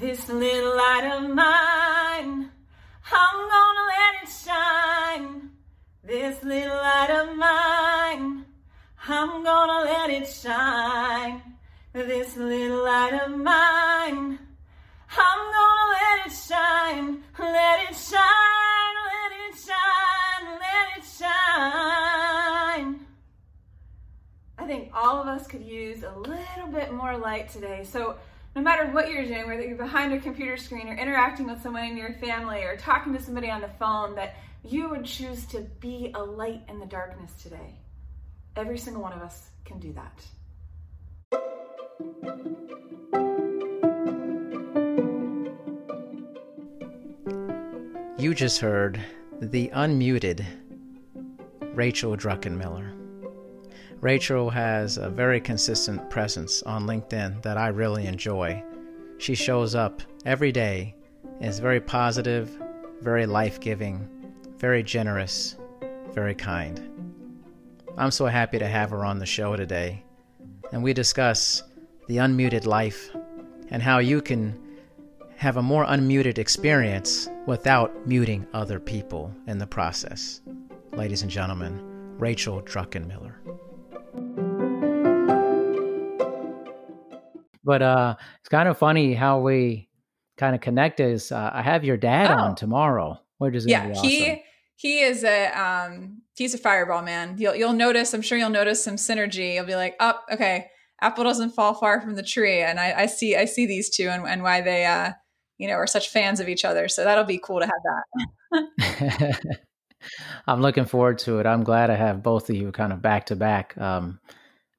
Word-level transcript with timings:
This 0.00 0.26
little 0.26 0.74
light 0.74 1.04
of 1.04 1.28
mine, 1.28 2.50
I'm 3.12 3.48
gonna 3.54 3.84
let 3.92 4.14
it 4.22 4.28
shine. 4.28 5.50
This 6.02 6.42
little 6.42 6.76
light 6.76 7.10
of 7.10 7.36
mine, 7.36 8.46
I'm 9.06 9.44
gonna 9.44 9.84
let 9.84 10.08
it 10.08 10.26
shine. 10.26 11.42
This 11.92 12.38
little 12.38 12.82
light 12.82 13.12
of 13.22 13.36
mine, 13.36 14.38
I'm 15.10 15.52
gonna 15.58 15.88
let 15.92 16.26
it 16.26 16.32
shine. 16.32 17.22
Let 17.38 17.90
it 17.90 17.94
shine, 17.94 18.96
let 19.12 19.32
it 19.44 19.54
shine, 19.54 20.58
let 20.58 20.96
it 20.96 21.04
shine. 21.04 23.06
I 24.56 24.66
think 24.66 24.90
all 24.94 25.20
of 25.20 25.28
us 25.28 25.46
could 25.46 25.62
use 25.62 26.02
a 26.02 26.16
little 26.18 26.68
bit 26.72 26.94
more 26.94 27.18
light 27.18 27.50
today. 27.50 27.84
So 27.84 28.16
no 28.54 28.60
matter 28.60 28.86
what 28.90 29.10
you're 29.10 29.24
doing, 29.24 29.46
whether 29.46 29.62
you're 29.62 29.76
behind 29.76 30.12
a 30.12 30.18
computer 30.18 30.56
screen 30.56 30.88
or 30.88 30.94
interacting 30.94 31.46
with 31.46 31.62
someone 31.62 31.84
in 31.84 31.96
your 31.96 32.12
family 32.14 32.62
or 32.62 32.76
talking 32.76 33.14
to 33.14 33.22
somebody 33.22 33.50
on 33.50 33.62
the 33.62 33.70
phone, 33.78 34.14
that 34.14 34.36
you 34.64 34.88
would 34.90 35.04
choose 35.04 35.46
to 35.46 35.60
be 35.80 36.12
a 36.14 36.22
light 36.22 36.62
in 36.68 36.78
the 36.78 36.86
darkness 36.86 37.32
today. 37.42 37.78
Every 38.54 38.78
single 38.78 39.02
one 39.02 39.12
of 39.14 39.22
us 39.22 39.50
can 39.64 39.78
do 39.78 39.94
that. 39.94 40.22
You 48.18 48.34
just 48.34 48.60
heard 48.60 49.00
the 49.40 49.68
unmuted 49.74 50.44
Rachel 51.74 52.16
Druckenmiller. 52.16 53.01
Rachel 54.02 54.50
has 54.50 54.96
a 54.96 55.08
very 55.08 55.40
consistent 55.40 56.10
presence 56.10 56.60
on 56.64 56.88
LinkedIn 56.88 57.40
that 57.42 57.56
I 57.56 57.68
really 57.68 58.06
enjoy. 58.06 58.60
She 59.18 59.36
shows 59.36 59.76
up 59.76 60.02
every 60.26 60.50
day, 60.50 60.96
is 61.40 61.60
very 61.60 61.80
positive, 61.80 62.50
very 63.00 63.26
life 63.26 63.60
giving, 63.60 64.08
very 64.56 64.82
generous, 64.82 65.56
very 66.10 66.34
kind. 66.34 66.80
I'm 67.96 68.10
so 68.10 68.26
happy 68.26 68.58
to 68.58 68.66
have 68.66 68.90
her 68.90 69.04
on 69.04 69.20
the 69.20 69.24
show 69.24 69.54
today, 69.54 70.02
and 70.72 70.82
we 70.82 70.92
discuss 70.92 71.62
the 72.08 72.16
unmuted 72.16 72.66
life 72.66 73.08
and 73.68 73.80
how 73.80 74.00
you 74.00 74.20
can 74.20 74.60
have 75.36 75.58
a 75.58 75.62
more 75.62 75.86
unmuted 75.86 76.38
experience 76.38 77.28
without 77.46 78.04
muting 78.04 78.48
other 78.52 78.80
people 78.80 79.32
in 79.46 79.58
the 79.58 79.66
process. 79.68 80.40
Ladies 80.92 81.22
and 81.22 81.30
gentlemen, 81.30 82.18
Rachel 82.18 82.62
Druckenmiller. 82.62 83.34
But 87.64 87.82
uh, 87.82 88.16
it's 88.40 88.48
kind 88.48 88.68
of 88.68 88.76
funny 88.76 89.14
how 89.14 89.40
we 89.40 89.88
kind 90.36 90.54
of 90.54 90.60
connect. 90.60 91.00
Is 91.00 91.32
uh, 91.32 91.50
I 91.52 91.62
have 91.62 91.84
your 91.84 91.96
dad 91.96 92.30
oh. 92.30 92.42
on 92.42 92.54
tomorrow, 92.54 93.20
which 93.38 93.54
is 93.54 93.66
yeah, 93.66 93.90
awesome. 93.90 94.08
he 94.08 94.42
he 94.76 95.00
is 95.00 95.24
a 95.24 95.46
um 95.48 96.22
he's 96.34 96.54
a 96.54 96.58
fireball 96.58 97.02
man. 97.02 97.36
You'll 97.38 97.54
you'll 97.54 97.72
notice. 97.72 98.14
I'm 98.14 98.22
sure 98.22 98.36
you'll 98.36 98.50
notice 98.50 98.82
some 98.82 98.96
synergy. 98.96 99.54
You'll 99.54 99.66
be 99.66 99.76
like, 99.76 99.94
oh, 100.00 100.18
okay, 100.32 100.66
apple 101.00 101.24
doesn't 101.24 101.50
fall 101.50 101.74
far 101.74 102.00
from 102.00 102.16
the 102.16 102.22
tree, 102.22 102.60
and 102.60 102.80
I, 102.80 103.02
I 103.02 103.06
see 103.06 103.36
I 103.36 103.44
see 103.44 103.66
these 103.66 103.90
two 103.90 104.08
and, 104.08 104.26
and 104.26 104.42
why 104.42 104.60
they 104.60 104.84
uh 104.84 105.12
you 105.58 105.68
know 105.68 105.74
are 105.74 105.86
such 105.86 106.08
fans 106.08 106.40
of 106.40 106.48
each 106.48 106.64
other. 106.64 106.88
So 106.88 107.04
that'll 107.04 107.24
be 107.24 107.38
cool 107.38 107.60
to 107.60 107.66
have 107.66 107.72
that. 108.50 109.58
I'm 110.46 110.60
looking 110.60 110.84
forward 110.84 111.18
to 111.20 111.38
it. 111.38 111.46
I'm 111.46 111.64
glad 111.64 111.90
I 111.90 111.96
have 111.96 112.22
both 112.22 112.50
of 112.50 112.56
you 112.56 112.72
kind 112.72 112.92
of 112.92 113.02
back 113.02 113.26
to 113.26 113.36
back. 113.36 113.76
Um, 113.78 114.20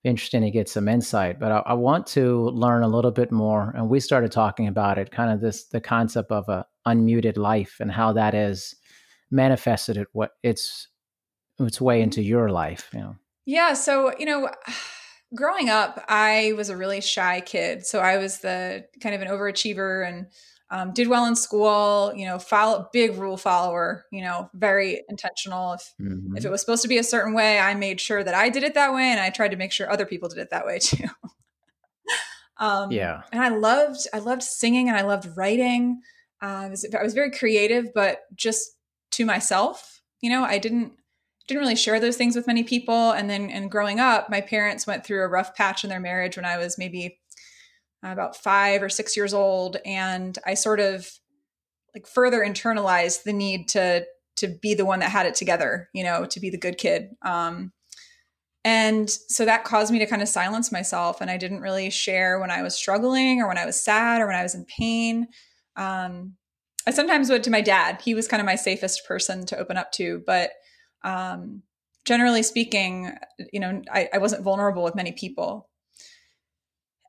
interesting 0.04 0.42
to 0.42 0.52
get 0.52 0.70
some 0.70 0.88
insight. 0.88 1.40
But 1.40 1.52
I, 1.52 1.58
I, 1.60 1.74
want 1.74 2.08
to 2.08 2.50
learn 2.50 2.84
a 2.84 2.88
little 2.88 3.12
bit 3.12 3.32
more. 3.32 3.72
And 3.76 3.90
we 3.90 4.00
started 4.00 4.32
talking 4.32 4.68
about 4.68 4.98
it, 4.98 5.12
kind 5.12 5.32
of 5.32 5.42
this 5.42 5.66
the 5.66 5.82
concept 5.82 6.32
of 6.32 6.50
a 6.50 6.66
unmuted 6.86 7.38
life 7.38 7.78
and 7.80 7.92
how 7.92 8.14
that 8.14 8.34
is 8.34 8.76
manifested 9.32 9.98
it 9.98 10.08
what 10.12 10.32
its 10.44 10.90
its 11.60 11.80
way 11.80 12.02
into 12.02 12.22
your 12.22 12.50
life. 12.50 12.90
You 12.94 13.00
know. 13.00 13.16
Yeah. 13.46 13.74
So 13.74 14.14
you 14.18 14.26
know. 14.26 14.50
Growing 15.36 15.68
up, 15.68 16.06
I 16.08 16.54
was 16.56 16.70
a 16.70 16.78
really 16.78 17.02
shy 17.02 17.42
kid. 17.42 17.88
So 17.88 17.98
I 17.98 18.18
was 18.18 18.42
the 18.42 18.86
kind 19.02 19.16
of 19.16 19.22
an 19.24 19.30
overachiever 19.30 20.08
and 20.08 20.28
um, 20.74 20.92
did 20.92 21.08
well 21.08 21.26
in 21.28 21.36
school, 21.36 22.12
you 22.16 22.26
know, 22.26 22.40
follow 22.40 22.90
big 22.92 23.16
rule 23.16 23.38
follower, 23.38 24.06
you 24.12 24.24
know, 24.24 24.50
very 24.56 25.04
intentional. 25.08 25.74
If 25.74 25.94
mm-hmm. 26.02 26.36
if 26.36 26.44
it 26.44 26.50
was 26.50 26.62
supposed 26.62 26.82
to 26.82 26.88
be 26.88 26.98
a 26.98 27.04
certain 27.04 27.36
way, 27.36 27.60
I 27.60 27.76
made 27.76 28.02
sure 28.02 28.24
that 28.24 28.34
I 28.34 28.50
did 28.50 28.64
it 28.64 28.74
that 28.74 28.92
way, 28.92 29.04
and 29.04 29.20
I 29.20 29.30
tried 29.30 29.52
to 29.52 29.58
make 29.58 29.72
sure 29.72 29.88
other 29.88 30.08
people 30.08 30.30
did 30.30 30.40
it 30.40 30.50
that 30.50 30.66
way 30.66 30.80
too. 30.82 31.06
um, 32.58 32.92
yeah, 32.92 33.22
and 33.32 33.44
I 33.44 33.50
loved 33.50 34.08
I 34.16 34.18
loved 34.18 34.42
singing 34.42 34.90
and 34.90 34.98
I 34.98 35.04
loved 35.04 35.38
writing. 35.38 36.02
Uh, 36.42 36.46
I 36.46 36.70
was 36.70 36.84
I 37.00 37.04
was 37.04 37.14
very 37.14 37.30
creative, 37.30 37.94
but 37.94 38.22
just 38.36 38.72
to 39.12 39.26
myself. 39.26 40.02
You 40.22 40.30
know, 40.32 40.44
I 40.44 40.58
didn't 40.58 40.94
didn't 41.48 41.62
really 41.62 41.76
share 41.76 42.00
those 42.00 42.18
things 42.18 42.36
with 42.36 42.48
many 42.48 42.64
people. 42.64 43.12
And 43.12 43.30
then, 43.30 43.50
and 43.50 43.70
growing 43.70 44.00
up, 44.00 44.30
my 44.30 44.40
parents 44.40 44.88
went 44.88 45.06
through 45.06 45.24
a 45.24 45.28
rough 45.28 45.54
patch 45.56 45.84
in 45.84 45.90
their 45.90 46.00
marriage 46.00 46.38
when 46.38 46.46
I 46.46 46.58
was 46.58 46.78
maybe 46.78 47.20
about 48.12 48.36
five 48.36 48.84
or 48.84 48.90
six 48.90 49.16
years 49.16 49.34
old, 49.34 49.78
and 49.86 50.38
I 50.46 50.54
sort 50.56 50.80
of 50.80 51.10
like 51.96 52.08
further 52.08 52.40
internalized 52.40 53.24
the 53.24 53.34
need 53.34 53.68
to 53.70 54.06
to 54.36 54.48
be 54.48 54.74
the 54.74 54.86
one 54.86 55.00
that 55.00 55.12
had 55.12 55.28
it 55.28 55.36
together, 55.36 55.90
you 55.94 56.04
know, 56.04 56.26
to 56.26 56.40
be 56.40 56.50
the 56.50 56.58
good 56.58 56.78
kid. 56.78 57.10
Um, 57.22 57.72
and 58.66 59.10
so 59.10 59.46
that 59.46 59.64
caused 59.64 59.92
me 59.92 60.00
to 60.00 60.08
kind 60.08 60.22
of 60.22 60.28
silence 60.28 60.72
myself, 60.72 61.22
and 61.22 61.30
I 61.30 61.38
didn't 61.38 61.62
really 61.62 61.90
share 61.90 62.40
when 62.40 62.52
I 62.52 62.62
was 62.62 62.76
struggling 62.76 63.42
or 63.42 63.48
when 63.48 63.58
I 63.58 63.66
was 63.66 63.82
sad 63.82 64.22
or 64.22 64.28
when 64.28 64.36
I 64.36 64.44
was 64.44 64.56
in 64.56 64.66
pain. 64.66 65.28
Um, 65.76 66.36
I 66.88 66.92
sometimes 66.92 67.30
would 67.30 67.44
to 67.44 67.52
my 67.52 67.62
dad. 67.62 68.02
He 68.04 68.14
was 68.14 68.28
kind 68.28 68.42
of 68.42 68.46
my 68.46 68.56
safest 68.56 69.06
person 69.08 69.46
to 69.48 69.58
open 69.58 69.78
up 69.78 69.92
to, 69.94 70.22
but 70.26 70.52
um, 71.04 71.62
generally 72.06 72.44
speaking, 72.44 73.14
you 73.52 73.60
know, 73.60 73.82
I, 73.92 74.10
I 74.14 74.18
wasn't 74.18 74.44
vulnerable 74.44 74.84
with 74.84 74.96
many 74.96 75.12
people 75.12 75.70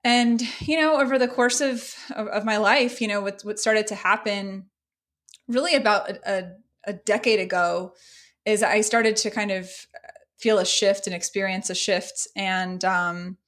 and 0.05 0.43
you 0.61 0.79
know 0.79 1.01
over 1.01 1.19
the 1.19 1.29
course 1.29 1.61
of 1.61 1.95
of, 2.15 2.29
of 2.29 2.45
my 2.45 2.59
life 2.59 3.01
you 3.01 3.09
know 3.09 3.21
what 3.21 3.43
what 3.43 3.59
started 3.59 3.87
to 3.87 3.95
happen 3.95 4.67
really 5.49 5.75
about 5.75 6.11
a, 6.11 6.53
a, 6.87 6.93
decade 6.93 7.41
ago 7.41 7.93
is 8.45 8.63
i 8.63 8.81
started 8.81 9.17
to 9.17 9.31
kind 9.31 9.51
of 9.51 9.71
feel 10.45 10.59
a 10.59 10.65
shift 10.67 11.07
and 11.07 11.17
experience 11.17 11.71
a 11.71 11.75
shift. 11.75 12.29
And 12.37 12.85
um 12.85 13.39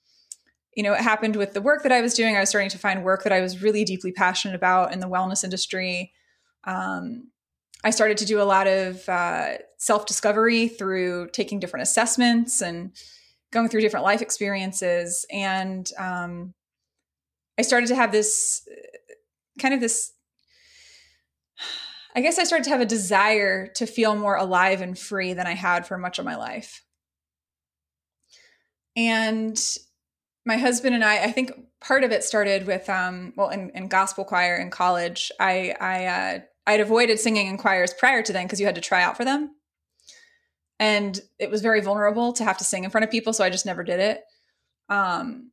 you 0.74 0.82
know 0.82 0.94
it 0.94 1.00
happened 1.00 1.36
with 1.36 1.52
the 1.52 1.60
work 1.60 1.82
that 1.82 1.92
i 1.92 2.00
was 2.00 2.14
doing. 2.14 2.36
I 2.36 2.40
was 2.40 2.48
starting 2.48 2.70
to 2.70 2.78
find 2.78 3.04
work 3.04 3.22
that 3.24 3.32
i 3.32 3.40
was 3.40 3.62
really 3.62 3.84
deeply 3.84 4.12
passionate 4.12 4.54
about 4.54 4.92
in 4.92 5.00
the 5.00 5.08
wellness 5.08 5.44
industry. 5.44 6.12
Um, 6.64 7.30
i 7.84 7.90
started 7.90 8.16
to 8.18 8.24
do 8.24 8.40
a 8.40 8.50
lot 8.54 8.66
of 8.66 9.06
uh, 9.08 9.58
self-discovery 9.76 10.68
through 10.68 11.28
taking 11.32 11.60
different 11.60 11.82
assessments 11.82 12.62
and 12.62 12.92
going 13.56 13.68
through 13.68 13.80
different 13.80 14.04
life 14.04 14.22
experiences. 14.22 15.24
And 15.30 15.88
um, 15.98 16.54
i 17.58 17.62
started 17.62 17.88
to 17.88 17.96
have 17.96 18.12
this 18.12 18.66
kind 19.60 19.74
of 19.74 19.80
this 19.80 20.12
i 22.14 22.20
guess 22.20 22.38
i 22.38 22.44
started 22.44 22.64
to 22.64 22.70
have 22.70 22.80
a 22.80 22.86
desire 22.86 23.66
to 23.66 23.86
feel 23.86 24.14
more 24.14 24.36
alive 24.36 24.80
and 24.80 24.98
free 24.98 25.32
than 25.32 25.46
i 25.46 25.54
had 25.54 25.86
for 25.86 25.98
much 25.98 26.18
of 26.18 26.24
my 26.24 26.36
life. 26.36 26.82
And 28.94 29.60
my 30.46 30.56
husband 30.56 30.94
and 30.94 31.04
i 31.04 31.24
i 31.24 31.30
think 31.30 31.52
part 31.80 32.04
of 32.04 32.12
it 32.12 32.24
started 32.24 32.66
with 32.66 32.88
um, 32.88 33.32
well 33.36 33.50
in, 33.50 33.70
in, 33.70 33.88
gospel 33.88 34.24
choir 34.24 34.56
in 34.56 34.70
college 34.70 35.30
i 35.40 35.74
i 35.80 36.06
uh, 36.06 36.38
i'd 36.68 36.80
avoided 36.80 37.18
singing 37.18 37.48
in 37.48 37.58
choirs 37.58 37.92
prior 37.92 38.22
to 38.22 38.32
then 38.32 38.46
because 38.46 38.60
you 38.60 38.66
had 38.66 38.74
to 38.74 38.80
try 38.80 39.02
out 39.02 39.16
for 39.16 39.24
them 39.24 39.50
and 40.78 41.20
it 41.38 41.50
was 41.50 41.62
very 41.62 41.80
vulnerable 41.80 42.32
to 42.34 42.44
have 42.44 42.58
to 42.58 42.64
sing 42.64 42.84
in 42.84 42.90
front 42.90 43.04
of 43.04 43.10
people 43.10 43.32
so 43.32 43.44
i 43.44 43.50
just 43.50 43.66
never 43.66 43.82
did 43.82 44.00
it. 44.00 44.22
Um, 44.88 45.50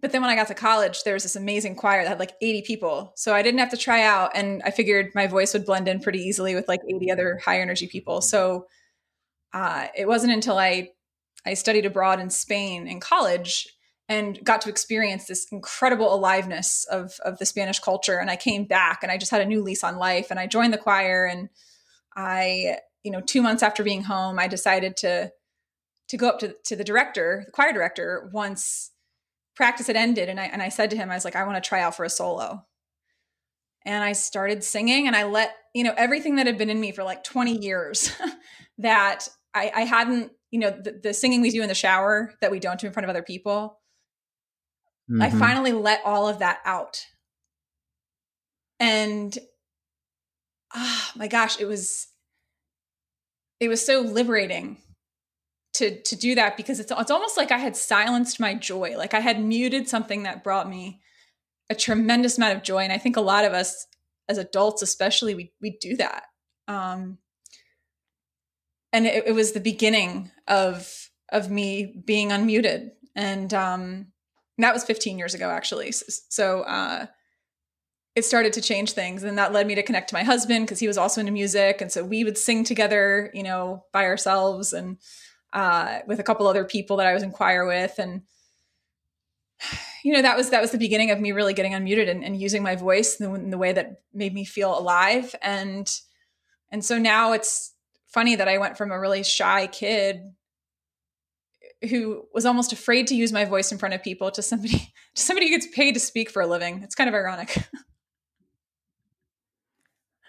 but 0.00 0.10
then 0.12 0.22
when 0.22 0.30
i 0.30 0.36
got 0.36 0.48
to 0.48 0.54
college 0.54 1.02
there 1.04 1.14
was 1.14 1.22
this 1.22 1.36
amazing 1.36 1.76
choir 1.76 2.02
that 2.02 2.08
had 2.08 2.18
like 2.18 2.32
80 2.40 2.62
people 2.62 3.12
so 3.16 3.34
i 3.34 3.42
didn't 3.42 3.60
have 3.60 3.70
to 3.70 3.76
try 3.76 4.02
out 4.02 4.30
and 4.34 4.62
i 4.64 4.70
figured 4.70 5.12
my 5.14 5.26
voice 5.26 5.52
would 5.52 5.66
blend 5.66 5.88
in 5.88 6.00
pretty 6.00 6.20
easily 6.20 6.54
with 6.54 6.68
like 6.68 6.80
80 6.88 7.10
other 7.10 7.40
high 7.44 7.60
energy 7.60 7.86
people. 7.86 8.20
So 8.20 8.66
uh, 9.52 9.88
it 9.96 10.08
wasn't 10.08 10.32
until 10.32 10.58
i 10.58 10.88
i 11.46 11.54
studied 11.54 11.86
abroad 11.86 12.20
in 12.20 12.30
spain 12.30 12.86
in 12.86 13.00
college 13.00 13.66
and 14.08 14.42
got 14.44 14.60
to 14.62 14.68
experience 14.68 15.26
this 15.26 15.46
incredible 15.52 16.14
aliveness 16.14 16.86
of 16.90 17.12
of 17.24 17.38
the 17.38 17.46
spanish 17.46 17.78
culture 17.78 18.18
and 18.18 18.30
i 18.30 18.36
came 18.36 18.64
back 18.64 19.00
and 19.02 19.12
i 19.12 19.18
just 19.18 19.30
had 19.30 19.40
a 19.40 19.46
new 19.46 19.62
lease 19.62 19.84
on 19.84 19.96
life 19.96 20.28
and 20.30 20.38
i 20.38 20.46
joined 20.46 20.72
the 20.72 20.78
choir 20.78 21.26
and 21.26 21.48
i 22.16 22.76
you 23.02 23.10
know, 23.10 23.20
two 23.20 23.42
months 23.42 23.62
after 23.62 23.82
being 23.82 24.02
home, 24.02 24.38
I 24.38 24.48
decided 24.48 24.96
to 24.98 25.32
to 26.08 26.16
go 26.16 26.28
up 26.28 26.38
to 26.40 26.54
to 26.64 26.76
the 26.76 26.84
director, 26.84 27.42
the 27.46 27.52
choir 27.52 27.72
director, 27.72 28.30
once 28.32 28.90
practice 29.56 29.86
had 29.86 29.96
ended, 29.96 30.28
and 30.28 30.40
I 30.40 30.44
and 30.44 30.62
I 30.62 30.68
said 30.68 30.90
to 30.90 30.96
him, 30.96 31.10
I 31.10 31.14
was 31.14 31.24
like, 31.24 31.36
I 31.36 31.44
want 31.44 31.62
to 31.62 31.66
try 31.66 31.80
out 31.80 31.96
for 31.96 32.04
a 32.04 32.10
solo. 32.10 32.64
And 33.84 34.04
I 34.04 34.12
started 34.12 34.62
singing, 34.62 35.06
and 35.06 35.16
I 35.16 35.24
let 35.24 35.54
you 35.74 35.84
know 35.84 35.94
everything 35.96 36.36
that 36.36 36.46
had 36.46 36.58
been 36.58 36.70
in 36.70 36.80
me 36.80 36.92
for 36.92 37.02
like 37.02 37.24
20 37.24 37.58
years 37.58 38.12
that 38.78 39.28
I, 39.54 39.72
I 39.74 39.80
hadn't, 39.82 40.32
you 40.50 40.60
know, 40.60 40.70
the, 40.70 41.00
the 41.02 41.14
singing 41.14 41.40
we 41.40 41.50
do 41.50 41.62
in 41.62 41.68
the 41.68 41.74
shower 41.74 42.32
that 42.40 42.50
we 42.50 42.60
don't 42.60 42.78
do 42.78 42.86
in 42.86 42.92
front 42.92 43.04
of 43.04 43.10
other 43.10 43.22
people. 43.22 43.80
Mm-hmm. 45.10 45.22
I 45.22 45.30
finally 45.30 45.72
let 45.72 46.00
all 46.04 46.28
of 46.28 46.38
that 46.38 46.60
out 46.64 47.04
and 48.82 49.38
oh 50.74 51.10
my 51.14 51.28
gosh, 51.28 51.60
it 51.60 51.66
was 51.66 52.08
it 53.62 53.68
was 53.68 53.86
so 53.86 54.00
liberating 54.00 54.76
to 55.74 56.02
to 56.02 56.16
do 56.16 56.34
that 56.34 56.56
because 56.56 56.80
it's 56.80 56.90
it's 56.90 57.12
almost 57.12 57.36
like 57.36 57.52
I 57.52 57.58
had 57.58 57.76
silenced 57.76 58.40
my 58.40 58.54
joy. 58.54 58.96
Like 58.98 59.14
I 59.14 59.20
had 59.20 59.40
muted 59.40 59.88
something 59.88 60.24
that 60.24 60.42
brought 60.42 60.68
me 60.68 61.00
a 61.70 61.74
tremendous 61.76 62.38
amount 62.38 62.56
of 62.56 62.64
joy. 62.64 62.78
And 62.78 62.92
I 62.92 62.98
think 62.98 63.16
a 63.16 63.20
lot 63.20 63.44
of 63.44 63.52
us 63.52 63.86
as 64.28 64.36
adults, 64.36 64.82
especially, 64.82 65.36
we 65.36 65.52
we 65.60 65.78
do 65.80 65.96
that. 65.96 66.24
Um, 66.66 67.18
and 68.92 69.06
it, 69.06 69.28
it 69.28 69.32
was 69.32 69.52
the 69.52 69.60
beginning 69.60 70.32
of 70.48 70.92
of 71.30 71.48
me 71.48 72.02
being 72.04 72.30
unmuted, 72.30 72.90
and 73.14 73.54
um, 73.54 74.06
that 74.58 74.74
was 74.74 74.82
15 74.82 75.18
years 75.18 75.34
ago, 75.34 75.48
actually. 75.48 75.92
So 75.92 76.62
uh, 76.62 77.06
it 78.14 78.24
started 78.24 78.52
to 78.54 78.60
change 78.60 78.92
things, 78.92 79.22
and 79.22 79.38
that 79.38 79.52
led 79.52 79.66
me 79.66 79.74
to 79.74 79.82
connect 79.82 80.08
to 80.10 80.14
my 80.14 80.22
husband 80.22 80.66
because 80.66 80.78
he 80.78 80.88
was 80.88 80.98
also 80.98 81.20
into 81.20 81.32
music, 81.32 81.80
and 81.80 81.90
so 81.90 82.04
we 82.04 82.24
would 82.24 82.38
sing 82.38 82.64
together, 82.64 83.30
you 83.32 83.42
know, 83.42 83.84
by 83.92 84.04
ourselves 84.04 84.72
and 84.72 84.98
uh, 85.52 86.00
with 86.06 86.20
a 86.20 86.22
couple 86.22 86.46
other 86.46 86.64
people 86.64 86.96
that 86.96 87.06
I 87.06 87.14
was 87.14 87.22
in 87.22 87.30
choir 87.30 87.66
with, 87.66 87.98
and 87.98 88.22
you 90.04 90.12
know 90.12 90.22
that 90.22 90.36
was 90.36 90.50
that 90.50 90.60
was 90.60 90.72
the 90.72 90.78
beginning 90.78 91.10
of 91.10 91.20
me 91.20 91.32
really 91.32 91.54
getting 91.54 91.72
unmuted 91.72 92.10
and, 92.10 92.24
and 92.24 92.40
using 92.40 92.62
my 92.62 92.76
voice 92.76 93.16
in 93.16 93.30
the, 93.30 93.38
in 93.38 93.50
the, 93.50 93.58
way 93.58 93.72
that 93.72 94.02
made 94.12 94.34
me 94.34 94.44
feel 94.44 94.76
alive 94.76 95.34
and 95.42 96.00
and 96.70 96.84
so 96.84 96.98
now 96.98 97.32
it's 97.32 97.72
funny 98.08 98.34
that 98.34 98.48
i 98.48 98.58
went 98.58 98.76
from 98.76 98.90
a 98.90 98.98
really 98.98 99.22
shy 99.22 99.68
kid 99.68 100.22
who 101.90 102.24
was 102.32 102.46
almost 102.46 102.72
afraid 102.72 103.06
to 103.08 103.14
use 103.14 103.32
my 103.32 103.44
voice 103.44 103.72
in 103.72 103.78
front 103.78 103.94
of 103.94 104.02
people 104.02 104.30
to 104.30 104.42
somebody 104.42 104.78
to 105.14 105.22
somebody 105.22 105.48
who 105.48 105.54
gets 105.54 105.66
paid 105.74 105.92
to 105.94 106.00
speak 106.00 106.30
for 106.30 106.42
a 106.42 106.46
living. 106.46 106.82
It's 106.82 106.94
kind 106.94 107.08
of 107.08 107.14
ironic 107.14 107.56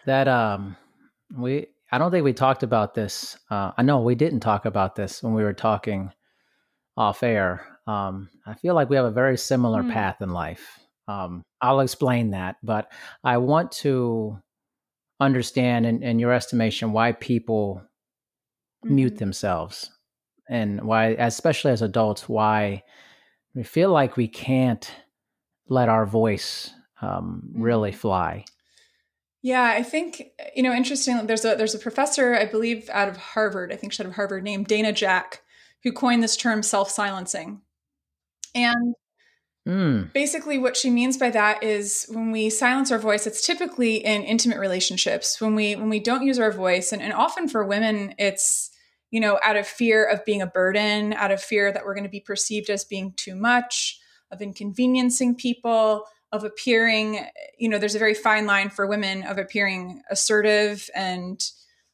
that 0.06 0.28
um 0.28 0.76
we 1.36 1.68
i 1.92 1.98
don't 1.98 2.12
think 2.12 2.24
we 2.24 2.34
talked 2.34 2.64
about 2.64 2.94
this 2.94 3.38
uh 3.50 3.72
i 3.78 3.82
know 3.82 4.00
we 4.02 4.16
didn't 4.16 4.40
talk 4.40 4.66
about 4.66 4.96
this 4.96 5.24
when 5.24 5.34
we 5.34 5.44
were 5.44 5.54
talking 5.54 6.12
off 6.98 7.24
air 7.24 7.74
um, 7.88 8.30
I 8.46 8.54
feel 8.54 8.76
like 8.76 8.90
we 8.90 8.96
have 8.96 9.06
a 9.06 9.12
very 9.12 9.38
similar 9.38 9.84
mm. 9.84 9.92
path 9.92 10.22
in 10.22 10.30
life. 10.30 10.80
Um, 11.08 11.44
I'll 11.62 11.82
explain 11.82 12.32
that, 12.32 12.56
but 12.64 12.92
I 13.24 13.38
want 13.38 13.72
to 13.84 14.40
understand, 15.20 15.86
in, 15.86 16.02
in 16.02 16.20
your 16.20 16.32
estimation, 16.32 16.94
why 16.94 17.12
people 17.12 17.82
mm-hmm. 18.86 18.96
mute 18.96 19.18
themselves 19.18 19.92
and 20.50 20.82
why, 20.84 21.08
especially 21.20 21.72
as 21.72 21.82
adults, 21.82 22.30
why 22.30 22.84
we 23.54 23.64
feel 23.64 23.92
like 23.92 24.16
we 24.16 24.28
can't 24.28 24.90
let 25.68 25.90
our 25.90 26.06
voice 26.06 26.72
um, 27.02 27.50
really 27.54 27.92
mm-hmm. 27.92 28.00
fly. 28.00 28.46
Yeah, 29.44 29.64
I 29.64 29.84
think 29.84 30.24
you 30.56 30.64
know. 30.64 30.74
interestingly, 30.74 31.26
There's 31.26 31.46
a 31.46 31.56
there's 31.56 31.76
a 31.76 31.80
professor, 31.80 32.34
I 32.34 32.46
believe, 32.46 32.90
out 32.90 33.10
of 33.10 33.18
Harvard. 33.18 33.72
I 33.72 33.76
think 33.76 33.94
she's 33.94 34.00
out 34.00 34.08
of 34.08 34.16
Harvard, 34.16 34.44
named 34.44 34.68
Dana 34.68 34.94
Jack, 34.94 35.42
who 35.84 35.92
coined 35.92 36.24
this 36.24 36.38
term 36.38 36.64
self 36.64 36.90
silencing. 36.90 37.62
And 38.56 38.96
Mm. 39.68 40.12
Basically, 40.12 40.58
what 40.58 40.76
she 40.76 40.90
means 40.90 41.18
by 41.18 41.30
that 41.30 41.64
is 41.64 42.06
when 42.10 42.32
we 42.32 42.50
silence 42.50 42.92
our 42.92 43.00
voice, 43.00 43.26
it's 43.26 43.46
typically 43.46 43.96
in 43.96 44.24
intimate 44.24 44.60
relationships. 44.60 45.40
When 45.40 45.56
we 45.56 45.76
when 45.76 45.90
we 45.90 46.02
don't 46.02 46.24
use 46.24 46.38
our 46.38 46.52
voice, 46.52 46.92
and, 46.92 47.02
and 47.02 47.14
often 47.14 47.48
for 47.48 47.66
women, 47.66 48.14
it's 48.20 48.72
you 49.10 49.22
know 49.22 49.40
out 49.42 49.56
of 49.56 49.66
fear 49.66 50.04
of 50.04 50.26
being 50.26 50.42
a 50.42 50.48
burden, 50.48 51.14
out 51.14 51.32
of 51.32 51.42
fear 51.42 51.72
that 51.72 51.86
we're 51.86 51.94
going 51.94 52.04
to 52.04 52.10
be 52.10 52.20
perceived 52.20 52.70
as 52.70 52.84
being 52.84 53.14
too 53.16 53.36
much, 53.36 54.00
of 54.32 54.42
inconveniencing 54.42 55.36
people, 55.36 56.04
of 56.34 56.44
appearing. 56.44 57.26
You 57.58 57.70
know, 57.70 57.78
there's 57.78 57.96
a 57.96 58.00
very 58.00 58.16
fine 58.16 58.46
line 58.46 58.70
for 58.70 58.86
women 58.86 59.24
of 59.24 59.38
appearing 59.38 60.02
assertive 60.10 60.90
and 60.94 61.42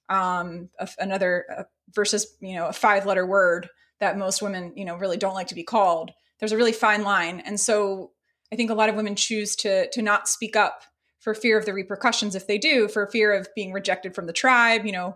um, 0.10 0.70
another 0.98 1.46
uh, 1.56 1.64
versus 1.94 2.36
you 2.40 2.56
know 2.56 2.68
a 2.68 2.74
five 2.74 3.06
letter 3.06 3.26
word 3.26 3.70
that 4.00 4.18
most 4.18 4.42
women 4.42 4.74
you 4.76 4.86
know 4.86 4.96
really 4.96 5.18
don't 5.18 5.34
like 5.34 5.48
to 5.48 5.56
be 5.56 5.64
called 5.64 6.12
there's 6.40 6.52
a 6.52 6.58
really 6.58 6.72
fine 6.72 7.04
line 7.04 7.40
and 7.42 7.60
so 7.60 8.12
i 8.52 8.56
think 8.56 8.70
a 8.70 8.76
lot 8.76 8.90
of 8.90 8.96
women 8.96 9.16
choose 9.16 9.56
to 9.56 9.90
to 9.92 10.02
not 10.02 10.28
speak 10.28 10.56
up 10.56 10.84
for 11.20 11.34
fear 11.34 11.58
of 11.58 11.66
the 11.66 11.74
repercussions 11.74 12.36
if 12.36 12.48
they 12.48 12.58
do 12.58 12.88
for 12.88 13.08
fear 13.08 13.34
of 13.34 13.48
being 13.56 13.72
rejected 13.72 14.16
from 14.16 14.26
the 14.26 14.34
tribe 14.34 14.86
you 14.86 14.92
know 14.92 15.16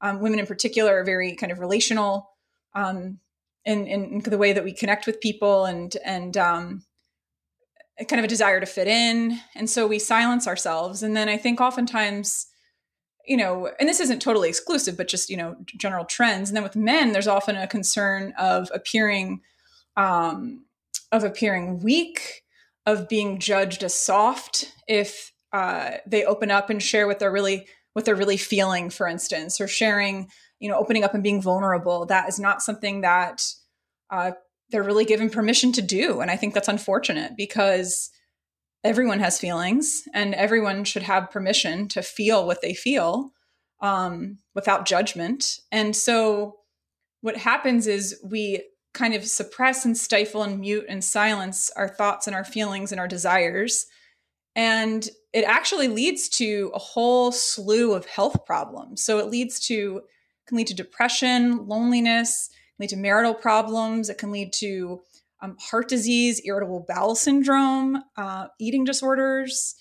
um, 0.00 0.20
women 0.20 0.40
in 0.40 0.46
particular 0.46 1.00
are 1.00 1.04
very 1.04 1.34
kind 1.36 1.52
of 1.52 1.60
relational 1.60 2.28
um, 2.74 3.18
in, 3.64 3.86
in, 3.86 4.04
in, 4.14 4.20
the 4.20 4.38
way 4.38 4.52
that 4.52 4.64
we 4.64 4.72
connect 4.72 5.06
with 5.06 5.20
people 5.20 5.64
and 5.64 5.96
and 6.04 6.36
um, 6.36 6.82
kind 8.08 8.20
of 8.20 8.24
a 8.24 8.28
desire 8.28 8.60
to 8.60 8.66
fit 8.66 8.88
in. 8.88 9.38
And 9.54 9.68
so 9.68 9.86
we 9.86 9.98
silence 9.98 10.46
ourselves. 10.46 11.02
And 11.02 11.16
then 11.16 11.28
i 11.28 11.36
think 11.36 11.60
oftentimes 11.60 12.46
you 13.26 13.36
know 13.36 13.70
and 13.78 13.88
this 13.88 14.00
isn't 14.00 14.20
totally 14.20 14.48
exclusive 14.48 14.96
but 14.96 15.06
just 15.06 15.30
you 15.30 15.36
know 15.36 15.56
general 15.78 16.04
trends. 16.04 16.48
And 16.48 16.56
then 16.56 16.64
with 16.64 16.76
men 16.76 17.12
there's 17.12 17.28
often 17.28 17.56
a 17.56 17.66
concern 17.66 18.34
of 18.38 18.70
appearing 18.74 19.40
um, 19.96 20.64
of 21.10 21.24
appearing 21.24 21.80
weak, 21.80 22.42
of 22.86 23.08
being 23.08 23.38
judged 23.38 23.84
as 23.84 23.94
soft 23.94 24.72
if 24.88 25.32
uh, 25.52 25.92
they 26.06 26.24
open 26.24 26.50
up 26.50 26.70
and 26.70 26.82
share 26.82 27.06
what 27.06 27.18
they're 27.18 27.30
really 27.30 27.66
what 27.92 28.06
they're 28.06 28.16
really 28.16 28.38
feeling, 28.38 28.88
for 28.88 29.06
instance, 29.06 29.60
or 29.60 29.68
sharing, 29.68 30.30
you 30.58 30.70
know, 30.70 30.78
opening 30.78 31.04
up 31.04 31.12
and 31.12 31.22
being 31.22 31.42
vulnerable. 31.42 32.06
That 32.06 32.26
is 32.26 32.40
not 32.40 32.62
something 32.62 33.02
that 33.02 33.46
uh, 34.10 34.32
they're 34.72 34.82
really 34.82 35.04
given 35.04 35.30
permission 35.30 35.72
to 35.72 35.82
do, 35.82 36.20
and 36.20 36.30
I 36.30 36.36
think 36.36 36.54
that's 36.54 36.68
unfortunate 36.68 37.32
because 37.36 38.10
everyone 38.82 39.20
has 39.20 39.38
feelings, 39.38 40.02
and 40.12 40.34
everyone 40.34 40.84
should 40.84 41.04
have 41.04 41.30
permission 41.30 41.86
to 41.88 42.02
feel 42.02 42.46
what 42.46 42.62
they 42.62 42.74
feel 42.74 43.30
um, 43.80 44.38
without 44.54 44.86
judgment. 44.86 45.60
And 45.70 45.94
so, 45.94 46.56
what 47.20 47.36
happens 47.36 47.86
is 47.86 48.20
we 48.24 48.64
kind 48.94 49.14
of 49.14 49.26
suppress 49.26 49.84
and 49.84 49.96
stifle 49.96 50.42
and 50.42 50.60
mute 50.60 50.84
and 50.88 51.02
silence 51.02 51.70
our 51.76 51.88
thoughts 51.88 52.26
and 52.26 52.36
our 52.36 52.44
feelings 52.44 52.92
and 52.92 53.00
our 53.00 53.08
desires. 53.08 53.86
And 54.54 55.08
it 55.32 55.44
actually 55.44 55.88
leads 55.88 56.28
to 56.30 56.70
a 56.74 56.78
whole 56.78 57.32
slew 57.32 57.94
of 57.94 58.04
health 58.04 58.44
problems. 58.44 59.02
So 59.02 59.18
it 59.18 59.28
leads 59.28 59.60
to 59.68 60.02
can 60.46 60.56
lead 60.56 60.66
to 60.66 60.74
depression, 60.74 61.66
loneliness, 61.68 62.50
lead 62.78 62.90
to 62.90 62.96
marital 62.96 63.34
problems. 63.34 64.08
It 64.08 64.18
can 64.18 64.32
lead 64.32 64.52
to 64.54 65.02
um, 65.40 65.56
heart 65.60 65.88
disease, 65.88 66.40
irritable 66.44 66.84
bowel 66.88 67.14
syndrome, 67.14 68.02
uh, 68.16 68.48
eating 68.58 68.84
disorders. 68.84 69.74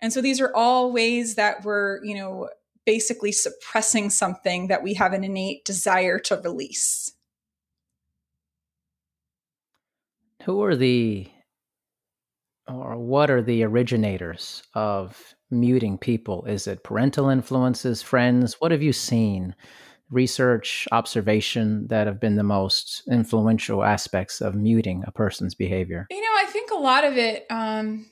And 0.00 0.12
so 0.12 0.20
these 0.20 0.40
are 0.40 0.54
all 0.54 0.92
ways 0.92 1.36
that 1.36 1.64
we're, 1.64 2.04
you 2.04 2.14
know, 2.14 2.50
basically 2.84 3.32
suppressing 3.32 4.10
something 4.10 4.68
that 4.68 4.82
we 4.82 4.94
have 4.94 5.12
an 5.12 5.24
innate 5.24 5.64
desire 5.64 6.18
to 6.20 6.36
release. 6.36 7.12
who 10.46 10.62
are 10.62 10.76
the 10.76 11.26
or 12.68 12.96
what 12.96 13.30
are 13.30 13.42
the 13.42 13.64
originators 13.64 14.62
of 14.74 15.34
muting 15.50 15.98
people? 15.98 16.44
Is 16.46 16.68
it 16.68 16.84
parental 16.84 17.28
influences, 17.28 18.00
friends? 18.00 18.54
What 18.60 18.70
have 18.70 18.82
you 18.82 18.92
seen? 18.92 19.56
Research, 20.10 20.86
observation 20.92 21.86
that 21.88 22.06
have 22.06 22.20
been 22.20 22.36
the 22.36 22.42
most 22.42 23.02
influential 23.10 23.82
aspects 23.82 24.40
of 24.40 24.54
muting 24.54 25.02
a 25.06 25.12
person's 25.12 25.54
behavior? 25.54 26.06
You 26.10 26.20
know, 26.20 26.36
I 26.38 26.46
think 26.46 26.70
a 26.70 26.76
lot 26.76 27.04
of 27.04 27.16
it. 27.16 27.46
Um, 27.50 28.06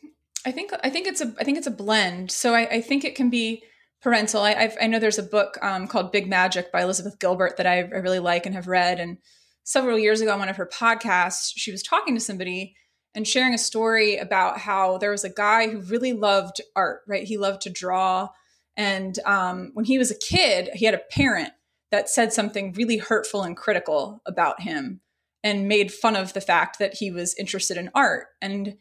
I 0.47 0.51
think 0.51 0.73
I 0.83 0.91
think 0.91 1.07
it's 1.07 1.21
a 1.21 1.35
I 1.39 1.45
think 1.45 1.59
it's 1.59 1.67
a 1.67 1.73
blend. 1.73 2.31
So 2.31 2.55
I, 2.55 2.67
I 2.67 2.81
think 2.81 3.05
it 3.05 3.15
can 3.15 3.31
be 3.31 3.63
parental. 4.03 4.43
I 4.43 4.55
I've, 4.55 4.77
i 4.81 4.87
know 4.87 4.99
there's 4.99 5.19
a 5.19 5.23
book 5.23 5.57
um, 5.63 5.87
called 5.87 6.13
Big 6.13 6.29
Magic 6.29 6.73
by 6.73 6.83
Elizabeth 6.83 7.19
Gilbert 7.19 7.57
that 7.57 7.67
I, 7.67 7.79
I 7.79 7.99
really 7.99 8.19
like 8.19 8.45
and 8.45 8.55
have 8.55 8.67
read, 8.67 9.01
and 9.01 9.19
several 9.65 9.99
years 9.99 10.21
ago 10.21 10.33
on 10.33 10.39
one 10.39 10.49
of 10.49 10.57
her 10.57 10.67
podcasts, 10.73 11.53
she 11.57 11.73
was 11.73 11.83
talking 11.83 12.15
to 12.15 12.21
somebody 12.21 12.77
and 13.15 13.27
sharing 13.27 13.55
a 13.55 13.59
story 13.59 14.17
about 14.17 14.59
how 14.59 14.99
there 14.99 15.11
was 15.11 15.25
a 15.25 15.31
guy 15.31 15.69
who 15.69 15.81
really 15.81 16.13
loved 16.13 16.61
art, 16.77 17.01
right? 17.07 17.25
He 17.25 17.39
loved 17.39 17.63
to 17.63 17.71
draw. 17.71 18.29
And 18.77 19.19
um, 19.25 19.71
when 19.75 19.85
he 19.85 19.99
was 19.99 20.11
a 20.11 20.19
kid, 20.19 20.69
he 20.75 20.85
had 20.85 20.95
a 20.95 21.03
parent 21.11 21.53
that 21.95 22.09
said 22.09 22.33
something 22.33 22.73
really 22.73 22.97
hurtful 22.97 23.45
and 23.45 23.57
critical 23.57 24.21
about 24.27 24.61
him 24.61 25.01
and 25.45 25.69
made 25.69 25.93
fun 25.93 26.17
of 26.17 26.33
the 26.33 26.41
fact 26.41 26.81
that 26.81 26.95
he 26.95 27.09
was 27.09 27.37
interested 27.39 27.77
in 27.77 27.89
art. 27.95 28.27
And 28.43 28.79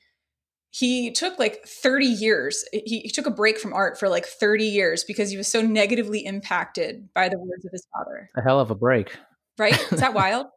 he 0.72 1.12
took 1.12 1.38
like 1.38 1.64
30 1.68 2.08
years. 2.08 2.66
He, 2.74 3.02
he, 3.02 3.10
took 3.12 3.28
a 3.28 3.32
break 3.32 3.60
from 3.60 3.72
art 3.72 4.00
for 4.00 4.10
like 4.10 4.26
30 4.26 4.66
years 4.66 5.04
because 5.04 5.30
he 5.30 5.38
was 5.38 5.48
so 5.48 5.62
negatively 5.62 6.26
impacted 6.26 7.14
by 7.14 7.30
the 7.30 7.38
words 7.38 7.64
of 7.64 7.72
his 7.72 7.86
father. 7.96 8.32
A 8.36 8.42
hell 8.42 8.60
of 8.60 8.72
a 8.72 8.76
break. 8.76 9.16
Right? 9.60 9.80
Is 9.92 10.00
that 10.00 10.14
wild? 10.16 10.48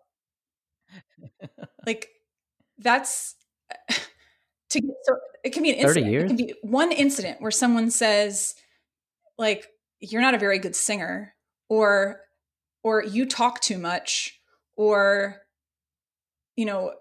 like 1.86 2.08
that's 2.78 3.34
to 4.70 4.80
get 4.80 4.90
so 5.02 5.16
it 5.44 5.52
can 5.52 5.62
be 5.62 5.72
an 5.72 5.76
incident. 5.76 6.14
It 6.14 6.26
can 6.26 6.36
be 6.36 6.54
one 6.62 6.90
incident 6.90 7.42
where 7.42 7.50
someone 7.50 7.90
says, 7.90 8.54
like, 9.36 9.68
you're 10.00 10.22
not 10.22 10.34
a 10.34 10.38
very 10.38 10.58
good 10.58 10.74
singer, 10.74 11.34
or 11.68 12.20
or 12.86 13.02
you 13.02 13.26
talk 13.26 13.60
too 13.60 13.78
much, 13.78 14.40
or 14.76 15.42
you 16.54 16.64
know, 16.64 16.94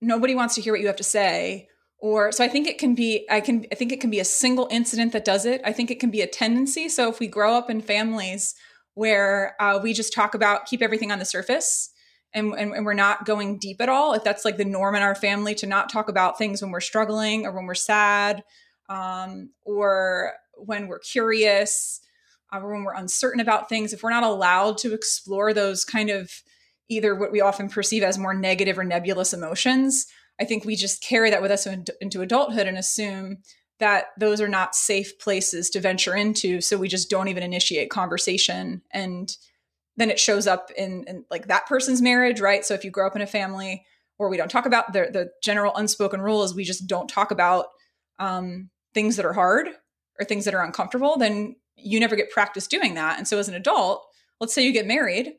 nobody 0.00 0.36
wants 0.36 0.54
to 0.54 0.60
hear 0.60 0.72
what 0.72 0.80
you 0.80 0.86
have 0.86 0.94
to 0.94 1.02
say, 1.02 1.66
or 1.98 2.30
so 2.30 2.44
i 2.44 2.48
think 2.48 2.68
it 2.68 2.78
can 2.78 2.94
be 2.94 3.26
i 3.30 3.40
can 3.40 3.64
i 3.72 3.74
think 3.74 3.90
it 3.90 4.00
can 4.00 4.10
be 4.10 4.20
a 4.20 4.24
single 4.24 4.68
incident 4.70 5.12
that 5.12 5.24
does 5.24 5.44
it. 5.44 5.60
I 5.64 5.72
think 5.72 5.90
it 5.90 5.98
can 5.98 6.10
be 6.10 6.20
a 6.20 6.26
tendency. 6.26 6.88
So 6.88 7.08
if 7.08 7.18
we 7.18 7.26
grow 7.26 7.54
up 7.54 7.70
in 7.70 7.80
families 7.80 8.54
where 8.94 9.56
uh, 9.60 9.80
we 9.82 9.92
just 9.92 10.14
talk 10.14 10.34
about 10.34 10.66
keep 10.66 10.80
everything 10.80 11.10
on 11.10 11.18
the 11.18 11.24
surface 11.24 11.90
and, 12.32 12.54
and, 12.54 12.72
and 12.72 12.86
we're 12.86 12.94
not 12.94 13.26
going 13.26 13.58
deep 13.58 13.80
at 13.80 13.88
all 13.88 14.14
if 14.14 14.22
that's 14.22 14.44
like 14.44 14.58
the 14.58 14.64
norm 14.64 14.94
in 14.94 15.02
our 15.02 15.16
family 15.16 15.54
to 15.56 15.66
not 15.66 15.90
talk 15.90 16.08
about 16.08 16.38
things 16.38 16.62
when 16.62 16.70
we're 16.70 16.80
struggling 16.80 17.46
or 17.46 17.52
when 17.52 17.66
we're 17.66 17.74
sad 17.74 18.44
um, 18.88 19.50
or 19.64 20.34
when 20.54 20.86
we're 20.86 21.00
curious 21.00 22.00
uh, 22.52 22.60
when 22.60 22.84
we're 22.84 22.94
uncertain 22.94 23.40
about 23.40 23.68
things 23.68 23.92
if 23.92 24.02
we're 24.02 24.10
not 24.10 24.22
allowed 24.22 24.78
to 24.78 24.94
explore 24.94 25.52
those 25.52 25.84
kind 25.84 26.10
of 26.10 26.30
either 26.88 27.14
what 27.14 27.32
we 27.32 27.40
often 27.40 27.68
perceive 27.68 28.02
as 28.02 28.18
more 28.18 28.34
negative 28.34 28.78
or 28.78 28.84
nebulous 28.84 29.32
emotions 29.32 30.06
I 30.40 30.44
think 30.44 30.64
we 30.64 30.76
just 30.76 31.02
carry 31.02 31.30
that 31.30 31.42
with 31.42 31.50
us 31.50 31.66
into 31.66 32.20
adulthood 32.20 32.66
and 32.66 32.76
assume 32.76 33.38
that 33.78 34.06
those 34.18 34.40
are 34.40 34.48
not 34.48 34.74
safe 34.74 35.18
places 35.18 35.70
to 35.70 35.80
venture 35.80 36.14
into. 36.14 36.60
So 36.60 36.76
we 36.76 36.88
just 36.88 37.10
don't 37.10 37.28
even 37.28 37.42
initiate 37.42 37.90
conversation. 37.90 38.82
And 38.90 39.34
then 39.96 40.10
it 40.10 40.20
shows 40.20 40.46
up 40.46 40.70
in, 40.76 41.04
in 41.06 41.24
like 41.30 41.48
that 41.48 41.66
person's 41.66 42.02
marriage, 42.02 42.40
right? 42.40 42.64
So 42.64 42.74
if 42.74 42.84
you 42.84 42.90
grow 42.90 43.06
up 43.06 43.16
in 43.16 43.22
a 43.22 43.26
family 43.26 43.84
where 44.16 44.28
we 44.28 44.36
don't 44.36 44.50
talk 44.50 44.66
about 44.66 44.92
the, 44.92 45.08
the 45.12 45.30
general 45.42 45.74
unspoken 45.76 46.20
rule 46.20 46.42
is 46.42 46.54
we 46.54 46.64
just 46.64 46.86
don't 46.86 47.08
talk 47.08 47.30
about 47.30 47.66
um, 48.18 48.70
things 48.94 49.16
that 49.16 49.26
are 49.26 49.34
hard 49.34 49.68
or 50.18 50.24
things 50.24 50.46
that 50.46 50.54
are 50.54 50.64
uncomfortable, 50.64 51.16
then 51.18 51.56
you 51.76 52.00
never 52.00 52.16
get 52.16 52.30
practice 52.30 52.66
doing 52.66 52.94
that. 52.94 53.18
And 53.18 53.28
so 53.28 53.38
as 53.38 53.48
an 53.48 53.54
adult, 53.54 54.06
let's 54.40 54.54
say 54.54 54.64
you 54.64 54.72
get 54.72 54.86
married 54.86 55.34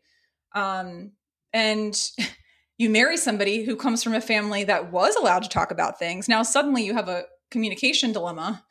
um, 0.56 1.12
and 1.54 2.00
you 2.78 2.90
marry 2.90 3.18
somebody 3.18 3.64
who 3.64 3.76
comes 3.76 4.04
from 4.04 4.14
a 4.14 4.22
family 4.22 4.64
that 4.66 4.92
was 4.92 5.16
allowed 5.16 5.44
to 5.44 5.50
talk 5.50 5.72
about 5.72 6.00
things. 6.00 6.30
Now 6.30 6.44
suddenly 6.44 6.84
you 6.84 6.94
have 6.94 7.10
a 7.10 7.26
communication 7.50 8.12
dilemma 8.12 8.64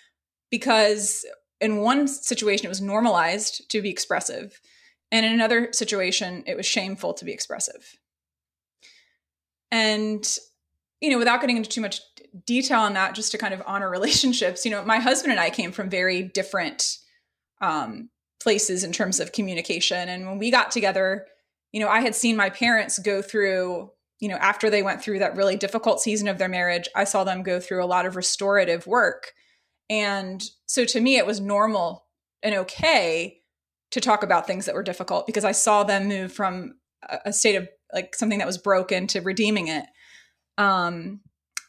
because 0.50 1.24
in 1.60 1.78
one 1.78 2.08
situation 2.08 2.66
it 2.66 2.70
was 2.70 2.80
normalized 2.80 3.70
to 3.70 3.80
be 3.80 3.90
expressive 3.90 4.60
and 5.12 5.24
in 5.24 5.32
another 5.32 5.72
situation 5.72 6.42
it 6.46 6.56
was 6.56 6.66
shameful 6.66 7.14
to 7.14 7.24
be 7.24 7.32
expressive. 7.32 7.96
And 9.70 10.26
you 11.00 11.10
know, 11.10 11.18
without 11.18 11.40
getting 11.40 11.56
into 11.56 11.68
too 11.68 11.80
much 11.80 12.00
detail 12.46 12.78
on 12.78 12.94
that 12.94 13.14
just 13.14 13.32
to 13.32 13.38
kind 13.38 13.52
of 13.52 13.62
honor 13.66 13.90
relationships, 13.98 14.64
you 14.64 14.70
know, 14.70 14.84
my 14.84 14.98
husband 14.98 15.32
and 15.32 15.40
I 15.40 15.50
came 15.50 15.72
from 15.72 15.90
very 15.90 16.22
different 16.22 16.98
um 17.62 18.10
places 18.40 18.84
in 18.84 18.92
terms 18.92 19.20
of 19.20 19.32
communication 19.32 20.08
and 20.08 20.26
when 20.26 20.38
we 20.38 20.50
got 20.50 20.70
together 20.70 21.26
you 21.72 21.80
know, 21.80 21.88
I 21.88 22.00
had 22.00 22.14
seen 22.14 22.36
my 22.36 22.50
parents 22.50 22.98
go 22.98 23.22
through, 23.22 23.90
you 24.20 24.28
know, 24.28 24.36
after 24.36 24.70
they 24.70 24.82
went 24.82 25.02
through 25.02 25.18
that 25.20 25.36
really 25.36 25.56
difficult 25.56 26.00
season 26.00 26.28
of 26.28 26.38
their 26.38 26.48
marriage, 26.48 26.88
I 26.94 27.04
saw 27.04 27.24
them 27.24 27.42
go 27.42 27.58
through 27.58 27.82
a 27.82 27.86
lot 27.86 28.06
of 28.06 28.14
restorative 28.14 28.86
work. 28.86 29.32
And 29.88 30.42
so 30.66 30.84
to 30.84 31.00
me, 31.00 31.16
it 31.16 31.26
was 31.26 31.40
normal 31.40 32.06
and 32.42 32.54
okay 32.54 33.40
to 33.90 34.00
talk 34.00 34.22
about 34.22 34.46
things 34.46 34.66
that 34.66 34.74
were 34.74 34.82
difficult 34.82 35.26
because 35.26 35.44
I 35.44 35.52
saw 35.52 35.82
them 35.82 36.08
move 36.08 36.32
from 36.32 36.74
a 37.24 37.32
state 37.32 37.56
of 37.56 37.68
like 37.92 38.14
something 38.14 38.38
that 38.38 38.46
was 38.46 38.58
broken 38.58 39.06
to 39.08 39.20
redeeming 39.20 39.68
it. 39.68 39.84
Um, 40.56 41.20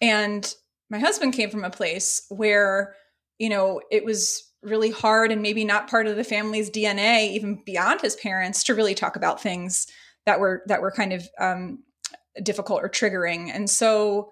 and 0.01 0.53
my 0.89 0.99
husband 0.99 1.33
came 1.33 1.49
from 1.49 1.63
a 1.63 1.69
place 1.69 2.25
where, 2.29 2.95
you 3.39 3.49
know, 3.49 3.81
it 3.89 4.05
was 4.05 4.51
really 4.63 4.91
hard 4.91 5.31
and 5.31 5.41
maybe 5.41 5.65
not 5.65 5.89
part 5.89 6.07
of 6.07 6.15
the 6.15 6.23
family's 6.23 6.69
DNA, 6.69 7.31
even 7.31 7.61
beyond 7.65 8.01
his 8.01 8.15
parents, 8.15 8.63
to 8.65 8.75
really 8.75 8.95
talk 8.95 9.15
about 9.15 9.41
things 9.41 9.87
that 10.25 10.39
were 10.39 10.63
that 10.67 10.81
were 10.81 10.91
kind 10.91 11.13
of 11.13 11.27
um, 11.39 11.83
difficult 12.41 12.81
or 12.81 12.89
triggering. 12.89 13.49
And 13.53 13.69
so 13.69 14.31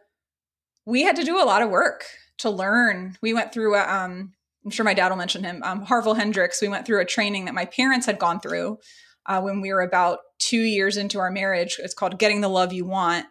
we 0.86 1.04
had 1.04 1.16
to 1.18 1.24
do 1.24 1.42
a 1.42 1.46
lot 1.46 1.62
of 1.62 1.70
work 1.70 2.06
to 2.40 2.50
learn. 2.50 3.18
We 3.22 3.34
went 3.34 3.54
through 3.54 3.76
a, 3.76 3.82
um, 3.82 4.34
I'm 4.66 4.72
sure 4.72 4.86
my 4.86 4.94
dad 4.94 5.10
will 5.10 5.18
mention 5.18 5.44
him, 5.44 5.62
um, 5.64 5.84
Harville 5.84 6.16
Hendrix. 6.16 6.62
We 6.62 6.70
went 6.70 6.86
through 6.86 7.02
a 7.02 7.06
training 7.06 7.46
that 7.46 7.54
my 7.54 7.66
parents 7.66 8.06
had 8.06 8.20
gone 8.20 8.40
through 8.40 8.80
uh, 9.26 9.42
when 9.42 9.62
we 9.62 9.72
were 9.72 9.82
about 9.82 10.20
two 10.40 10.62
years 10.62 10.98
into 10.98 11.20
our 11.20 11.32
marriage. 11.32 11.78
It's 11.80 11.94
called 11.94 12.20
Getting 12.20 12.42
the 12.42 12.50
Love 12.50 12.74
You 12.74 12.86
Want. 12.86 13.26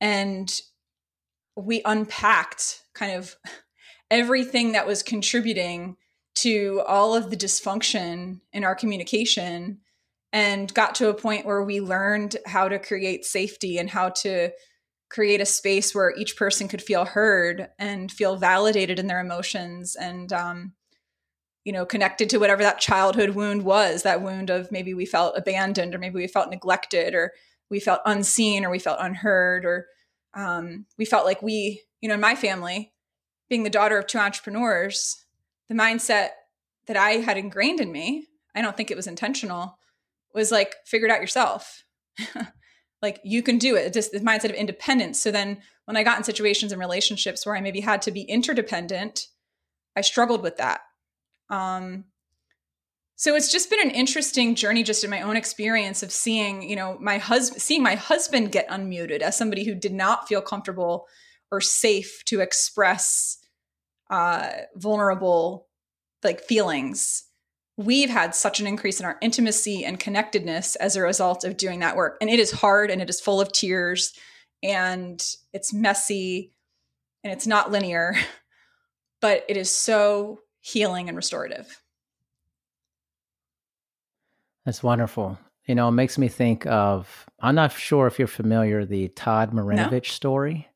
And 0.00 0.52
we 1.56 1.82
unpacked 1.84 2.82
kind 2.94 3.12
of 3.12 3.36
everything 4.10 4.72
that 4.72 4.86
was 4.86 5.02
contributing 5.02 5.96
to 6.42 6.82
all 6.86 7.14
of 7.14 7.30
the 7.30 7.36
dysfunction 7.36 8.40
in 8.52 8.64
our 8.64 8.74
communication 8.74 9.78
and 10.32 10.72
got 10.74 10.94
to 10.96 11.08
a 11.08 11.14
point 11.14 11.44
where 11.44 11.62
we 11.62 11.80
learned 11.80 12.36
how 12.46 12.68
to 12.68 12.78
create 12.78 13.24
safety 13.24 13.78
and 13.78 13.90
how 13.90 14.10
to 14.10 14.50
create 15.10 15.40
a 15.40 15.46
space 15.46 15.94
where 15.94 16.14
each 16.16 16.36
person 16.36 16.68
could 16.68 16.80
feel 16.80 17.04
heard 17.04 17.68
and 17.78 18.12
feel 18.12 18.36
validated 18.36 18.98
in 18.98 19.08
their 19.08 19.20
emotions 19.20 19.96
and 19.96 20.32
um, 20.32 20.72
you 21.64 21.72
know 21.72 21.84
connected 21.84 22.30
to 22.30 22.38
whatever 22.38 22.62
that 22.62 22.80
childhood 22.80 23.30
wound 23.30 23.64
was 23.64 24.02
that 24.02 24.22
wound 24.22 24.50
of 24.50 24.70
maybe 24.70 24.94
we 24.94 25.04
felt 25.04 25.36
abandoned 25.36 25.94
or 25.94 25.98
maybe 25.98 26.14
we 26.14 26.28
felt 26.28 26.48
neglected 26.48 27.14
or 27.14 27.32
we 27.70 27.80
felt 27.80 28.00
unseen 28.06 28.64
or 28.64 28.70
we 28.70 28.78
felt 28.78 28.98
unheard 29.00 29.64
or 29.64 29.86
um, 30.34 30.86
we 30.96 31.04
felt 31.04 31.26
like 31.26 31.42
we 31.42 31.82
you 32.00 32.08
know 32.08 32.14
in 32.14 32.20
my 32.20 32.36
family 32.36 32.92
being 33.48 33.64
the 33.64 33.70
daughter 33.70 33.98
of 33.98 34.06
two 34.06 34.18
entrepreneurs 34.18 35.19
the 35.70 35.76
mindset 35.76 36.30
that 36.88 36.96
I 36.96 37.12
had 37.12 37.38
ingrained 37.38 37.80
in 37.80 37.92
me, 37.92 38.26
I 38.54 38.60
don't 38.60 38.76
think 38.76 38.90
it 38.90 38.96
was 38.96 39.06
intentional, 39.06 39.78
was 40.34 40.50
like 40.50 40.74
figure 40.84 41.06
it 41.06 41.12
out 41.12 41.20
yourself. 41.20 41.84
like 43.02 43.20
you 43.24 43.42
can 43.42 43.56
do 43.56 43.76
it. 43.76 43.92
Just 43.94 44.10
the 44.10 44.18
mindset 44.18 44.50
of 44.50 44.56
independence. 44.56 45.20
So 45.22 45.30
then 45.30 45.62
when 45.84 45.96
I 45.96 46.02
got 46.02 46.18
in 46.18 46.24
situations 46.24 46.72
and 46.72 46.80
relationships 46.80 47.46
where 47.46 47.56
I 47.56 47.60
maybe 47.60 47.80
had 47.80 48.02
to 48.02 48.10
be 48.10 48.22
interdependent, 48.22 49.28
I 49.96 50.00
struggled 50.00 50.42
with 50.42 50.56
that. 50.56 50.80
Um, 51.48 52.06
so 53.14 53.36
it's 53.36 53.52
just 53.52 53.70
been 53.70 53.80
an 53.80 53.90
interesting 53.90 54.56
journey 54.56 54.82
just 54.82 55.04
in 55.04 55.10
my 55.10 55.20
own 55.20 55.36
experience 55.36 56.02
of 56.02 56.10
seeing, 56.10 56.68
you 56.68 56.74
know, 56.74 56.98
my 57.00 57.18
husband 57.18 57.62
seeing 57.62 57.82
my 57.82 57.94
husband 57.94 58.50
get 58.50 58.68
unmuted 58.68 59.20
as 59.20 59.38
somebody 59.38 59.64
who 59.64 59.74
did 59.76 59.92
not 59.92 60.26
feel 60.26 60.42
comfortable 60.42 61.06
or 61.52 61.60
safe 61.60 62.24
to 62.24 62.40
express 62.40 63.39
uh, 64.10 64.50
vulnerable 64.74 65.68
like 66.22 66.42
feelings. 66.42 67.24
We've 67.76 68.10
had 68.10 68.34
such 68.34 68.60
an 68.60 68.66
increase 68.66 69.00
in 69.00 69.06
our 69.06 69.16
intimacy 69.22 69.84
and 69.84 69.98
connectedness 69.98 70.76
as 70.76 70.96
a 70.96 71.02
result 71.02 71.44
of 71.44 71.56
doing 71.56 71.78
that 71.80 71.96
work 71.96 72.18
and 72.20 72.28
it 72.28 72.38
is 72.38 72.50
hard 72.50 72.90
and 72.90 73.00
it 73.00 73.08
is 73.08 73.20
full 73.20 73.40
of 73.40 73.52
tears 73.52 74.12
and 74.62 75.24
it's 75.54 75.72
messy 75.72 76.52
and 77.24 77.32
it's 77.32 77.46
not 77.46 77.70
linear 77.70 78.16
but 79.22 79.44
it 79.48 79.56
is 79.56 79.70
so 79.74 80.40
healing 80.60 81.08
and 81.08 81.16
restorative. 81.16 81.80
That's 84.66 84.82
wonderful. 84.82 85.38
You 85.66 85.74
know 85.76 85.88
it 85.88 85.92
makes 85.92 86.18
me 86.18 86.26
think 86.26 86.66
of 86.66 87.26
i'm 87.38 87.54
not 87.54 87.70
sure 87.70 88.08
if 88.08 88.18
you're 88.18 88.26
familiar 88.26 88.84
the 88.84 89.06
todd 89.08 89.52
marinovich 89.52 89.92
no? 89.92 90.00
story 90.00 90.68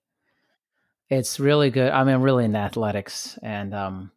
it's 1.17 1.41
really 1.41 1.71
good. 1.71 1.91
I 1.91 2.05
mean, 2.05 2.17
really 2.17 2.45
in 2.45 2.57
athletics, 2.57 3.39
and 3.43 3.75
um, 3.75 4.11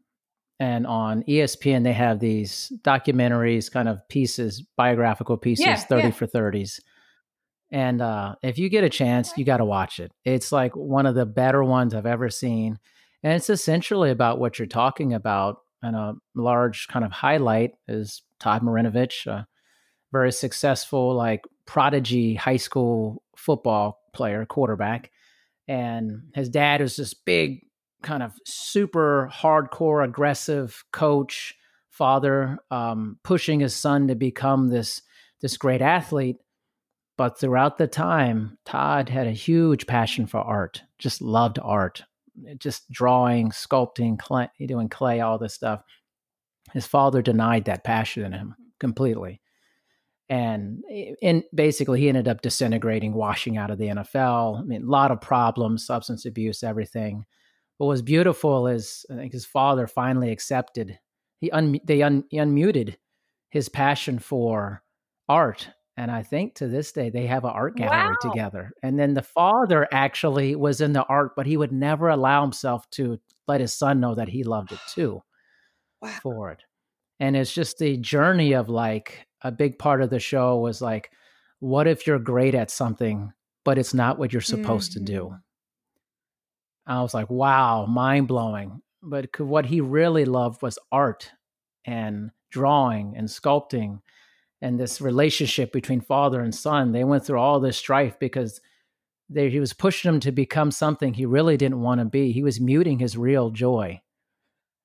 and 0.60 0.88
on 0.88 1.24
ESPN 1.24 1.84
they 1.84 1.94
have 1.94 2.20
these 2.20 2.72
documentaries, 2.82 3.72
kind 3.72 3.89
of 3.89 4.08
pieces, 4.10 4.62
biographical 4.75 5.38
pieces, 5.38 5.66
yeah, 5.66 5.75
thirty 5.75 6.08
yeah. 6.08 6.13
for 6.13 6.27
thirties. 6.27 6.80
And 7.70 8.01
uh, 8.01 8.36
if 8.42 8.58
you 8.58 8.70
get 8.70 8.86
a 8.86 8.89
chance, 8.89 9.38
you 9.38 9.44
got 9.44 9.58
to 9.58 9.66
watch 9.66 10.00
it. 10.00 10.13
It's 10.24 10.54
like 10.54 10.74
one 10.75 11.06
of 11.06 11.16
the 11.16 11.25
better 11.25 11.63
ones 11.63 11.94
I've 11.94 12.06
ever 12.06 12.30
seen, 12.30 12.80
and 13.24 13.34
it's 13.34 13.50
essentially 13.50 14.10
about 14.10 14.39
what 14.39 14.60
you're 14.60 14.68
talking 14.68 15.13
about. 15.13 15.62
And 15.84 15.96
a 15.96 16.16
large 16.34 16.88
kind 16.88 17.06
of 17.06 17.12
highlight 17.12 17.74
is 17.88 18.24
Todd 18.39 18.63
Marinovich, 18.63 19.27
a 19.27 19.48
very 20.12 20.32
successful, 20.32 21.13
like 21.13 21.44
prodigy 21.68 22.34
high 22.34 22.58
school 22.58 23.22
football 23.36 24.01
player, 24.13 24.46
quarterback 24.46 25.12
and 25.68 26.24
his 26.34 26.50
dad 26.50 26.82
was 26.82 26.96
this 26.96 27.14
big 27.14 27.66
kind 28.02 28.24
of 28.24 28.34
super 28.46 29.30
hardcore 29.34 30.04
aggressive 30.04 30.84
coach 30.92 31.56
father 31.90 32.60
um, 32.70 33.18
pushing 33.24 33.60
his 33.60 33.76
son 33.76 34.08
to 34.08 34.16
become 34.16 34.68
this 34.70 35.02
this 35.42 35.58
great 35.58 35.82
athlete. 35.82 36.38
But 37.18 37.40
throughout 37.40 37.78
the 37.78 37.88
time 37.88 38.58
todd 38.66 39.10
had 39.10 39.28
a 39.28 39.32
huge 39.32 39.88
passion 39.88 40.28
for 40.28 40.40
art 40.40 40.84
just 41.00 41.22
loved 41.22 41.60
art 41.62 42.04
just 42.60 42.90
drawing 42.92 43.50
sculpting 43.50 44.20
clay, 44.20 44.50
doing 44.68 44.90
clay 44.90 45.22
all 45.22 45.40
this 45.40 45.56
stuff. 45.56 45.82
His 46.72 46.86
father 46.86 47.22
denied 47.22 47.66
that 47.66 47.84
passion 47.84 48.26
in 48.26 48.32
him 48.34 48.56
completely 48.80 49.42
and 50.30 50.84
in 51.22 51.44
basically 51.54 52.02
he 52.02 52.10
ended 52.10 52.28
up 52.28 52.42
disintegrating, 52.42 53.14
washing 53.14 53.58
out 53.58 53.72
of 53.72 53.78
the 53.78 53.88
NFL. 53.88 54.60
I 54.60 54.64
mean, 54.64 54.84
a 54.84 54.90
lot 54.90 55.12
of 55.12 55.22
problems, 55.22 55.86
substance 55.86 56.26
abuse, 56.26 56.64
everything. 56.64 57.26
What 57.78 57.88
was 57.88 58.02
beautiful 58.02 58.68
is 58.68 59.06
I 59.12 59.16
think 59.16 59.34
his 59.34 59.46
father 59.46 59.88
finally 59.88 60.32
accepted. 60.32 61.00
He 61.40 61.52
un, 61.52 61.80
they 61.86 62.02
un, 62.02 62.24
he 62.30 62.38
unmuted 62.38 62.96
his 63.52 63.70
passion 63.70 64.20
for 64.20 64.84
art 65.30 65.70
And 65.96 66.12
I 66.12 66.24
think 66.24 66.56
to 66.56 66.68
this 66.68 66.92
day 66.92 67.10
they 67.10 67.26
have 67.28 67.44
an 67.46 67.52
art 67.52 67.76
gallery 67.76 68.16
Wow. 68.16 68.18
together. 68.18 68.72
And 68.84 69.00
then 69.00 69.14
the 69.14 69.22
father 69.24 69.88
actually 69.92 70.56
was 70.56 70.82
in 70.82 70.94
the 70.94 71.04
art, 71.06 71.34
but 71.36 71.46
he 71.48 71.58
would 71.58 71.72
never 71.72 72.10
allow 72.10 72.42
himself 72.42 72.90
to 72.92 73.20
let 73.48 73.62
his 73.62 73.74
son 73.74 74.00
know 74.00 74.16
that 74.16 74.30
he 74.30 74.44
loved 74.44 74.72
it 74.74 74.80
too 74.86 75.22
Wow. 76.02 76.20
for 76.22 76.52
it. 76.52 76.64
And 77.20 77.36
it's 77.38 77.54
just 77.54 77.80
the 77.80 77.98
journey 77.98 78.54
of 78.54 78.70
like 78.70 79.28
a 79.48 79.51
big 79.51 79.80
part 79.80 80.01
of 80.01 80.10
the 80.10 80.20
show 80.20 80.58
was 80.58 80.82
like, 80.82 81.12
what 81.60 81.88
if 81.88 82.06
you're 82.06 82.20
great 82.20 82.54
at 82.54 82.70
something, 82.70 83.34
but 83.63 83.77
it's 83.77 83.94
not 83.94 84.20
what 84.20 84.32
you're 84.34 84.42
supposed 84.42 84.92
to 84.94 85.00
do? 85.00 85.30
Mhm. 85.30 85.42
I 86.86 87.01
was 87.01 87.13
like, 87.13 87.30
wow, 87.30 87.86
mind 87.86 88.27
blowing. 88.27 88.82
But 89.01 89.39
what 89.39 89.66
he 89.66 89.82
really 89.82 90.25
loved 90.25 90.62
was 90.62 90.80
art 90.92 91.32
and 91.86 92.32
drawing 92.50 93.16
and 93.16 93.27
sculpting 93.27 94.01
and 94.62 94.80
this 94.80 95.01
relationship 95.01 95.72
between 95.72 96.01
father 96.01 96.42
and 96.42 96.54
son. 96.54 96.92
They 96.92 97.04
went 97.04 97.25
through 97.25 97.39
all 97.39 97.60
this 97.60 97.77
strife 97.77 98.18
because 98.20 98.62
they, 99.30 99.50
he 99.50 99.60
was 99.60 99.74
pushing 99.74 100.10
him 100.13 100.20
to 100.22 100.32
become 100.32 100.72
something 100.72 101.13
he 101.13 101.25
really 101.25 101.58
didn't 101.58 101.82
want 101.82 102.00
to 102.00 102.06
be. 102.06 102.32
He 102.32 102.44
was 102.44 102.60
muting 102.60 103.00
his 103.00 103.18
real 103.18 103.50
joy 103.50 104.01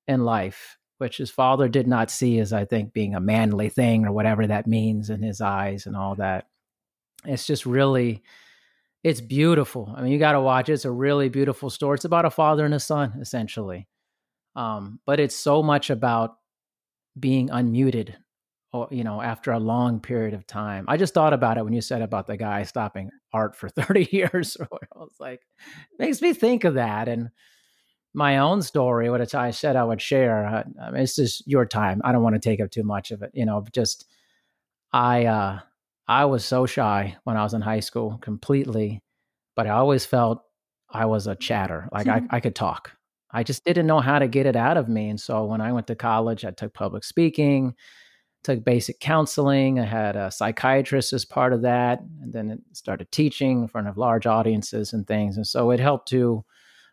in 0.06 0.24
life, 0.24 0.76
which 1.02 1.16
his 1.16 1.32
father 1.32 1.68
did 1.68 1.88
not 1.88 2.12
see 2.12 2.38
as, 2.38 2.52
I 2.52 2.64
think, 2.64 2.92
being 2.92 3.16
a 3.16 3.20
manly 3.20 3.68
thing 3.68 4.06
or 4.06 4.12
whatever 4.12 4.46
that 4.46 4.68
means 4.68 5.10
in 5.10 5.20
his 5.20 5.40
eyes 5.40 5.84
and 5.86 5.96
all 5.96 6.14
that. 6.14 6.46
It's 7.24 7.44
just 7.44 7.66
really 7.66 8.22
it's 9.02 9.20
beautiful. 9.20 9.92
I 9.96 10.02
mean, 10.02 10.12
you 10.12 10.20
got 10.20 10.32
to 10.32 10.40
watch 10.40 10.68
it. 10.68 10.74
It's 10.74 10.84
a 10.84 10.90
really 10.92 11.28
beautiful 11.28 11.70
story. 11.70 11.96
It's 11.96 12.04
about 12.04 12.24
a 12.24 12.30
father 12.30 12.64
and 12.64 12.72
a 12.72 12.78
son, 12.78 13.14
essentially. 13.20 13.88
Um, 14.54 15.00
but 15.04 15.18
it's 15.18 15.34
so 15.34 15.60
much 15.60 15.90
about 15.90 16.36
being 17.18 17.48
unmuted, 17.48 18.14
or 18.72 18.86
you 18.92 19.02
know, 19.02 19.20
after 19.20 19.50
a 19.50 19.58
long 19.58 19.98
period 19.98 20.34
of 20.34 20.46
time. 20.46 20.84
I 20.86 20.98
just 20.98 21.14
thought 21.14 21.32
about 21.32 21.58
it 21.58 21.64
when 21.64 21.72
you 21.72 21.80
said 21.80 22.00
about 22.00 22.28
the 22.28 22.36
guy 22.36 22.62
stopping 22.62 23.10
art 23.32 23.56
for 23.56 23.68
thirty 23.68 24.08
years. 24.12 24.56
I 24.60 24.66
was 24.94 25.16
like, 25.18 25.40
makes 25.98 26.22
me 26.22 26.32
think 26.32 26.62
of 26.62 26.74
that 26.74 27.08
and 27.08 27.30
my 28.14 28.38
own 28.38 28.62
story, 28.62 29.08
which 29.10 29.34
I 29.34 29.50
said 29.50 29.76
I 29.76 29.84
would 29.84 30.00
share. 30.00 30.46
I, 30.46 30.64
I 30.82 30.90
mean, 30.90 31.02
it's 31.02 31.16
just 31.16 31.46
your 31.46 31.66
time. 31.66 32.00
I 32.04 32.12
don't 32.12 32.22
want 32.22 32.34
to 32.34 32.40
take 32.40 32.60
up 32.60 32.70
too 32.70 32.82
much 32.82 33.10
of 33.10 33.22
it. 33.22 33.30
You 33.34 33.46
know, 33.46 33.64
just 33.72 34.06
I. 34.92 35.26
uh 35.26 35.60
I 36.08 36.24
was 36.24 36.44
so 36.44 36.66
shy 36.66 37.16
when 37.24 37.36
I 37.36 37.42
was 37.42 37.54
in 37.54 37.62
high 37.62 37.80
school, 37.80 38.18
completely, 38.20 39.02
but 39.54 39.66
I 39.66 39.70
always 39.70 40.04
felt 40.04 40.42
I 40.90 41.06
was 41.06 41.26
a 41.26 41.36
chatter. 41.36 41.88
Like 41.92 42.08
I, 42.08 42.22
I 42.30 42.40
could 42.40 42.54
talk. 42.56 42.92
I 43.30 43.44
just 43.44 43.64
didn't 43.64 43.86
know 43.86 44.00
how 44.00 44.18
to 44.18 44.28
get 44.28 44.44
it 44.44 44.56
out 44.56 44.76
of 44.76 44.88
me. 44.88 45.08
And 45.08 45.20
so 45.20 45.44
when 45.46 45.60
I 45.60 45.72
went 45.72 45.86
to 45.86 45.94
college, 45.94 46.44
I 46.44 46.50
took 46.50 46.74
public 46.74 47.04
speaking, 47.04 47.74
took 48.42 48.64
basic 48.64 48.98
counseling. 49.00 49.78
I 49.78 49.84
had 49.84 50.16
a 50.16 50.30
psychiatrist 50.30 51.12
as 51.12 51.24
part 51.24 51.52
of 51.52 51.62
that, 51.62 52.00
and 52.20 52.32
then 52.32 52.50
it 52.50 52.60
started 52.72 53.10
teaching 53.10 53.62
in 53.62 53.68
front 53.68 53.88
of 53.88 53.96
large 53.96 54.26
audiences 54.26 54.92
and 54.92 55.06
things. 55.06 55.36
And 55.36 55.46
so 55.46 55.70
it 55.70 55.80
helped 55.80 56.08
to 56.08 56.44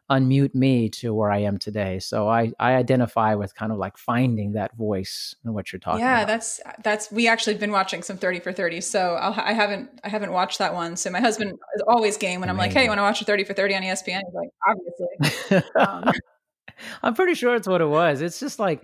unmute 0.09 0.55
me 0.55 0.89
to 0.89 1.13
where 1.13 1.31
I 1.31 1.39
am 1.39 1.57
today. 1.57 1.99
So 1.99 2.27
I, 2.27 2.51
I 2.59 2.73
identify 2.73 3.35
with 3.35 3.53
kind 3.53 3.71
of 3.71 3.77
like 3.77 3.97
finding 3.97 4.53
that 4.53 4.75
voice 4.75 5.35
and 5.43 5.53
what 5.53 5.71
you're 5.71 5.79
talking 5.79 5.99
yeah, 5.99 6.23
about. 6.23 6.27
that's 6.27 6.59
that's 6.83 7.11
we 7.11 7.27
actually 7.27 7.55
been 7.55 7.71
watching 7.71 8.01
some 8.01 8.17
30 8.17 8.39
for 8.39 8.51
30. 8.51 8.81
So 8.81 9.15
I'll, 9.15 9.33
I 9.37 9.53
haven't 9.53 9.99
I 10.03 10.09
haven't 10.09 10.31
watched 10.31 10.57
that 10.59 10.73
one. 10.73 10.95
So 10.95 11.09
my 11.11 11.19
husband 11.19 11.51
is 11.75 11.83
always 11.87 12.17
game 12.17 12.39
when 12.39 12.49
I'm 12.49 12.57
like, 12.57 12.71
"Hey, 12.71 12.85
you 12.85 12.89
Amazing. 12.89 12.89
want 12.89 12.99
to 12.99 13.03
watch 13.03 13.21
a 13.21 13.25
30 13.25 13.43
for 13.43 13.53
30 13.53 13.75
on 13.75 13.81
ESPN?" 13.83 14.21
He's 14.25 14.33
like, 14.33 14.49
"Obviously." 14.67 15.69
Um, 15.75 16.11
I'm 17.03 17.13
pretty 17.13 17.35
sure 17.35 17.55
it's 17.55 17.67
what 17.67 17.81
it 17.81 17.87
was. 17.87 18.21
It's 18.21 18.39
just 18.39 18.59
like 18.59 18.83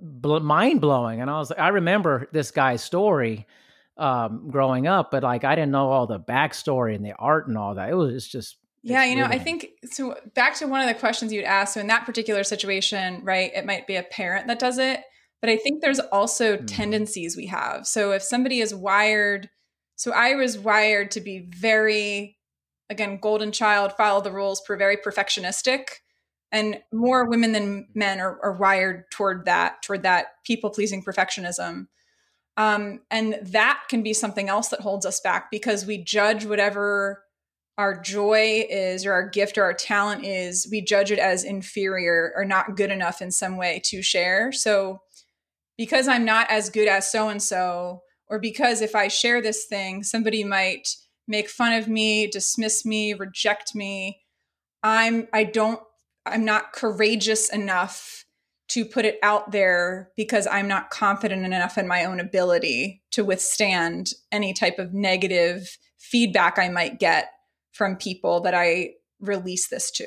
bl- 0.00 0.38
mind 0.38 0.80
blowing. 0.80 1.20
And 1.20 1.30
I 1.30 1.38
was, 1.38 1.50
like, 1.50 1.58
I 1.58 1.68
remember 1.68 2.28
this 2.32 2.50
guy's 2.50 2.82
story 2.82 3.46
um, 3.96 4.48
growing 4.50 4.86
up, 4.86 5.10
but 5.10 5.22
like 5.22 5.44
I 5.44 5.54
didn't 5.54 5.72
know 5.72 5.90
all 5.90 6.06
the 6.06 6.20
backstory 6.20 6.94
and 6.94 7.04
the 7.04 7.14
art 7.14 7.48
and 7.48 7.58
all 7.58 7.74
that. 7.74 7.90
It 7.90 7.94
was 7.94 8.26
just, 8.26 8.56
Yeah, 8.82 9.04
you 9.04 9.16
know, 9.16 9.26
I 9.26 9.38
think 9.38 9.68
so. 9.84 10.16
Back 10.34 10.54
to 10.56 10.66
one 10.66 10.80
of 10.80 10.86
the 10.86 10.98
questions 10.98 11.32
you'd 11.32 11.44
asked. 11.44 11.74
So, 11.74 11.80
in 11.80 11.88
that 11.88 12.06
particular 12.06 12.44
situation, 12.44 13.22
right, 13.24 13.50
it 13.54 13.66
might 13.66 13.86
be 13.86 13.96
a 13.96 14.02
parent 14.02 14.46
that 14.46 14.58
does 14.58 14.78
it, 14.78 15.02
but 15.40 15.50
I 15.50 15.56
think 15.56 15.82
there's 15.82 15.98
also 15.98 16.56
Mhm. 16.56 16.66
tendencies 16.66 17.36
we 17.36 17.46
have. 17.46 17.86
So, 17.86 18.12
if 18.12 18.22
somebody 18.22 18.60
is 18.60 18.74
wired, 18.74 19.50
so 19.96 20.12
I 20.12 20.34
was 20.34 20.58
wired 20.58 21.10
to 21.12 21.20
be 21.20 21.48
very, 21.50 22.38
again, 22.88 23.18
golden 23.20 23.50
child, 23.52 23.92
follow 23.96 24.20
the 24.20 24.32
rules, 24.32 24.60
per 24.60 24.76
very 24.76 24.96
perfectionistic, 24.96 25.88
and 26.52 26.80
more 26.92 27.28
women 27.28 27.52
than 27.52 27.88
men 27.94 28.20
are, 28.20 28.38
are 28.42 28.56
wired 28.56 29.10
toward 29.10 29.44
that, 29.46 29.82
toward 29.82 30.04
that 30.04 30.28
people 30.44 30.70
pleasing 30.70 31.04
perfectionism. 31.04 31.88
Um, 32.56 33.02
and 33.10 33.38
that 33.42 33.82
can 33.88 34.02
be 34.02 34.12
something 34.12 34.48
else 34.48 34.68
that 34.68 34.80
holds 34.80 35.04
us 35.04 35.20
back 35.20 35.50
because 35.50 35.84
we 35.84 36.02
judge 36.02 36.44
whatever 36.46 37.22
our 37.78 37.98
joy 37.98 38.66
is 38.68 39.06
or 39.06 39.12
our 39.12 39.28
gift 39.28 39.56
or 39.56 39.62
our 39.62 39.72
talent 39.72 40.26
is, 40.26 40.68
we 40.70 40.82
judge 40.82 41.12
it 41.12 41.20
as 41.20 41.44
inferior 41.44 42.32
or 42.36 42.44
not 42.44 42.76
good 42.76 42.90
enough 42.90 43.22
in 43.22 43.30
some 43.30 43.56
way 43.56 43.80
to 43.84 44.02
share. 44.02 44.50
So, 44.50 45.00
because 45.76 46.08
I'm 46.08 46.24
not 46.24 46.50
as 46.50 46.70
good 46.70 46.88
as 46.88 47.10
so 47.10 47.28
and 47.28 47.40
so, 47.40 48.02
or 48.26 48.40
because 48.40 48.82
if 48.82 48.96
I 48.96 49.06
share 49.06 49.40
this 49.40 49.64
thing, 49.64 50.02
somebody 50.02 50.42
might 50.42 50.88
make 51.28 51.48
fun 51.48 51.72
of 51.72 51.86
me, 51.86 52.26
dismiss 52.26 52.84
me, 52.84 53.14
reject 53.14 53.76
me, 53.76 54.22
I'm 54.82 55.28
I 55.32 55.44
don't 55.44 55.80
I'm 56.26 56.44
not 56.44 56.72
courageous 56.72 57.48
enough 57.48 58.24
to 58.68 58.84
put 58.84 59.04
it 59.04 59.18
out 59.22 59.52
there 59.52 60.10
because 60.16 60.46
I'm 60.46 60.68
not 60.68 60.90
confident 60.90 61.44
enough 61.44 61.78
in 61.78 61.88
my 61.88 62.04
own 62.04 62.20
ability 62.20 63.02
to 63.12 63.24
withstand 63.24 64.10
any 64.30 64.52
type 64.52 64.78
of 64.78 64.92
negative 64.92 65.78
feedback 65.96 66.58
I 66.58 66.68
might 66.68 66.98
get 66.98 67.30
from 67.72 67.96
people 67.96 68.40
that 68.40 68.54
I 68.54 68.94
release 69.20 69.68
this 69.68 69.90
to. 69.92 70.06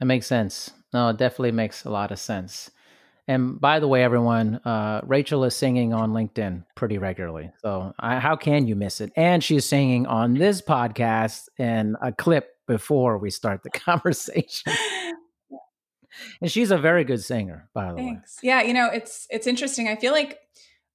That 0.00 0.06
makes 0.06 0.26
sense. 0.26 0.70
No, 0.92 1.08
it 1.08 1.16
definitely 1.16 1.52
makes 1.52 1.84
a 1.84 1.90
lot 1.90 2.12
of 2.12 2.18
sense. 2.18 2.70
And 3.28 3.60
by 3.60 3.80
the 3.80 3.88
way, 3.88 4.04
everyone, 4.04 4.56
uh, 4.64 5.00
Rachel 5.04 5.42
is 5.44 5.56
singing 5.56 5.92
on 5.92 6.12
LinkedIn 6.12 6.64
pretty 6.76 6.98
regularly. 6.98 7.50
So 7.60 7.92
I, 7.98 8.20
how 8.20 8.36
can 8.36 8.68
you 8.68 8.76
miss 8.76 9.00
it? 9.00 9.12
And 9.16 9.42
she's 9.42 9.64
singing 9.64 10.06
on 10.06 10.34
this 10.34 10.62
podcast 10.62 11.48
in 11.58 11.96
a 12.00 12.12
clip 12.12 12.50
before 12.68 13.18
we 13.18 13.30
start 13.30 13.62
the 13.62 13.70
conversation. 13.70 14.72
And 16.40 16.50
she's 16.50 16.70
a 16.70 16.78
very 16.78 17.04
good 17.04 17.22
singer, 17.22 17.68
by 17.74 17.90
the 17.90 17.96
way. 17.96 18.04
Thanks. 18.04 18.38
Yeah, 18.42 18.62
you 18.62 18.72
know, 18.72 18.88
it's 18.90 19.26
it's 19.28 19.46
interesting. 19.46 19.88
I 19.88 19.96
feel 19.96 20.12
like 20.12 20.38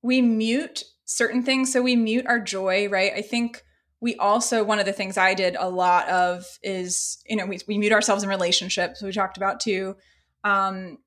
we 0.01 0.21
mute 0.21 0.83
certain 1.05 1.43
things 1.43 1.71
so 1.71 1.81
we 1.81 1.95
mute 1.95 2.25
our 2.27 2.39
joy, 2.39 2.87
right? 2.89 3.11
I 3.15 3.21
think 3.21 3.63
we 3.99 4.15
also 4.15 4.63
one 4.63 4.79
of 4.79 4.85
the 4.85 4.93
things 4.93 5.17
I 5.17 5.33
did 5.33 5.55
a 5.59 5.69
lot 5.69 6.09
of 6.09 6.45
is, 6.63 7.21
you 7.27 7.35
know, 7.35 7.45
we 7.45 7.59
we 7.67 7.77
mute 7.77 7.93
ourselves 7.93 8.23
in 8.23 8.29
relationships, 8.29 9.01
we 9.01 9.11
talked 9.11 9.37
about 9.37 9.59
too. 9.59 9.95
Um 10.43 10.97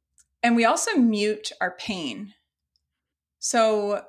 and 0.42 0.56
we 0.56 0.64
also 0.64 0.94
mute 0.96 1.50
our 1.60 1.72
pain. 1.72 2.34
So 3.38 4.02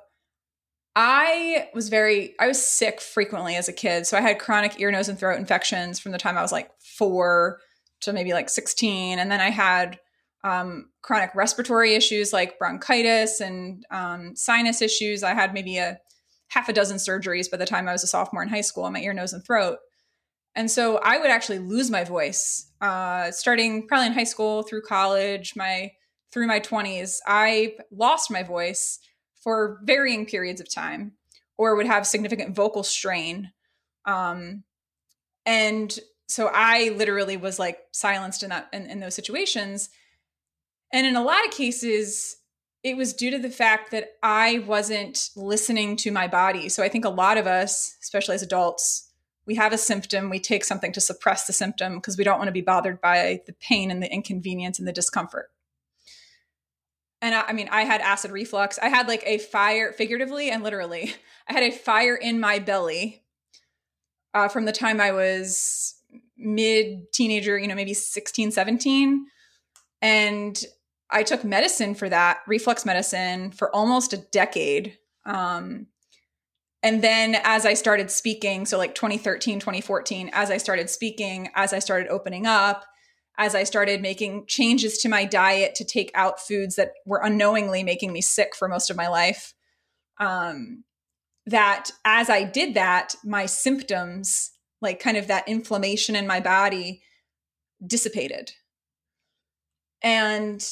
I 0.94 1.68
was 1.74 1.88
very 1.88 2.34
I 2.38 2.46
was 2.46 2.64
sick 2.64 3.00
frequently 3.00 3.56
as 3.56 3.68
a 3.68 3.72
kid. 3.72 4.06
So 4.06 4.16
I 4.16 4.20
had 4.20 4.38
chronic 4.38 4.80
ear, 4.80 4.90
nose 4.90 5.08
and 5.08 5.18
throat 5.18 5.38
infections 5.38 5.98
from 5.98 6.12
the 6.12 6.18
time 6.18 6.38
I 6.38 6.42
was 6.42 6.52
like 6.52 6.70
4 6.80 7.58
to 8.02 8.12
maybe 8.12 8.32
like 8.32 8.48
16 8.48 9.18
and 9.18 9.30
then 9.30 9.40
I 9.40 9.50
had 9.50 9.98
um, 10.46 10.90
chronic 11.02 11.34
respiratory 11.34 11.94
issues 11.94 12.32
like 12.32 12.58
bronchitis 12.58 13.40
and 13.40 13.84
um, 13.90 14.36
sinus 14.36 14.80
issues. 14.80 15.24
I 15.24 15.34
had 15.34 15.52
maybe 15.52 15.78
a 15.78 15.98
half 16.48 16.68
a 16.68 16.72
dozen 16.72 16.98
surgeries 16.98 17.50
by 17.50 17.56
the 17.56 17.66
time 17.66 17.88
I 17.88 17.92
was 17.92 18.04
a 18.04 18.06
sophomore 18.06 18.44
in 18.44 18.48
high 18.48 18.60
school 18.60 18.84
on 18.84 18.92
my 18.92 19.00
ear, 19.00 19.12
nose, 19.12 19.32
and 19.32 19.44
throat. 19.44 19.78
And 20.54 20.70
so 20.70 20.98
I 20.98 21.18
would 21.18 21.30
actually 21.30 21.58
lose 21.58 21.90
my 21.90 22.04
voice 22.04 22.70
uh, 22.80 23.32
starting 23.32 23.88
probably 23.88 24.06
in 24.06 24.12
high 24.12 24.24
school 24.24 24.62
through 24.62 24.82
college, 24.82 25.54
my 25.56 25.90
through 26.32 26.46
my 26.46 26.60
20s. 26.60 27.16
I 27.26 27.74
lost 27.90 28.30
my 28.30 28.42
voice 28.42 29.00
for 29.42 29.80
varying 29.82 30.26
periods 30.26 30.60
of 30.60 30.72
time 30.72 31.12
or 31.58 31.74
would 31.74 31.86
have 31.86 32.06
significant 32.06 32.54
vocal 32.54 32.84
strain. 32.84 33.50
Um, 34.04 34.62
and 35.44 35.98
so 36.28 36.50
I 36.52 36.90
literally 36.90 37.36
was 37.36 37.58
like 37.58 37.78
silenced 37.92 38.42
in 38.42 38.50
that 38.50 38.68
in, 38.72 38.86
in 38.86 39.00
those 39.00 39.14
situations. 39.14 39.88
And 40.96 41.06
in 41.06 41.14
a 41.14 41.22
lot 41.22 41.44
of 41.44 41.50
cases, 41.50 42.36
it 42.82 42.96
was 42.96 43.12
due 43.12 43.30
to 43.30 43.38
the 43.38 43.50
fact 43.50 43.90
that 43.90 44.12
I 44.22 44.60
wasn't 44.60 45.28
listening 45.36 45.94
to 45.98 46.10
my 46.10 46.26
body. 46.26 46.70
So 46.70 46.82
I 46.82 46.88
think 46.88 47.04
a 47.04 47.10
lot 47.10 47.36
of 47.36 47.46
us, 47.46 47.94
especially 48.02 48.34
as 48.34 48.42
adults, 48.42 49.10
we 49.46 49.56
have 49.56 49.74
a 49.74 49.78
symptom, 49.78 50.30
we 50.30 50.40
take 50.40 50.64
something 50.64 50.92
to 50.92 51.00
suppress 51.02 51.46
the 51.46 51.52
symptom 51.52 51.96
because 51.96 52.16
we 52.16 52.24
don't 52.24 52.38
want 52.38 52.48
to 52.48 52.52
be 52.52 52.62
bothered 52.62 52.98
by 53.02 53.42
the 53.46 53.52
pain 53.52 53.90
and 53.90 54.02
the 54.02 54.10
inconvenience 54.10 54.78
and 54.78 54.88
the 54.88 54.92
discomfort. 54.92 55.50
And 57.20 57.34
I, 57.34 57.42
I 57.48 57.52
mean, 57.52 57.68
I 57.70 57.82
had 57.82 58.00
acid 58.00 58.30
reflux. 58.30 58.78
I 58.78 58.88
had 58.88 59.06
like 59.06 59.22
a 59.26 59.36
fire, 59.36 59.92
figuratively 59.92 60.48
and 60.48 60.62
literally, 60.62 61.14
I 61.46 61.52
had 61.52 61.62
a 61.62 61.72
fire 61.72 62.16
in 62.16 62.40
my 62.40 62.58
belly 62.58 63.22
uh, 64.32 64.48
from 64.48 64.64
the 64.64 64.72
time 64.72 64.98
I 64.98 65.12
was 65.12 65.94
mid 66.38 67.12
teenager, 67.12 67.58
you 67.58 67.68
know, 67.68 67.74
maybe 67.74 67.92
16, 67.92 68.50
17. 68.50 69.26
And 70.00 70.64
I 71.10 71.22
took 71.22 71.44
medicine 71.44 71.94
for 71.94 72.08
that, 72.08 72.38
reflux 72.46 72.84
medicine, 72.84 73.52
for 73.52 73.74
almost 73.74 74.12
a 74.12 74.18
decade. 74.18 74.98
Um, 75.24 75.86
and 76.82 77.02
then 77.02 77.36
as 77.42 77.64
I 77.64 77.74
started 77.74 78.10
speaking, 78.10 78.66
so 78.66 78.78
like 78.78 78.94
2013, 78.94 79.60
2014, 79.60 80.30
as 80.32 80.50
I 80.50 80.56
started 80.56 80.90
speaking, 80.90 81.48
as 81.54 81.72
I 81.72 81.78
started 81.78 82.08
opening 82.08 82.46
up, 82.46 82.84
as 83.38 83.54
I 83.54 83.64
started 83.64 84.00
making 84.00 84.46
changes 84.46 84.98
to 84.98 85.08
my 85.08 85.24
diet 85.24 85.74
to 85.76 85.84
take 85.84 86.10
out 86.14 86.40
foods 86.40 86.76
that 86.76 86.92
were 87.04 87.20
unknowingly 87.22 87.82
making 87.82 88.12
me 88.12 88.20
sick 88.20 88.56
for 88.56 88.66
most 88.66 88.90
of 88.90 88.96
my 88.96 89.08
life, 89.08 89.54
um, 90.18 90.84
that 91.46 91.90
as 92.04 92.30
I 92.30 92.44
did 92.44 92.74
that, 92.74 93.14
my 93.24 93.46
symptoms, 93.46 94.52
like 94.80 95.00
kind 95.00 95.16
of 95.16 95.26
that 95.28 95.48
inflammation 95.48 96.16
in 96.16 96.26
my 96.26 96.40
body, 96.40 97.02
dissipated. 97.86 98.52
And 100.02 100.66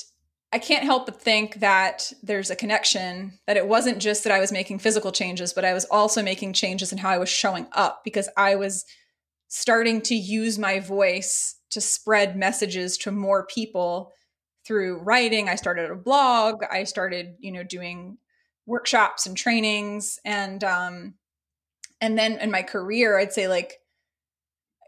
I 0.55 0.59
can't 0.59 0.85
help 0.85 1.07
but 1.07 1.21
think 1.21 1.57
that 1.57 2.13
there's 2.23 2.49
a 2.49 2.55
connection 2.55 3.41
that 3.49 3.57
it 3.57 3.67
wasn't 3.67 3.99
just 3.99 4.23
that 4.23 4.33
I 4.33 4.39
was 4.39 4.53
making 4.53 4.79
physical 4.79 5.11
changes, 5.11 5.53
but 5.53 5.65
I 5.65 5.75
was 5.75 5.85
also 5.87 6.23
making 6.23 6.53
changes 6.53 6.93
in 6.93 6.99
how 6.99 7.11
I 7.11 7.19
was 7.19 7.29
showing 7.29 7.67
up 7.73 8.05
because 8.05 8.29
I 8.37 8.55
was 8.55 8.85
starting 9.49 10.01
to 10.03 10.15
use 10.15 10.57
my 10.57 10.79
voice 10.79 11.57
to 11.71 11.81
spread 11.81 12.37
messages 12.37 12.97
to 12.99 13.11
more 13.11 13.45
people 13.47 14.13
through 14.65 15.01
writing. 15.01 15.49
I 15.49 15.57
started 15.57 15.91
a 15.91 15.97
blog, 15.97 16.63
I 16.71 16.85
started, 16.85 17.35
you 17.41 17.51
know, 17.51 17.65
doing 17.65 18.19
workshops 18.65 19.27
and 19.27 19.37
trainings 19.37 20.21
and 20.25 20.63
um 20.63 21.15
and 22.01 22.17
then 22.17 22.39
in 22.39 22.53
my 22.53 22.63
career, 22.63 23.19
I'd 23.19 23.33
say 23.33 23.49
like 23.49 23.81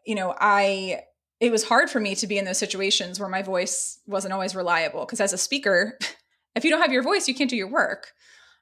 you 0.07 0.15
know, 0.15 0.33
I 0.39 1.06
it 1.41 1.53
was 1.53 1.65
hard 1.65 1.91
for 1.91 2.01
me 2.01 2.15
to 2.15 2.27
be 2.27 2.39
in 2.39 2.45
those 2.45 2.59
situations 2.59 3.21
where 3.21 3.29
my 3.29 3.43
voice 3.43 4.01
wasn't 4.07 4.33
always 4.33 4.55
reliable 4.55 5.05
because 5.05 5.21
as 5.21 5.33
a 5.33 5.39
speaker 5.39 5.99
if 6.55 6.65
you 6.65 6.71
don't 6.71 6.81
have 6.81 6.93
your 6.93 7.03
voice 7.03 7.29
you 7.29 7.35
can't 7.35 7.51
do 7.51 7.57
your 7.57 7.71
work. 7.71 8.13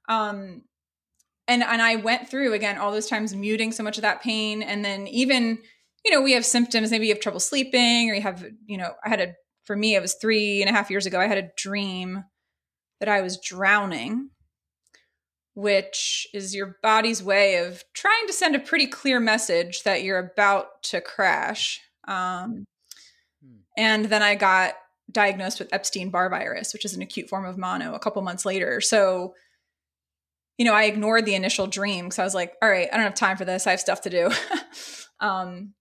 Um, 0.08 0.62
and 1.46 1.62
and 1.62 1.82
i 1.82 1.96
went 1.96 2.28
through 2.28 2.52
again 2.52 2.78
all 2.78 2.92
those 2.92 3.08
times 3.08 3.34
muting 3.34 3.72
so 3.72 3.82
much 3.82 3.98
of 3.98 4.02
that 4.02 4.22
pain 4.22 4.62
and 4.62 4.84
then 4.84 5.06
even 5.08 5.58
you 6.04 6.10
know 6.10 6.20
we 6.20 6.32
have 6.32 6.44
symptoms 6.44 6.90
maybe 6.90 7.06
you 7.06 7.12
have 7.12 7.22
trouble 7.22 7.40
sleeping 7.40 8.10
or 8.10 8.14
you 8.14 8.20
have 8.20 8.44
you 8.66 8.76
know 8.76 8.94
i 9.04 9.08
had 9.08 9.20
a 9.20 9.34
for 9.64 9.76
me 9.76 9.94
it 9.94 10.02
was 10.02 10.14
three 10.14 10.60
and 10.60 10.70
a 10.70 10.72
half 10.72 10.90
years 10.90 11.06
ago 11.06 11.20
i 11.20 11.26
had 11.26 11.38
a 11.38 11.50
dream 11.56 12.24
that 13.00 13.08
i 13.08 13.20
was 13.20 13.38
drowning 13.38 14.30
which 15.54 16.26
is 16.34 16.54
your 16.54 16.76
body's 16.82 17.22
way 17.22 17.58
of 17.58 17.84
trying 17.94 18.26
to 18.26 18.32
send 18.32 18.56
a 18.56 18.60
pretty 18.60 18.87
clear 18.87 19.20
message 19.20 19.84
that 19.84 20.02
you're 20.02 20.18
about 20.18 20.82
to 20.82 21.00
crash 21.00 21.80
um, 22.07 22.64
hmm. 23.43 23.59
And 23.77 24.07
then 24.07 24.23
I 24.23 24.35
got 24.35 24.75
diagnosed 25.11 25.59
with 25.59 25.73
Epstein 25.73 26.11
Barr 26.11 26.29
virus, 26.31 26.73
which 26.73 26.85
is 26.85 26.95
an 26.95 27.03
acute 27.03 27.29
form 27.29 27.45
of 27.45 27.59
mono, 27.59 27.95
a 27.95 27.99
couple 27.99 28.23
months 28.23 28.45
later. 28.45 28.81
So, 28.81 29.35
you 30.59 30.64
know, 30.64 30.75
I 30.75 30.85
ignored 30.85 31.27
the 31.27 31.35
initial 31.35 31.67
dream 31.67 32.07
because 32.07 32.19
I 32.19 32.25
was 32.25 32.35
like, 32.35 32.55
all 32.62 32.69
right, 32.69 32.88
I 32.93 32.97
don't 32.97 33.05
have 33.05 33.14
time 33.14 33.37
for 33.37 33.45
this. 33.45 33.67
I 33.67 33.71
have 33.71 33.81
stuff 33.81 34.03
to 34.03 34.11
do. 34.11 34.31
um, 35.21 35.75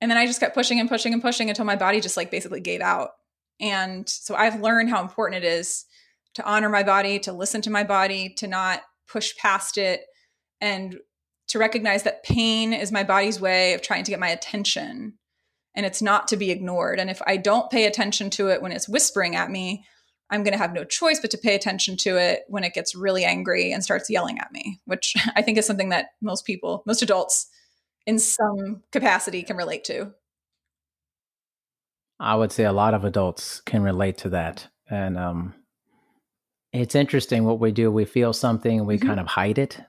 and 0.00 0.10
then 0.10 0.18
I 0.18 0.26
just 0.26 0.40
kept 0.40 0.54
pushing 0.54 0.80
and 0.80 0.88
pushing 0.88 1.12
and 1.12 1.22
pushing 1.22 1.48
until 1.48 1.64
my 1.64 1.76
body 1.76 2.00
just 2.00 2.16
like 2.16 2.30
basically 2.30 2.60
gave 2.60 2.80
out. 2.80 3.10
And 3.60 4.08
so 4.08 4.36
I've 4.36 4.60
learned 4.60 4.90
how 4.90 5.02
important 5.02 5.44
it 5.44 5.48
is 5.48 5.84
to 6.34 6.44
honor 6.44 6.68
my 6.68 6.84
body, 6.84 7.18
to 7.20 7.32
listen 7.32 7.60
to 7.62 7.70
my 7.70 7.82
body, 7.82 8.32
to 8.36 8.46
not 8.46 8.82
push 9.10 9.36
past 9.36 9.76
it, 9.76 10.02
and 10.60 10.96
to 11.48 11.58
recognize 11.58 12.04
that 12.04 12.22
pain 12.22 12.72
is 12.72 12.92
my 12.92 13.02
body's 13.02 13.40
way 13.40 13.74
of 13.74 13.82
trying 13.82 14.04
to 14.04 14.10
get 14.10 14.20
my 14.20 14.28
attention 14.28 15.14
and 15.78 15.86
it's 15.86 16.02
not 16.02 16.26
to 16.26 16.36
be 16.36 16.50
ignored. 16.50 16.98
And 16.98 17.08
if 17.08 17.22
I 17.24 17.36
don't 17.36 17.70
pay 17.70 17.86
attention 17.86 18.30
to 18.30 18.48
it 18.48 18.60
when 18.60 18.72
it's 18.72 18.88
whispering 18.88 19.36
at 19.36 19.48
me, 19.48 19.84
I'm 20.28 20.42
going 20.42 20.52
to 20.52 20.58
have 20.58 20.72
no 20.72 20.82
choice 20.82 21.20
but 21.20 21.30
to 21.30 21.38
pay 21.38 21.54
attention 21.54 21.96
to 21.98 22.16
it 22.16 22.42
when 22.48 22.64
it 22.64 22.74
gets 22.74 22.96
really 22.96 23.24
angry 23.24 23.70
and 23.70 23.84
starts 23.84 24.10
yelling 24.10 24.40
at 24.40 24.50
me, 24.50 24.80
which 24.86 25.14
I 25.36 25.40
think 25.40 25.56
is 25.56 25.66
something 25.66 25.90
that 25.90 26.06
most 26.20 26.44
people, 26.44 26.82
most 26.84 27.00
adults 27.00 27.46
in 28.06 28.18
some 28.18 28.82
capacity 28.90 29.44
can 29.44 29.56
relate 29.56 29.84
to. 29.84 30.12
I 32.18 32.34
would 32.34 32.50
say 32.50 32.64
a 32.64 32.72
lot 32.72 32.94
of 32.94 33.04
adults 33.04 33.60
can 33.60 33.84
relate 33.84 34.18
to 34.18 34.30
that. 34.30 34.66
And 34.90 35.16
um, 35.16 35.54
it's 36.72 36.96
interesting 36.96 37.44
what 37.44 37.60
we 37.60 37.70
do. 37.70 37.92
We 37.92 38.04
feel 38.04 38.32
something 38.32 38.78
and 38.78 38.86
we 38.88 38.96
mm-hmm. 38.96 39.06
kind 39.06 39.20
of 39.20 39.28
hide 39.28 39.58
it 39.58 39.80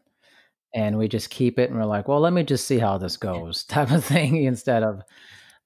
and 0.71 0.99
we 0.99 1.07
just 1.07 1.31
keep 1.31 1.57
it 1.57 1.71
and 1.71 1.79
we're 1.79 1.85
like, 1.85 2.07
well, 2.07 2.19
let 2.19 2.31
me 2.31 2.43
just 2.43 2.67
see 2.67 2.77
how 2.77 2.99
this 2.99 3.17
goes 3.17 3.63
type 3.67 3.89
of 3.89 4.05
thing 4.05 4.43
instead 4.43 4.83
of 4.83 5.01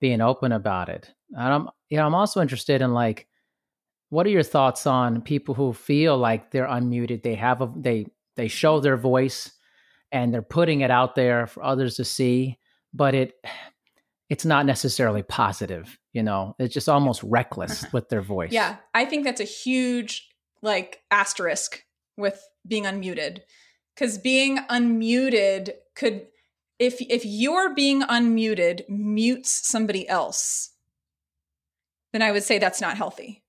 being 0.04 0.20
open 0.20 0.52
about 0.52 0.90
it. 0.90 1.10
And 1.30 1.54
I'm, 1.54 1.70
you 1.88 1.96
know, 1.96 2.06
I'm 2.06 2.14
also 2.14 2.42
interested 2.42 2.82
in 2.82 2.94
like, 2.94 3.26
what 4.10 4.28
are 4.28 4.32
your 4.32 4.44
thoughts 4.44 4.86
on 4.86 5.22
people 5.22 5.56
who 5.56 5.72
feel 5.72 6.18
like 6.18 6.52
they're 6.52 6.68
unmuted? 6.68 7.24
They 7.24 7.36
have 7.36 7.62
a, 7.62 7.72
they, 7.74 8.08
they 8.36 8.50
show 8.50 8.82
their 8.82 8.98
voice 8.98 9.54
and 10.12 10.34
they're 10.34 10.42
putting 10.42 10.82
it 10.82 10.92
out 10.92 11.16
there 11.16 11.48
for 11.48 11.64
others 11.64 11.96
to 11.96 12.04
see, 12.04 12.60
but 12.94 13.16
it, 13.16 13.32
it's 14.30 14.44
not 14.44 14.66
necessarily 14.66 15.24
positive. 15.24 15.98
You 16.12 16.24
know, 16.24 16.54
it's 16.60 16.74
just 16.74 16.90
almost 16.90 17.24
reckless 17.24 17.84
uh-huh. 17.84 17.92
with 17.94 18.10
their 18.10 18.22
voice. 18.22 18.52
Yeah. 18.52 18.76
I 18.94 19.06
think 19.06 19.24
that's 19.24 19.40
a 19.40 19.46
huge 19.46 20.28
like 20.62 21.00
asterisk 21.12 21.82
with 22.18 22.46
being 22.68 22.84
unmuted 22.84 23.40
because 23.96 24.18
being 24.18 24.58
unmuted 24.70 25.76
could 25.96 26.28
if 26.80 27.02
if 27.02 27.24
you're 27.26 27.74
being 27.74 28.02
unmuted 28.04 28.88
mutes 28.90 29.68
somebody 29.68 30.08
else 30.08 30.72
then 32.12 32.22
i 32.22 32.32
would 32.32 32.44
say 32.44 32.60
that's 32.60 32.82
not 32.82 32.98
healthy. 32.98 33.44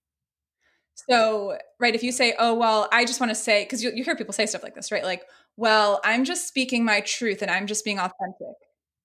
So 1.09 1.59
right 1.81 1.95
if 1.95 2.03
you 2.03 2.13
say 2.13 2.35
oh 2.39 2.55
well 2.55 2.89
i 2.93 3.05
just 3.05 3.21
want 3.21 3.31
to 3.31 3.35
say 3.35 3.65
because 3.65 3.83
you, 3.83 3.93
you 3.95 4.05
hear 4.05 4.17
people 4.17 4.33
say 4.33 4.47
stuff 4.47 4.63
like 4.63 4.75
this 4.75 4.93
right? 4.93 5.05
Like 5.05 5.25
well 5.57 6.01
i'm 6.05 6.25
just 6.25 6.49
speaking 6.49 6.85
my 6.85 7.01
truth 7.01 7.43
and 7.43 7.51
i'm 7.51 7.67
just 7.67 7.85
being 7.85 7.99
authentic. 7.99 8.57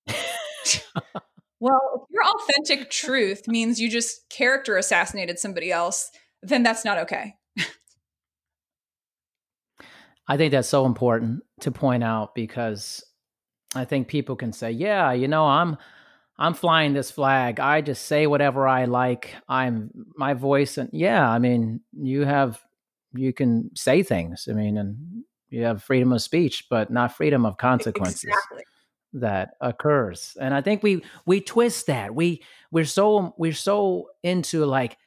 Well 1.62 1.82
if 1.96 2.04
your 2.10 2.24
authentic 2.24 2.90
truth 2.90 3.46
means 3.46 3.82
you 3.82 3.90
just 3.90 4.30
character 4.30 4.78
assassinated 4.78 5.40
somebody 5.40 5.74
else 5.74 6.10
then 6.42 6.64
that's 6.64 6.86
not 6.86 6.98
okay. 7.00 7.36
I 10.30 10.38
think 10.38 10.52
that's 10.52 10.70
so 10.70 10.86
important 10.86 11.42
to 11.62 11.72
point 11.72 12.04
out 12.04 12.36
because 12.36 13.04
I 13.76 13.86
think 13.86 14.08
people 14.08 14.36
can 14.36 14.52
say, 14.52 14.72
yeah, 14.72 15.12
you 15.12 15.28
know, 15.28 15.46
I'm 15.46 15.78
I'm 16.38 16.54
flying 16.54 16.94
this 16.94 17.12
flag. 17.12 17.60
I 17.60 17.82
just 17.82 18.06
say 18.06 18.26
whatever 18.26 18.68
I 18.68 18.86
like. 18.86 19.36
I'm 19.48 19.92
my 20.16 20.34
voice 20.34 20.78
and 20.78 20.90
yeah, 20.94 21.30
I 21.30 21.40
mean, 21.40 21.82
you 21.94 22.26
have 22.26 22.62
you 23.14 23.34
can 23.34 23.72
say 23.76 24.04
things. 24.04 24.48
I 24.50 24.54
mean, 24.54 24.78
and 24.78 25.24
you 25.50 25.64
have 25.64 25.84
freedom 25.84 26.14
of 26.14 26.22
speech, 26.22 26.68
but 26.70 26.92
not 26.92 27.16
freedom 27.16 27.46
of 27.46 27.58
consequences. 27.58 28.24
Exactly. 28.24 28.64
That 29.14 29.56
occurs. 29.60 30.38
And 30.40 30.54
I 30.54 30.62
think 30.62 30.84
we 30.84 31.04
we 31.26 31.42
twist 31.42 31.88
that. 31.88 32.14
We 32.14 32.44
we're 32.72 32.86
so 32.86 33.34
we're 33.38 33.54
so 33.54 34.10
into 34.24 34.66
like 34.66 34.98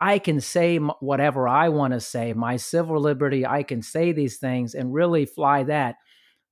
I 0.00 0.18
can 0.18 0.40
say 0.40 0.78
whatever 0.78 1.48
I 1.48 1.68
want 1.68 1.94
to 1.94 2.00
say, 2.00 2.32
my 2.32 2.56
civil 2.56 3.00
liberty, 3.00 3.46
I 3.46 3.62
can 3.62 3.82
say 3.82 4.12
these 4.12 4.36
things 4.36 4.74
and 4.74 4.92
really 4.92 5.26
fly 5.26 5.64
that 5.64 5.96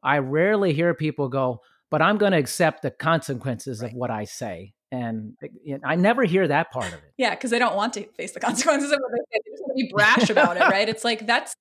I 0.02 0.18
rarely 0.18 0.72
hear 0.72 0.94
people 0.94 1.28
go, 1.28 1.60
but 1.90 2.02
I'm 2.02 2.18
going 2.18 2.32
to 2.32 2.38
accept 2.38 2.82
the 2.82 2.90
consequences 2.90 3.80
right. 3.80 3.90
of 3.90 3.96
what 3.96 4.10
I 4.10 4.24
say. 4.24 4.74
And 4.90 5.34
eh, 5.42 5.78
I 5.84 5.96
never 5.96 6.24
hear 6.24 6.48
that 6.48 6.70
part 6.70 6.88
of 6.88 6.94
it. 6.94 7.12
Yeah, 7.16 7.30
because 7.30 7.50
they 7.50 7.58
don't 7.58 7.76
want 7.76 7.92
to 7.94 8.06
face 8.12 8.32
the 8.32 8.40
consequences 8.48 8.90
of 8.90 8.98
what 9.00 9.10
they 9.12 9.36
say. 9.36 9.42
They 9.44 9.50
just 9.50 9.62
want 9.62 9.78
to 9.78 9.84
be 9.84 9.90
brash 9.92 10.30
about 10.30 10.56
it, 10.56 10.60
right? 10.60 10.88
It's 10.88 11.04
like 11.04 11.26
that's 11.26 11.54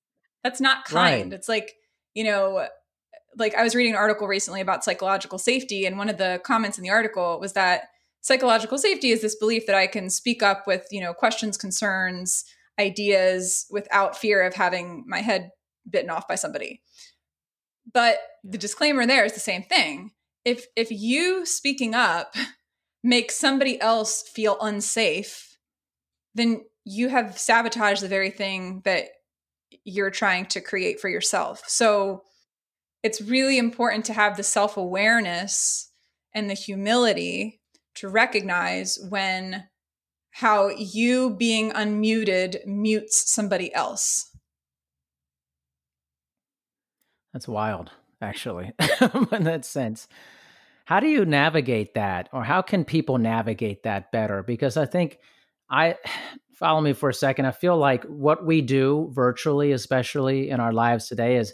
that's 0.43 0.61
not 0.61 0.85
kind. 0.85 1.31
Right. 1.31 1.33
It's 1.33 1.49
like 1.49 1.75
you 2.13 2.23
know, 2.23 2.67
like 3.37 3.53
I 3.55 3.63
was 3.63 3.75
reading 3.75 3.93
an 3.93 3.97
article 3.97 4.27
recently 4.27 4.61
about 4.61 4.83
psychological 4.83 5.37
safety, 5.37 5.85
and 5.85 5.97
one 5.97 6.09
of 6.09 6.17
the 6.17 6.39
comments 6.43 6.77
in 6.77 6.83
the 6.83 6.89
article 6.89 7.39
was 7.39 7.53
that 7.53 7.83
psychological 8.21 8.77
safety 8.77 9.11
is 9.11 9.21
this 9.21 9.35
belief 9.35 9.67
that 9.67 9.75
I 9.75 9.87
can 9.87 10.09
speak 10.09 10.41
up 10.41 10.65
with 10.65 10.87
you 10.89 11.01
know 11.01 11.13
questions, 11.13 11.57
concerns, 11.57 12.45
ideas 12.79 13.65
without 13.69 14.17
fear 14.17 14.41
of 14.43 14.53
having 14.53 15.03
my 15.07 15.19
head 15.19 15.49
bitten 15.89 16.09
off 16.09 16.27
by 16.27 16.35
somebody. 16.35 16.81
But 17.93 18.17
the 18.43 18.57
disclaimer 18.57 19.05
there 19.05 19.25
is 19.25 19.33
the 19.33 19.39
same 19.39 19.63
thing. 19.63 20.11
If 20.45 20.65
if 20.75 20.91
you 20.91 21.45
speaking 21.45 21.95
up 21.95 22.35
makes 23.03 23.35
somebody 23.35 23.79
else 23.79 24.21
feel 24.21 24.57
unsafe, 24.61 25.57
then 26.35 26.61
you 26.83 27.09
have 27.09 27.37
sabotaged 27.37 28.01
the 28.01 28.07
very 28.07 28.31
thing 28.31 28.81
that 28.85 29.05
you're 29.83 30.11
trying 30.11 30.45
to 30.47 30.61
create 30.61 30.99
for 30.99 31.09
yourself. 31.09 31.63
So 31.67 32.23
it's 33.03 33.21
really 33.21 33.57
important 33.57 34.05
to 34.05 34.13
have 34.13 34.37
the 34.37 34.43
self-awareness 34.43 35.91
and 36.33 36.49
the 36.49 36.53
humility 36.53 37.61
to 37.95 38.09
recognize 38.09 38.99
when 39.09 39.65
how 40.31 40.69
you 40.69 41.35
being 41.35 41.71
unmuted 41.71 42.65
mutes 42.65 43.31
somebody 43.31 43.73
else. 43.73 44.29
That's 47.33 47.47
wild, 47.47 47.91
actually, 48.21 48.71
in 49.31 49.43
that 49.43 49.65
sense. 49.65 50.07
How 50.85 50.99
do 50.99 51.07
you 51.07 51.25
navigate 51.25 51.95
that, 51.95 52.29
or 52.31 52.43
how 52.43 52.61
can 52.61 52.85
people 52.85 53.17
navigate 53.17 53.83
that 53.83 54.11
better? 54.11 54.41
Because 54.43 54.77
I 54.77 54.85
think 54.85 55.19
I, 55.69 55.95
follow 56.53 56.81
me 56.81 56.93
for 56.93 57.09
a 57.09 57.13
second. 57.13 57.45
I 57.45 57.51
feel 57.51 57.77
like 57.77 58.03
what 58.05 58.45
we 58.45 58.61
do 58.61 59.11
virtually, 59.13 59.73
especially 59.73 60.49
in 60.49 60.59
our 60.59 60.73
lives 60.73 61.07
today, 61.07 61.37
is 61.37 61.53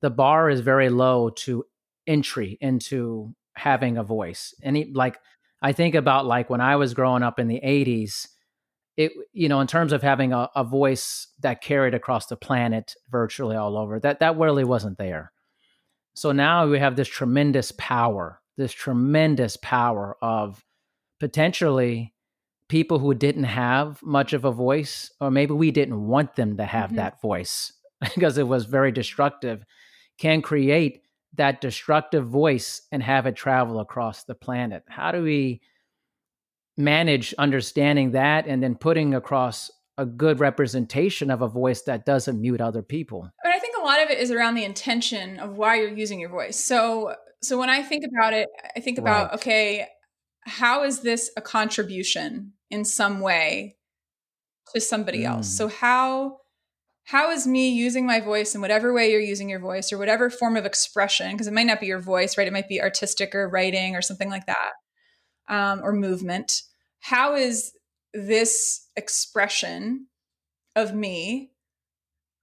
the 0.00 0.10
bar 0.10 0.48
is 0.48 0.60
very 0.60 0.88
low 0.88 1.30
to 1.30 1.64
entry 2.06 2.56
into 2.60 3.34
having 3.54 3.98
a 3.98 4.02
voice. 4.02 4.54
And 4.62 4.94
like 4.94 5.18
I 5.62 5.72
think 5.72 5.94
about 5.94 6.26
like 6.26 6.48
when 6.48 6.60
I 6.60 6.76
was 6.76 6.94
growing 6.94 7.22
up 7.22 7.38
in 7.38 7.48
the 7.48 7.60
80s, 7.62 8.28
it 9.00 9.12
you 9.32 9.48
know, 9.48 9.60
in 9.60 9.66
terms 9.66 9.92
of 9.92 10.02
having 10.02 10.32
a, 10.32 10.50
a 10.54 10.62
voice 10.62 11.28
that 11.40 11.62
carried 11.62 11.94
across 11.94 12.26
the 12.26 12.36
planet 12.36 12.94
virtually 13.10 13.56
all 13.56 13.78
over, 13.78 13.98
that 14.00 14.20
that 14.20 14.36
really 14.36 14.64
wasn't 14.64 14.98
there. 14.98 15.32
So 16.14 16.32
now 16.32 16.66
we 16.66 16.78
have 16.78 16.96
this 16.96 17.08
tremendous 17.08 17.72
power, 17.72 18.40
this 18.58 18.72
tremendous 18.72 19.56
power 19.56 20.16
of 20.20 20.62
potentially 21.18 22.12
people 22.68 22.98
who 22.98 23.14
didn't 23.14 23.44
have 23.44 24.02
much 24.02 24.34
of 24.34 24.44
a 24.44 24.52
voice, 24.52 25.10
or 25.20 25.30
maybe 25.30 25.54
we 25.54 25.70
didn't 25.70 26.06
want 26.06 26.36
them 26.36 26.58
to 26.58 26.64
have 26.64 26.88
mm-hmm. 26.88 26.96
that 26.96 27.20
voice 27.22 27.72
because 28.14 28.36
it 28.36 28.46
was 28.46 28.66
very 28.66 28.92
destructive, 28.92 29.64
can 30.18 30.42
create 30.42 31.02
that 31.34 31.60
destructive 31.60 32.26
voice 32.26 32.82
and 32.92 33.02
have 33.02 33.24
it 33.24 33.36
travel 33.36 33.80
across 33.80 34.24
the 34.24 34.34
planet. 34.34 34.82
How 34.88 35.10
do 35.10 35.22
we 35.22 35.62
manage 36.80 37.34
understanding 37.38 38.12
that 38.12 38.46
and 38.46 38.62
then 38.62 38.74
putting 38.74 39.14
across 39.14 39.70
a 39.98 40.06
good 40.06 40.40
representation 40.40 41.30
of 41.30 41.42
a 41.42 41.48
voice 41.48 41.82
that 41.82 42.06
doesn't 42.06 42.40
mute 42.40 42.60
other 42.60 42.82
people? 42.82 43.30
But 43.44 43.52
I 43.52 43.58
think 43.58 43.76
a 43.80 43.84
lot 43.84 44.02
of 44.02 44.10
it 44.10 44.18
is 44.18 44.30
around 44.30 44.54
the 44.54 44.64
intention 44.64 45.38
of 45.38 45.56
why 45.56 45.76
you're 45.76 45.96
using 45.96 46.18
your 46.18 46.30
voice. 46.30 46.58
So 46.58 47.14
so 47.42 47.58
when 47.58 47.70
I 47.70 47.82
think 47.82 48.04
about 48.04 48.32
it, 48.32 48.48
I 48.76 48.80
think 48.80 48.98
about 48.98 49.30
right. 49.30 49.34
okay, 49.34 49.86
how 50.44 50.84
is 50.84 51.00
this 51.00 51.30
a 51.36 51.40
contribution 51.40 52.52
in 52.70 52.84
some 52.84 53.20
way 53.20 53.76
to 54.74 54.80
somebody 54.80 55.22
mm. 55.22 55.28
else? 55.28 55.48
So 55.48 55.68
how 55.68 56.38
how 57.04 57.30
is 57.30 57.46
me 57.46 57.70
using 57.70 58.06
my 58.06 58.20
voice 58.20 58.54
in 58.54 58.60
whatever 58.60 58.92
way 58.92 59.10
you're 59.10 59.20
using 59.20 59.48
your 59.48 59.58
voice 59.58 59.92
or 59.92 59.98
whatever 59.98 60.30
form 60.30 60.56
of 60.56 60.64
expression 60.64 61.32
because 61.32 61.48
it 61.48 61.52
might 61.52 61.66
not 61.66 61.80
be 61.80 61.86
your 61.86 62.00
voice 62.00 62.38
right 62.38 62.46
it 62.46 62.52
might 62.52 62.68
be 62.68 62.80
artistic 62.80 63.34
or 63.34 63.48
writing 63.48 63.96
or 63.96 64.02
something 64.02 64.30
like 64.30 64.46
that 64.46 64.72
um, 65.48 65.80
or 65.82 65.92
movement 65.92 66.62
how 67.00 67.34
is 67.34 67.72
this 68.14 68.86
expression 68.96 70.06
of 70.76 70.94
me 70.94 71.50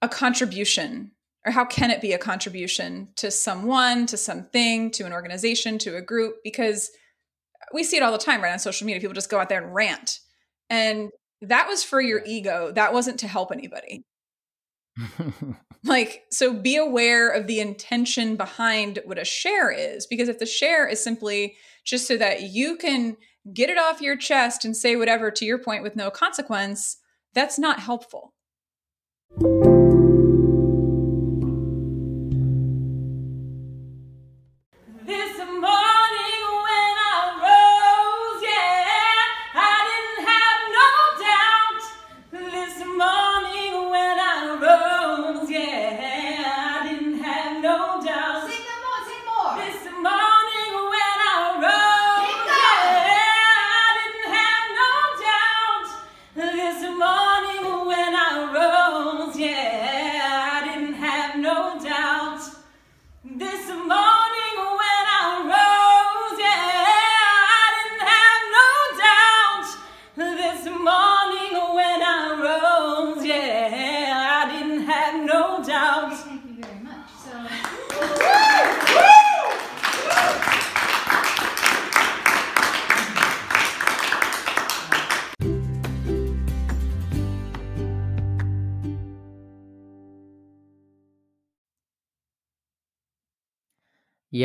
a 0.02 0.10
contribution? 0.10 1.12
Or 1.46 1.52
how 1.52 1.66
can 1.66 1.92
it 1.92 2.02
be 2.02 2.14
a 2.14 2.18
contribution 2.18 3.10
to 3.16 3.32
someone 3.32 4.06
to 4.08 4.18
something 4.18 4.92
to 4.92 5.06
an 5.06 5.14
organization 5.14 5.78
to 5.80 5.96
a 5.96 6.02
group? 6.02 6.38
Because 6.44 6.92
we 7.74 7.84
see 7.84 7.98
it 7.98 8.04
all 8.04 8.12
the 8.12 8.18
time 8.18 8.42
right 8.42 8.52
on 8.52 8.60
social 8.60 8.86
media. 8.86 9.00
People 9.00 9.14
just 9.14 9.30
go 9.30 9.40
out 9.40 9.50
there 9.50 9.64
and 9.64 9.74
rant. 9.74 10.20
And 10.70 11.10
that 11.42 11.68
was 11.68 11.84
for 11.84 12.02
your 12.02 12.22
ego. 12.26 12.72
That 12.74 12.94
wasn't 12.94 13.20
to 13.20 13.28
help 13.28 13.52
anybody. 13.52 14.04
Like 15.84 16.24
so 16.32 16.54
be 16.54 16.76
aware 16.76 17.30
of 17.30 17.48
the 17.48 17.60
intention 17.60 18.36
behind 18.36 19.00
what 19.06 19.18
a 19.18 19.26
share 19.26 19.72
is. 19.72 20.06
Because 20.06 20.30
if 20.30 20.40
the 20.40 20.46
share 20.46 20.88
is 20.88 21.02
simply 21.02 21.56
just 21.86 22.08
so 22.08 22.18
that 22.18 22.44
you 22.44 22.78
can 22.78 23.18
get 23.54 23.70
it 23.70 23.78
off 23.78 24.02
your 24.02 24.16
chest 24.18 24.66
and 24.66 24.76
say 24.76 24.96
whatever 24.96 25.32
to 25.32 25.46
your 25.46 25.58
point 25.58 25.84
with 25.84 25.96
no 25.96 26.10
consequence 26.10 26.98
that's 27.34 27.60
not 27.60 27.80
helpful 27.80 28.34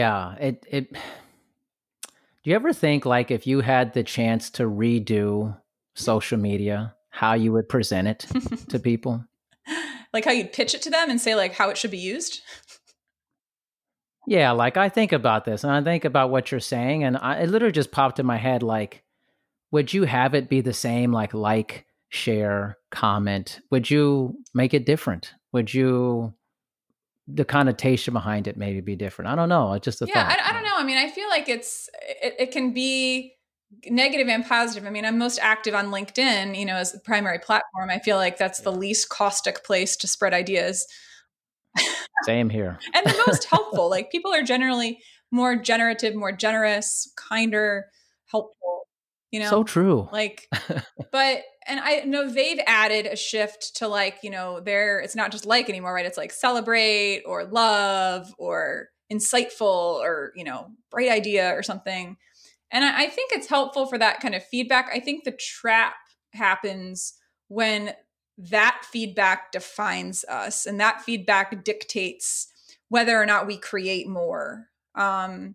Yeah, 0.03 0.35
it 0.41 0.67
it 0.69 0.93
Do 0.93 2.51
you 2.51 2.57
ever 2.57 2.73
think 2.73 3.07
like 3.07 3.31
if 3.31 3.47
you 3.47 3.61
had 3.61 3.95
the 3.95 4.03
chance 4.03 4.51
to 4.51 4.65
redo 4.65 5.57
social 5.95 6.38
media, 6.38 6.97
how 7.11 7.35
you 7.35 7.53
would 7.53 7.69
present 7.69 8.09
it 8.09 8.27
to 8.71 8.79
people? 8.91 9.25
Like 10.12 10.25
how 10.25 10.33
you'd 10.33 10.53
pitch 10.53 10.75
it 10.75 10.83
to 10.83 10.91
them 10.91 11.09
and 11.09 11.21
say 11.21 11.37
like 11.37 11.55
how 11.55 11.71
it 11.71 11.79
should 11.79 11.93
be 11.93 11.99
used? 11.99 12.41
Yeah, 14.27 14.51
like 14.51 14.77
I 14.77 14.88
think 14.88 15.12
about 15.12 15.45
this 15.45 15.62
and 15.62 15.73
I 15.73 15.83
think 15.83 16.05
about 16.05 16.31
what 16.31 16.51
you're 16.51 16.59
saying 16.59 17.05
and 17.05 17.17
I, 17.17 17.41
it 17.43 17.51
literally 17.51 17.71
just 17.71 17.93
popped 17.93 18.19
in 18.19 18.27
my 18.27 18.38
head 18.38 18.65
like 18.65 19.05
would 19.71 19.95
you 19.95 20.03
have 20.03 20.35
it 20.35 20.49
be 20.49 20.62
the 20.62 20.73
same 20.73 21.12
like 21.12 21.33
like, 21.33 21.87
share, 22.09 22.77
comment? 22.91 23.61
Would 23.71 23.88
you 23.88 24.37
make 24.53 24.75
it 24.75 24.85
different? 24.85 25.33
Would 25.53 25.73
you 25.73 26.35
the 27.29 27.45
connotation 27.45 28.13
behind 28.15 28.49
it 28.49 28.57
maybe 28.57 28.81
be 28.81 28.97
different. 28.97 29.31
I 29.31 29.35
don't 29.35 29.49
know. 29.49 29.73
It's 29.75 29.85
just 29.85 30.03
a 30.03 30.07
yeah. 30.07 30.29
Thought. 30.29 30.41
I, 30.41 30.51
I, 30.51 30.53
don't 30.53 30.65
know. 30.65 30.77
I 30.77 30.85
mean, 30.85 30.99
I 30.99 31.09
feel 31.09 31.29
like 31.29 31.49
it's 31.49 31.89
it, 32.23 32.35
it, 32.39 32.51
can 32.51 32.73
be 32.73 33.35
negative 33.87 34.29
and 34.29 34.45
positive. 34.45 34.87
I 34.87 34.91
mean, 34.91 35.05
I'm 35.05 35.19
most 35.19 35.39
active 35.41 35.75
on 35.75 35.87
LinkedIn, 35.87 36.59
you 36.59 36.65
know, 36.65 36.77
as 36.77 36.93
the 36.93 37.01
primary 37.01 37.39
platform. 37.39 37.91
I 37.91 38.01
feel 38.01 38.17
like 38.17 38.39
that's 38.39 38.61
the 38.61 38.73
least 38.73 39.09
caustic 39.09 39.65
place 39.65 39.97
to 39.99 40.09
spread 40.09 40.35
ideas. 40.35 40.87
Same 42.25 42.51
here. 42.51 42.79
and 42.95 43.07
the 43.07 43.23
most 43.27 43.45
helpful. 43.45 43.89
Like 43.93 44.11
people 44.11 44.33
are 44.33 44.43
generally 44.43 45.01
more 45.31 45.57
generative, 45.57 46.15
more 46.15 46.33
generous, 46.33 47.13
kinder, 47.17 47.87
helpful. 48.31 48.57
You 49.33 49.40
know, 49.40 49.51
so 49.51 49.64
true. 49.64 50.09
Like, 50.12 50.49
but 51.11 51.42
and 51.66 51.81
I 51.81 52.03
know 52.05 52.31
they've 52.31 52.61
added 52.66 53.07
a 53.07 53.16
shift 53.16 53.77
to 53.77 53.88
like, 53.88 54.18
you 54.23 54.31
know, 54.31 54.61
there 54.61 55.01
it's 55.01 55.16
not 55.16 55.33
just 55.33 55.47
like 55.47 55.68
anymore, 55.68 55.95
right? 55.95 56.07
It's 56.07 56.18
like 56.18 56.33
celebrate 56.33 57.23
or 57.27 57.45
love 57.45 58.33
or 58.38 58.90
insightful 59.11 60.01
or, 60.01 60.33
you 60.37 60.45
know, 60.45 60.68
bright 60.90 61.11
idea 61.11 61.51
or 61.57 61.62
something. 61.62 62.16
And 62.71 62.85
I, 62.85 63.05
I 63.05 63.07
think 63.09 63.33
it's 63.33 63.49
helpful 63.49 63.87
for 63.87 63.99
that 63.99 64.21
kind 64.21 64.35
of 64.35 64.45
feedback. 64.45 64.90
I 64.92 65.01
think 65.01 65.25
the 65.25 65.33
trap 65.33 65.95
happens 66.35 67.14
when 67.49 67.95
that 68.38 68.83
feedback 68.90 69.53
defines 69.53 70.25
us 70.25 70.66
and 70.66 70.81
that 70.81 71.03
feedback 71.03 71.64
dictates 71.64 72.49
whether 72.88 73.21
or 73.21 73.27
not 73.27 73.47
we 73.47 73.57
create 73.57 74.09
more. 74.09 74.66
Um, 74.95 75.55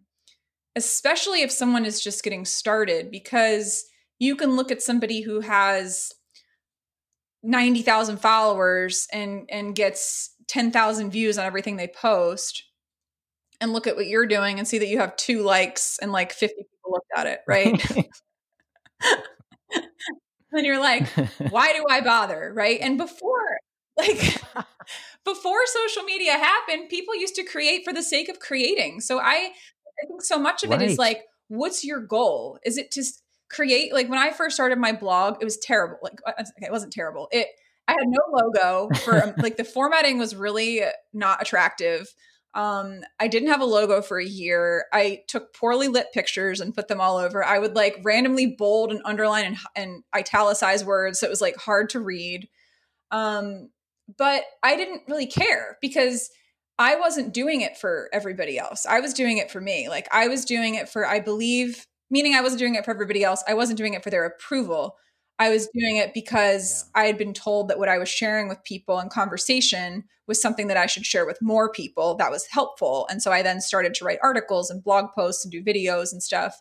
especially 0.78 1.42
if 1.42 1.52
someone 1.52 1.86
is 1.86 2.02
just 2.02 2.24
getting 2.24 2.46
started, 2.46 3.12
because 3.12 3.86
you 4.20 4.36
can 4.36 4.56
look 4.56 4.72
at 4.72 4.82
somebody 4.82 5.22
who 5.22 5.42
has 5.42 6.14
90,000 7.44 8.18
followers 8.18 9.08
and 9.12 9.48
and 9.52 9.76
gets 9.76 10.32
10,000 10.48 11.12
views 11.12 11.38
on 11.38 11.46
everything 11.46 11.76
they 11.76 11.88
post 11.88 12.64
and 13.60 13.74
look 13.74 13.88
at 13.88 13.96
what 13.96 14.08
you're 14.08 14.28
doing 14.28 14.60
and 14.60 14.68
see 14.68 14.78
that 14.78 14.88
you 14.88 15.00
have 15.00 15.16
two 15.16 15.42
likes 15.42 16.00
and 16.00 16.12
like 16.12 16.32
50 16.32 16.56
people 16.56 16.92
looked 16.92 17.12
at 17.16 17.28
it, 17.28 17.42
right? 17.48 17.84
then 20.52 20.66
you're 20.66 20.80
like, 20.80 21.08
why 21.50 21.74
do 21.74 21.86
I 21.90 22.02
bother, 22.02 22.52
right? 22.56 22.80
And 22.82 22.98
before 22.98 23.60
like 23.98 24.42
before 25.26 25.60
social 25.66 26.04
media 26.04 26.34
happened, 26.34 26.90
people 26.90 27.16
used 27.16 27.36
to 27.36 27.44
create 27.44 27.84
for 27.84 27.94
the 27.94 28.04
sake 28.04 28.30
of 28.30 28.40
creating. 28.40 29.02
So 29.02 29.20
I 29.20 29.52
I 30.02 30.06
think 30.06 30.22
so 30.22 30.38
much 30.38 30.64
of 30.64 30.70
right. 30.70 30.82
it 30.82 30.92
is 30.92 30.98
like 30.98 31.24
what's 31.48 31.84
your 31.84 32.00
goal? 32.00 32.60
Is 32.66 32.78
it 32.78 32.92
just 32.92 33.24
create 33.50 33.94
like 33.94 34.10
when 34.10 34.20
I 34.20 34.32
first 34.32 34.56
started 34.56 34.78
my 34.78 34.92
blog, 34.92 35.38
it 35.42 35.46
was 35.46 35.58
terrible. 35.58 35.98
Like 36.02 36.20
uh, 36.26 36.34
okay, 36.40 36.68
it 36.68 36.72
wasn't 36.72 36.94
terrible. 36.94 37.28
It 37.32 37.48
I 37.88 37.94
had 37.94 38.08
no 38.08 38.20
logo 38.32 38.90
for 39.04 39.24
um, 39.24 39.34
like 39.38 39.58
the 39.58 39.64
formatting 39.64 40.18
was 40.18 40.36
really 40.36 40.82
not 41.14 41.42
attractive. 41.42 42.14
Um, 42.54 43.02
I 43.20 43.28
didn't 43.28 43.50
have 43.50 43.62
a 43.62 43.66
logo 43.66 44.02
for 44.02 44.20
a 44.20 44.26
year. 44.26 44.86
I 44.92 45.22
took 45.28 45.54
poorly 45.54 45.88
lit 45.88 46.08
pictures 46.12 46.60
and 46.60 46.74
put 46.74 46.88
them 46.88 47.00
all 47.00 47.18
over. 47.18 47.44
I 47.44 47.60
would 47.60 47.76
like 47.76 48.00
randomly 48.04 48.48
bold 48.48 48.92
and 48.92 49.02
underline 49.06 49.46
and, 49.46 49.58
and 49.76 50.04
italicize 50.16 50.84
words. 50.84 51.20
So 51.20 51.28
it 51.28 51.30
was 51.30 51.42
like 51.42 51.56
hard 51.58 51.90
to 51.92 52.00
read. 52.00 52.50
Um, 53.12 53.70
but 54.18 54.44
I 54.64 54.76
didn't 54.76 55.04
really 55.08 55.28
care 55.28 55.78
because 55.82 56.30
I 56.80 56.96
wasn't 56.96 57.34
doing 57.34 57.62
it 57.62 57.78
for 57.78 58.10
everybody 58.14 58.58
else. 58.58 58.86
I 58.86 59.00
was 59.00 59.14
doing 59.14 59.38
it 59.38 59.50
for 59.50 59.60
me. 59.60 59.90
Like 59.90 60.08
I 60.12 60.28
was 60.28 60.46
doing 60.46 60.76
it 60.76 60.88
for, 60.88 61.08
I 61.08 61.20
believe, 61.20 61.88
meaning 62.10 62.36
I 62.36 62.42
wasn't 62.42 62.60
doing 62.60 62.76
it 62.76 62.86
for 62.86 62.92
everybody 62.92 63.24
else. 63.24 63.44
I 63.48 63.56
wasn't 63.56 63.78
doing 63.78 63.94
it 63.94 64.04
for 64.04 64.10
their 64.10 64.26
approval. 64.26 64.98
I 65.40 65.50
was 65.50 65.68
doing 65.68 65.98
it 65.98 66.14
because 66.14 66.86
yeah. 66.96 67.04
I 67.04 67.06
had 67.06 67.18
been 67.18 67.34
told 67.34 67.68
that 67.68 67.80
what 67.80 67.90
I 67.90 67.98
was 67.98 68.10
sharing 68.10 68.48
with 68.48 68.64
people 68.64 69.00
in 69.00 69.10
conversation 69.10 70.04
was 70.28 70.42
something 70.42 70.68
that 70.68 70.78
I 70.78 70.88
should 70.88 71.06
share 71.06 71.26
with 71.26 71.42
more 71.42 71.72
people 71.72 72.16
that 72.16 72.32
was 72.32 72.48
helpful. 72.50 73.08
And 73.10 73.22
so 73.22 73.32
I 73.32 73.42
then 73.42 73.62
started 73.62 73.94
to 73.96 74.06
write 74.06 74.20
articles 74.22 74.70
and 74.70 74.84
blog 74.84 75.08
posts 75.16 75.46
and 75.46 75.52
do 75.52 75.64
videos 75.64 76.12
and 76.12 76.22
stuff. 76.22 76.60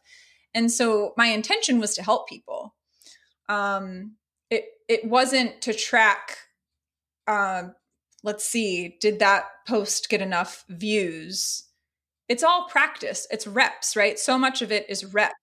And 0.55 0.71
so 0.71 1.13
my 1.17 1.27
intention 1.27 1.81
was 1.81 1.95
to 1.95 2.03
help 2.03 2.29
people. 2.29 2.75
Um, 3.49 4.17
it 4.51 4.65
it 4.89 5.05
wasn't 5.05 5.61
to 5.63 5.75
track. 5.75 6.39
Uh, 7.27 7.69
let's 8.27 8.45
see, 8.45 8.97
did 9.01 9.21
that 9.21 9.45
post 9.67 10.11
get 10.11 10.21
enough 10.21 10.65
views? 10.69 11.63
It's 12.29 12.43
all 12.43 12.67
practice. 12.69 13.27
It's 13.31 13.47
reps, 13.47 13.97
right? 13.97 14.19
So 14.19 14.37
much 14.37 14.61
of 14.61 14.73
it 14.73 14.85
is 14.91 15.05
reps. 15.05 15.35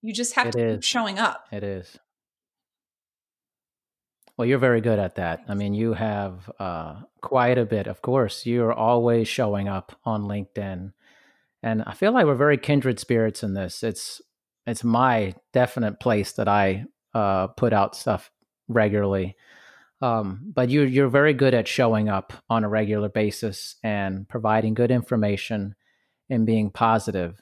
You 0.00 0.14
just 0.14 0.34
have 0.34 0.46
it 0.46 0.52
to 0.52 0.64
is. 0.64 0.74
keep 0.76 0.84
showing 0.84 1.18
up. 1.18 1.46
It 1.50 1.64
is. 1.64 1.98
Well, 4.36 4.46
you're 4.46 4.58
very 4.58 4.80
good 4.80 5.00
at 5.00 5.16
that. 5.16 5.42
I 5.48 5.54
mean, 5.54 5.74
you 5.74 5.94
have 5.94 6.48
uh, 6.60 7.00
quite 7.20 7.58
a 7.58 7.66
bit. 7.66 7.88
Of 7.88 8.02
course, 8.02 8.46
you're 8.46 8.72
always 8.72 9.26
showing 9.26 9.66
up 9.66 9.98
on 10.04 10.22
LinkedIn, 10.22 10.92
and 11.64 11.82
I 11.82 11.92
feel 11.94 12.12
like 12.12 12.24
we're 12.24 12.36
very 12.36 12.56
kindred 12.56 13.00
spirits 13.00 13.42
in 13.42 13.54
this. 13.54 13.82
It's 13.82 14.20
it's 14.64 14.84
my 14.84 15.34
definite 15.52 15.98
place 15.98 16.30
that 16.32 16.46
I 16.46 16.84
uh, 17.14 17.48
put 17.48 17.72
out 17.72 17.96
stuff 17.96 18.30
regularly. 18.68 19.34
Um, 20.00 20.52
but 20.54 20.70
you're 20.70 20.86
you're 20.86 21.08
very 21.08 21.34
good 21.34 21.54
at 21.54 21.66
showing 21.66 22.08
up 22.08 22.32
on 22.48 22.62
a 22.62 22.68
regular 22.68 23.08
basis 23.08 23.76
and 23.82 24.28
providing 24.28 24.74
good 24.74 24.90
information 24.90 25.74
and 26.30 26.46
being 26.46 26.70
positive. 26.70 27.40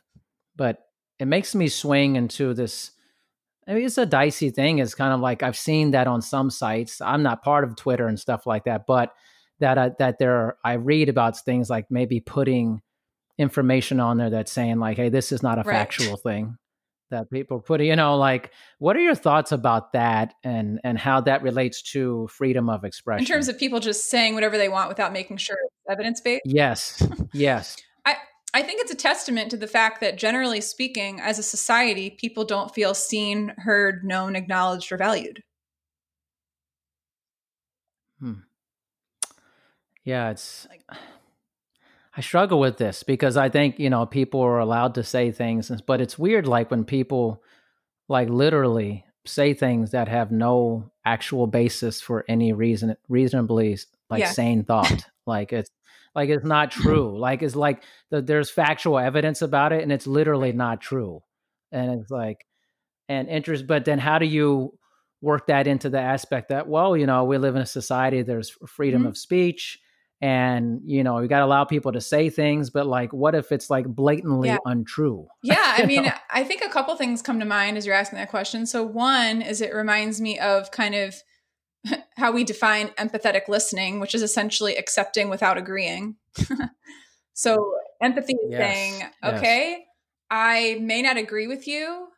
But 0.57 0.79
it 1.19 1.27
makes 1.27 1.55
me 1.55 1.69
swing 1.69 2.17
into 2.17 2.55
this 2.55 2.93
I 3.69 3.75
mean, 3.75 3.85
it's 3.85 3.99
a 3.99 4.07
dicey 4.07 4.51
thing. 4.51 4.79
It's 4.79 4.95
kind 4.95 5.13
of 5.13 5.21
like 5.21 5.43
I've 5.43 5.57
seen 5.57 5.91
that 5.91 6.07
on 6.07 6.23
some 6.23 6.51
sites. 6.51 7.01
I'm 7.01 7.23
not 7.23 7.43
part 7.43 7.65
of 7.65 7.75
Twitter 7.75 8.07
and 8.07 8.19
stuff 8.19 8.47
like 8.47 8.65
that, 8.65 8.87
but 8.87 9.13
that 9.59 9.79
uh, 9.79 9.91
that 9.99 10.19
there 10.19 10.57
I 10.65 10.75
read 10.75 11.09
about 11.09 11.39
things 11.39 11.69
like 11.69 11.91
maybe 11.91 12.21
putting 12.21 12.83
information 13.39 13.99
on 13.99 14.19
there 14.19 14.31
that's 14.31 14.53
saying 14.53 14.79
like, 14.79 14.97
"Hey, 14.97 15.09
this 15.09 15.33
is 15.33 15.43
not 15.43 15.59
a 15.59 15.63
right. 15.63 15.75
factual 15.75 16.17
thing." 16.17 16.59
That 17.11 17.31
people 17.31 17.61
put, 17.61 17.81
you 17.81 17.95
know, 17.95 18.17
like, 18.17 18.51
what 18.79 18.97
are 18.97 19.01
your 19.01 19.15
thoughts 19.15 19.53
about 19.53 19.93
that, 19.93 20.35
and 20.43 20.81
and 20.83 20.99
how 20.99 21.21
that 21.23 21.43
relates 21.43 21.83
to 21.93 22.27
freedom 22.29 22.69
of 22.69 22.85
expression 22.85 23.21
in 23.21 23.27
terms 23.27 23.49
of 23.49 23.59
people 23.59 23.79
just 23.79 24.11
saying 24.11 24.35
whatever 24.35 24.59
they 24.59 24.69
want 24.69 24.89
without 24.89 25.13
making 25.13 25.37
sure 25.37 25.57
it's 25.65 25.75
evidence 25.89 26.21
based? 26.21 26.43
Yes, 26.45 27.07
yes. 27.33 27.77
I 28.05 28.17
I 28.55 28.63
think 28.63 28.81
it's 28.81 28.91
a 28.91 28.97
testament 28.97 29.51
to 29.51 29.57
the 29.57 29.69
fact 29.69 30.01
that 30.01 30.19
generally 30.19 30.61
speaking, 30.61 31.21
as 31.21 31.39
a 31.39 31.43
society, 31.43 32.11
people 32.11 32.45
don't 32.45 32.75
feel 32.75 32.95
seen, 32.95 33.55
heard, 33.59 34.05
known, 34.05 34.35
acknowledged, 34.35 34.91
or 34.91 34.97
valued. 34.97 35.43
Hmm. 38.19 38.33
Yeah, 40.05 40.31
it's. 40.31 40.67
I 42.17 42.23
struggle 42.23 42.59
with 42.59 42.79
this 42.79 43.03
because 43.03 43.37
I 43.37 43.51
think 43.51 43.79
you 43.79 43.91
know 43.91 44.07
people 44.07 44.41
are 44.41 44.59
allowed 44.59 44.95
to 44.95 45.05
say 45.05 45.33
things, 45.33 45.71
but 45.87 46.01
it's 46.01 46.19
weird. 46.19 46.47
Like 46.47 46.71
when 46.71 46.85
people, 46.85 47.43
like 48.09 48.31
literally, 48.31 49.05
say 49.27 49.53
things 49.53 49.91
that 49.91 50.09
have 50.09 50.33
no 50.33 50.91
actual 51.05 51.47
basis 51.47 52.01
for 52.01 52.25
any 52.27 52.55
reason, 52.55 52.97
reasonably 53.09 53.79
like 54.09 54.21
yeah. 54.21 54.31
sane 54.31 54.65
thought. 54.65 55.05
like 55.27 55.53
it's 55.53 55.71
like 56.15 56.31
it's 56.31 56.45
not 56.45 56.71
true. 56.71 57.19
like 57.19 57.43
it's 57.43 57.57
like 57.57 57.83
the, 58.11 58.23
there's 58.23 58.51
factual 58.51 58.99
evidence 58.99 59.43
about 59.43 59.73
it, 59.73 59.83
and 59.83 59.93
it's 59.93 60.07
literally 60.07 60.53
not 60.53 60.81
true. 60.81 61.23
And 61.71 62.01
it's 62.01 62.11
like, 62.11 62.47
and 63.11 63.29
interest. 63.29 63.67
But 63.67 63.85
then 63.85 63.99
how 63.99 64.19
do 64.19 64.27
you 64.27 64.79
work 65.21 65.49
that 65.49 65.67
into 65.67 65.91
the 65.91 66.01
aspect 66.01 66.49
that 66.49 66.67
well, 66.67 66.97
you 66.97 67.05
know, 67.05 67.25
we 67.25 67.37
live 67.37 67.57
in 67.57 67.63
a 67.63 67.67
society. 67.67 68.23
There's 68.23 68.57
freedom 68.67 69.03
mm-hmm. 69.03 69.09
of 69.09 69.19
speech 69.19 69.81
and 70.23 70.81
you 70.85 71.05
know 71.05 71.19
you 71.19 71.29
got 71.29 71.41
to 71.41 71.45
allow 71.45 71.65
people 71.65 71.93
to 71.93 72.01
say 72.01 72.31
things 72.31 72.71
but 72.71 72.87
like 72.87 73.13
what 73.13 73.35
if 73.35 73.53
it's 73.53 73.69
like 73.69 73.87
blatantly 73.87 74.49
yeah. 74.49 74.57
untrue 74.65 75.27
yeah 75.43 75.75
i 75.77 75.85
mean 75.85 76.11
i 76.31 76.43
think 76.43 76.63
a 76.65 76.71
couple 76.71 76.97
things 76.97 77.21
come 77.21 77.39
to 77.39 77.45
mind 77.45 77.77
as 77.77 77.85
you're 77.85 77.95
asking 77.95 78.19
that 78.19 78.31
question 78.31 78.65
so 78.65 78.83
one 78.83 79.43
is 79.43 79.61
it 79.61 79.75
reminds 79.75 80.21
me 80.21 80.39
of 80.39 80.71
kind 80.71 80.95
of 80.95 81.15
how 82.17 82.33
we 82.33 82.45
define 82.45 82.89
empathetic 82.91 83.49
listening, 83.49 84.01
which 84.01 84.15
is 84.15 84.23
essentially 84.23 84.77
accepting 84.77 85.29
without 85.29 85.59
agreeing. 85.59 86.17
so 87.33 87.75
empathy 88.01 88.35
is 88.35 88.51
yes. 88.51 88.61
saying, 88.61 89.11
okay, 89.25 89.71
yes. 89.71 89.81
I 90.31 90.79
may 90.81 91.03
not 91.03 91.17
agree 91.17 91.47
with 91.47 91.67
you, 91.67 92.09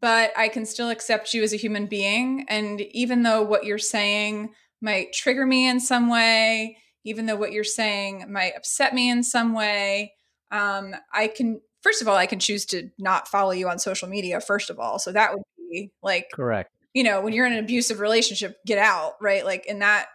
but 0.00 0.32
I 0.36 0.48
can 0.48 0.64
still 0.64 0.90
accept 0.90 1.34
you 1.34 1.42
as 1.42 1.52
a 1.52 1.56
human 1.56 1.86
being. 1.86 2.46
And 2.48 2.80
even 2.80 3.22
though 3.22 3.42
what 3.42 3.64
you're 3.64 3.78
saying 3.78 4.54
might 4.82 5.12
trigger 5.12 5.46
me 5.46 5.68
in 5.68 5.80
some 5.80 6.10
way, 6.10 6.76
even 7.04 7.26
though 7.26 7.36
what 7.36 7.52
you're 7.52 7.64
saying 7.64 8.26
might 8.30 8.54
upset 8.56 8.94
me 8.94 9.08
in 9.08 9.22
some 9.22 9.54
way, 9.54 10.12
um, 10.50 10.94
I 11.12 11.28
can, 11.28 11.60
first 11.82 12.02
of 12.02 12.08
all, 12.08 12.16
I 12.16 12.26
can 12.26 12.38
choose 12.38 12.66
to 12.66 12.90
not 12.98 13.28
follow 13.28 13.52
you 13.52 13.68
on 13.68 13.78
social 13.78 14.08
media, 14.08 14.40
first 14.40 14.68
of 14.68 14.78
all. 14.78 14.98
So 14.98 15.12
that 15.12 15.32
would 15.32 15.42
be 15.70 15.90
like, 16.02 16.28
correct 16.34 16.70
you 16.94 17.04
know, 17.04 17.20
when 17.20 17.32
you're 17.32 17.46
in 17.46 17.52
an 17.52 17.58
abusive 17.58 18.00
relationship, 18.00 18.58
get 18.66 18.78
out, 18.78 19.14
right? 19.20 19.44
Like, 19.44 19.66
in 19.66 19.78
that, 19.78 20.06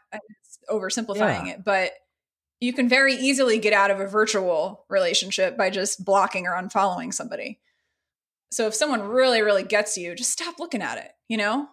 oversimplifying 0.69 1.47
yeah. 1.47 1.53
it, 1.53 1.63
but 1.63 1.91
you 2.60 2.73
can 2.73 2.89
very 2.89 3.13
easily 3.13 3.58
get 3.60 3.73
out 3.73 3.91
of 3.91 3.99
a 3.99 4.08
virtual 4.08 4.86
relationship 4.89 5.58
by 5.58 5.69
just 5.69 6.03
blocking 6.03 6.45
or 6.45 6.51
unfollowing 6.51 7.13
somebody. 7.13 7.60
So 8.51 8.67
if 8.67 8.75
someone 8.75 9.01
really, 9.01 9.41
really 9.41 9.63
gets 9.63 9.97
you, 9.97 10.15
just 10.15 10.32
stop 10.32 10.56
looking 10.60 10.82
at 10.82 10.97
it, 10.97 11.12
you 11.27 11.38
know? 11.38 11.67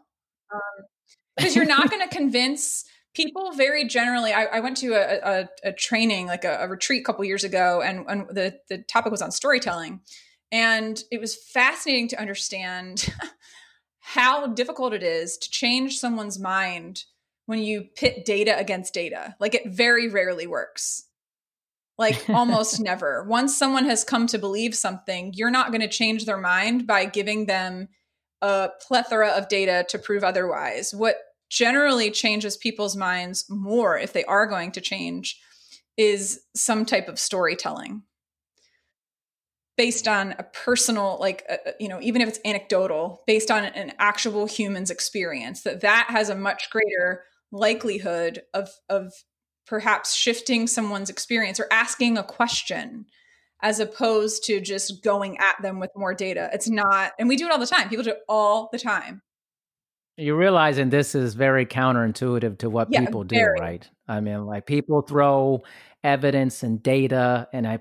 Because 1.36 1.56
you're 1.56 1.64
not 1.64 1.90
going 1.90 2.06
to 2.06 2.14
convince 2.14 2.84
people 3.14 3.52
very 3.52 3.86
generally. 3.86 4.32
I, 4.32 4.44
I 4.44 4.60
went 4.60 4.76
to 4.78 4.94
a, 4.94 5.18
a, 5.40 5.48
a 5.68 5.72
training, 5.72 6.26
like 6.26 6.44
a, 6.44 6.58
a, 6.60 6.68
retreat 6.68 7.02
a 7.02 7.04
couple 7.04 7.24
years 7.24 7.44
ago, 7.44 7.80
and, 7.80 8.04
and 8.08 8.28
the, 8.28 8.58
the 8.68 8.78
topic 8.78 9.12
was 9.12 9.22
on 9.22 9.30
storytelling. 9.30 10.00
And 10.50 11.02
it 11.10 11.20
was 11.20 11.34
fascinating 11.36 12.08
to 12.08 12.20
understand 12.20 13.12
how 14.00 14.48
difficult 14.48 14.92
it 14.92 15.02
is 15.02 15.38
to 15.38 15.50
change 15.50 15.98
someone's 15.98 16.38
mind 16.38 17.04
when 17.46 17.60
you 17.60 17.84
pit 17.96 18.24
data 18.24 18.56
against 18.58 18.94
data. 18.94 19.34
Like 19.40 19.54
it 19.54 19.66
very 19.66 20.08
rarely 20.08 20.46
works. 20.46 21.04
Like 21.96 22.24
almost 22.28 22.80
never. 22.80 23.24
Once 23.24 23.56
someone 23.56 23.84
has 23.86 24.04
come 24.04 24.26
to 24.28 24.38
believe 24.38 24.74
something, 24.74 25.32
you're 25.34 25.50
not 25.50 25.70
going 25.70 25.80
to 25.80 25.88
change 25.88 26.24
their 26.24 26.36
mind 26.36 26.86
by 26.86 27.04
giving 27.04 27.46
them 27.46 27.88
a 28.44 28.70
plethora 28.86 29.30
of 29.30 29.48
data 29.48 29.86
to 29.88 29.98
prove 29.98 30.22
otherwise. 30.22 30.94
What 30.94 31.16
generally 31.48 32.10
changes 32.10 32.58
people's 32.58 32.94
minds 32.94 33.46
more 33.48 33.98
if 33.98 34.12
they 34.12 34.24
are 34.24 34.46
going 34.46 34.70
to 34.72 34.82
change 34.82 35.40
is 35.96 36.40
some 36.54 36.84
type 36.84 37.08
of 37.08 37.18
storytelling 37.18 38.02
based 39.78 40.06
on 40.06 40.34
a 40.38 40.42
personal 40.42 41.16
like 41.20 41.44
uh, 41.48 41.56
uh, 41.66 41.70
you 41.80 41.88
know 41.88 42.00
even 42.02 42.20
if 42.20 42.28
it's 42.28 42.40
anecdotal 42.44 43.22
based 43.26 43.50
on 43.50 43.64
an 43.64 43.92
actual 43.98 44.46
human's 44.46 44.90
experience 44.90 45.62
that 45.62 45.80
that 45.80 46.06
has 46.08 46.28
a 46.28 46.34
much 46.34 46.68
greater 46.70 47.24
likelihood 47.50 48.42
of 48.52 48.68
of 48.88 49.12
perhaps 49.66 50.14
shifting 50.14 50.66
someone's 50.66 51.10
experience 51.10 51.58
or 51.58 51.66
asking 51.70 52.18
a 52.18 52.22
question 52.22 53.06
as 53.64 53.80
opposed 53.80 54.44
to 54.44 54.60
just 54.60 55.02
going 55.02 55.38
at 55.38 55.60
them 55.62 55.80
with 55.80 55.90
more 55.96 56.14
data 56.14 56.50
it's 56.52 56.68
not 56.68 57.12
and 57.18 57.28
we 57.28 57.36
do 57.36 57.46
it 57.46 57.50
all 57.50 57.58
the 57.58 57.66
time 57.66 57.88
people 57.88 58.04
do 58.04 58.10
it 58.10 58.22
all 58.28 58.68
the 58.70 58.78
time 58.78 59.22
you're 60.16 60.36
realizing 60.36 60.90
this 60.90 61.16
is 61.16 61.34
very 61.34 61.66
counterintuitive 61.66 62.58
to 62.58 62.70
what 62.70 62.88
yeah, 62.90 63.00
people 63.00 63.24
do 63.24 63.34
very. 63.34 63.58
right 63.58 63.90
i 64.06 64.20
mean 64.20 64.44
like 64.46 64.66
people 64.66 65.00
throw 65.02 65.62
evidence 66.04 66.62
and 66.62 66.82
data 66.82 67.48
and 67.52 67.66
I 67.66 67.80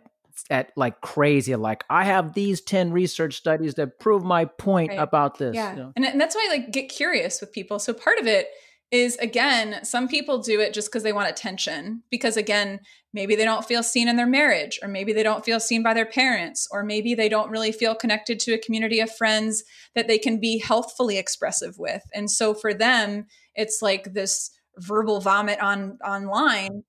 at 0.49 0.71
like 0.75 0.99
crazy 1.01 1.55
like 1.55 1.83
i 1.89 2.03
have 2.03 2.33
these 2.33 2.59
10 2.61 2.91
research 2.91 3.35
studies 3.35 3.75
that 3.75 3.99
prove 3.99 4.23
my 4.23 4.45
point 4.45 4.89
right. 4.89 4.99
about 4.99 5.37
this 5.37 5.55
yeah 5.55 5.71
you 5.73 5.79
know? 5.79 5.93
and, 5.95 6.05
and 6.05 6.19
that's 6.19 6.35
why 6.35 6.47
i 6.49 6.57
like 6.57 6.71
get 6.71 6.89
curious 6.89 7.39
with 7.39 7.51
people 7.51 7.77
so 7.77 7.93
part 7.93 8.17
of 8.17 8.25
it 8.25 8.47
is 8.93 9.17
again 9.17 9.83
some 9.83 10.07
people 10.07 10.37
do 10.37 10.59
it 10.59 10.73
just 10.73 10.87
because 10.89 11.03
they 11.03 11.11
want 11.11 11.29
attention 11.29 12.03
because 12.11 12.37
again 12.37 12.79
maybe 13.11 13.35
they 13.35 13.43
don't 13.43 13.65
feel 13.65 13.83
seen 13.83 14.07
in 14.07 14.15
their 14.15 14.27
marriage 14.27 14.79
or 14.81 14.87
maybe 14.87 15.11
they 15.11 15.23
don't 15.23 15.43
feel 15.43 15.59
seen 15.59 15.81
by 15.81 15.93
their 15.93 16.05
parents 16.05 16.67
or 16.71 16.83
maybe 16.83 17.15
they 17.15 17.27
don't 17.27 17.49
really 17.49 17.71
feel 17.71 17.95
connected 17.95 18.39
to 18.39 18.53
a 18.53 18.57
community 18.57 18.99
of 18.99 19.13
friends 19.15 19.63
that 19.95 20.07
they 20.07 20.17
can 20.17 20.39
be 20.39 20.59
healthfully 20.59 21.17
expressive 21.17 21.75
with 21.77 22.03
and 22.13 22.29
so 22.29 22.53
for 22.53 22.73
them 22.73 23.25
it's 23.55 23.81
like 23.81 24.13
this 24.13 24.51
verbal 24.77 25.19
vomit 25.19 25.59
on 25.59 25.97
online 26.05 26.83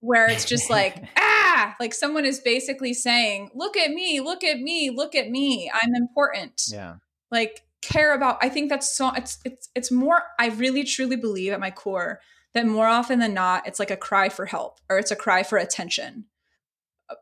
where 0.00 0.30
it's 0.30 0.44
just 0.44 0.68
like 0.70 1.04
ah 1.16 1.46
like 1.80 1.94
someone 1.94 2.24
is 2.24 2.40
basically 2.40 2.94
saying, 2.94 3.50
look 3.54 3.76
at 3.76 3.90
me, 3.90 4.20
look 4.20 4.44
at 4.44 4.58
me, 4.58 4.90
look 4.90 5.14
at 5.14 5.30
me. 5.30 5.70
I'm 5.72 5.94
important. 5.94 6.62
Yeah. 6.68 6.96
Like 7.30 7.62
care 7.86 8.14
about 8.14 8.38
I 8.42 8.48
think 8.48 8.68
that's 8.68 8.96
so 8.96 9.12
it's 9.14 9.38
it's 9.44 9.68
it's 9.74 9.90
more 9.90 10.22
I 10.38 10.48
really 10.48 10.84
truly 10.84 11.16
believe 11.16 11.52
at 11.52 11.60
my 11.60 11.70
core 11.70 12.20
that 12.54 12.66
more 12.66 12.86
often 12.86 13.18
than 13.18 13.34
not 13.34 13.66
it's 13.66 13.78
like 13.78 13.90
a 13.90 13.96
cry 13.96 14.28
for 14.28 14.46
help 14.46 14.80
or 14.88 14.98
it's 14.98 15.10
a 15.10 15.16
cry 15.16 15.42
for 15.42 15.58
attention. 15.58 16.24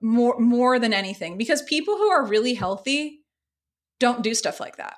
More 0.00 0.38
more 0.38 0.78
than 0.78 0.92
anything 0.92 1.36
because 1.36 1.62
people 1.62 1.96
who 1.96 2.08
are 2.08 2.24
really 2.24 2.54
healthy 2.54 3.20
don't 4.00 4.22
do 4.22 4.34
stuff 4.34 4.60
like 4.60 4.76
that. 4.76 4.96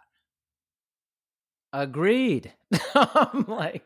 Agreed. 1.73 2.53
I'm 2.95 3.47
like 3.47 3.83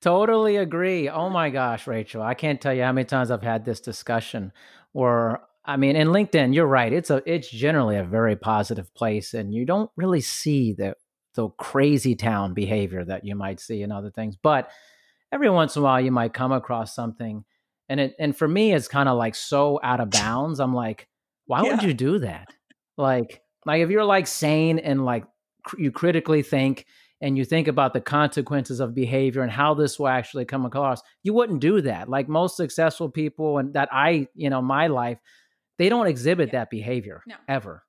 totally 0.00 0.56
agree. 0.56 1.08
Oh 1.08 1.28
my 1.28 1.50
gosh, 1.50 1.86
Rachel, 1.86 2.22
I 2.22 2.34
can't 2.34 2.60
tell 2.60 2.74
you 2.74 2.82
how 2.82 2.92
many 2.92 3.04
times 3.04 3.30
I've 3.30 3.42
had 3.42 3.64
this 3.64 3.80
discussion 3.80 4.52
where 4.92 5.40
I 5.64 5.76
mean, 5.76 5.96
in 5.96 6.08
LinkedIn, 6.08 6.54
you're 6.54 6.66
right. 6.66 6.92
It's 6.92 7.10
a 7.10 7.22
it's 7.26 7.50
generally 7.50 7.96
a 7.96 8.04
very 8.04 8.36
positive 8.36 8.92
place, 8.94 9.34
and 9.34 9.52
you 9.52 9.66
don't 9.66 9.90
really 9.96 10.20
see 10.20 10.72
the 10.72 10.94
the 11.34 11.48
crazy 11.50 12.16
town 12.16 12.54
behavior 12.54 13.04
that 13.04 13.24
you 13.24 13.34
might 13.34 13.60
see 13.60 13.82
in 13.82 13.92
other 13.92 14.10
things. 14.10 14.36
But 14.36 14.70
every 15.32 15.50
once 15.50 15.76
in 15.76 15.82
a 15.82 15.84
while, 15.84 16.00
you 16.00 16.10
might 16.10 16.32
come 16.32 16.52
across 16.52 16.94
something, 16.94 17.44
and 17.88 18.00
it 18.00 18.14
and 18.18 18.36
for 18.36 18.48
me, 18.48 18.72
it's 18.72 18.88
kind 18.88 19.08
of 19.08 19.18
like 19.18 19.34
so 19.34 19.78
out 19.82 20.00
of 20.00 20.10
bounds. 20.10 20.60
I'm 20.60 20.74
like, 20.74 21.08
why 21.46 21.62
yeah. 21.62 21.72
would 21.72 21.82
you 21.82 21.94
do 21.94 22.20
that? 22.20 22.48
Like, 22.96 23.42
like 23.66 23.82
if 23.82 23.90
you're 23.90 24.04
like 24.04 24.26
sane 24.26 24.78
and 24.78 25.04
like 25.04 25.24
cr- 25.64 25.80
you 25.80 25.90
critically 25.90 26.42
think 26.42 26.86
and 27.20 27.36
you 27.36 27.44
think 27.44 27.68
about 27.68 27.92
the 27.92 28.00
consequences 28.00 28.80
of 28.80 28.94
behavior 28.94 29.42
and 29.42 29.52
how 29.52 29.74
this 29.74 29.98
will 29.98 30.08
actually 30.08 30.44
come 30.46 30.64
across, 30.64 31.02
you 31.22 31.34
wouldn't 31.34 31.60
do 31.60 31.82
that. 31.82 32.08
Like 32.08 32.28
most 32.28 32.56
successful 32.56 33.10
people 33.10 33.58
and 33.58 33.74
that 33.74 33.88
I, 33.92 34.28
you 34.34 34.48
know, 34.48 34.62
my 34.62 34.86
life, 34.86 35.18
they 35.80 35.88
don't 35.88 36.08
exhibit 36.08 36.50
yeah. 36.50 36.60
that 36.60 36.70
behavior 36.70 37.22
no. 37.26 37.36
ever. 37.48 37.82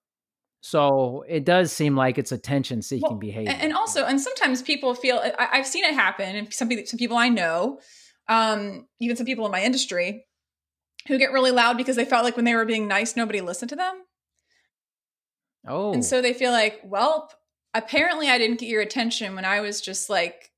So 0.62 1.26
it 1.28 1.44
does 1.44 1.74
seem 1.74 1.94
like 1.98 2.18
it's 2.18 2.32
attention 2.32 2.82
seeking 2.82 3.10
well, 3.10 3.20
behavior. 3.20 3.54
And 3.60 3.74
also, 3.74 4.06
and 4.06 4.22
sometimes 4.22 4.62
people 4.62 4.96
feel 4.96 5.22
I, 5.38 5.58
have 5.58 5.68
seen 5.68 5.84
it 5.84 5.94
happen, 5.94 6.38
and 6.38 6.54
some 6.54 6.70
people, 6.70 6.86
some 6.86 6.98
people 6.98 7.18
I 7.18 7.28
know, 7.28 7.80
um, 8.30 8.88
even 9.02 9.18
some 9.18 9.26
people 9.26 9.46
in 9.46 9.52
my 9.52 9.62
industry, 9.62 10.26
who 11.10 11.18
get 11.18 11.34
really 11.34 11.52
loud 11.52 11.76
because 11.76 11.98
they 11.98 12.06
felt 12.06 12.24
like 12.24 12.38
when 12.38 12.46
they 12.46 12.56
were 12.56 12.64
being 12.64 12.88
nice, 12.88 13.18
nobody 13.18 13.42
listened 13.42 13.70
to 13.72 13.76
them. 13.76 14.04
Oh, 15.68 15.92
and 15.92 16.06
so 16.06 16.22
they 16.22 16.34
feel 16.34 16.52
like, 16.52 16.80
well, 16.86 17.30
apparently 17.74 18.30
I 18.30 18.38
didn't 18.38 18.62
get 18.62 18.70
your 18.70 18.82
attention 18.82 19.36
when 19.36 19.44
I 19.44 19.60
was 19.60 19.82
just 19.82 20.10
like, 20.10 20.50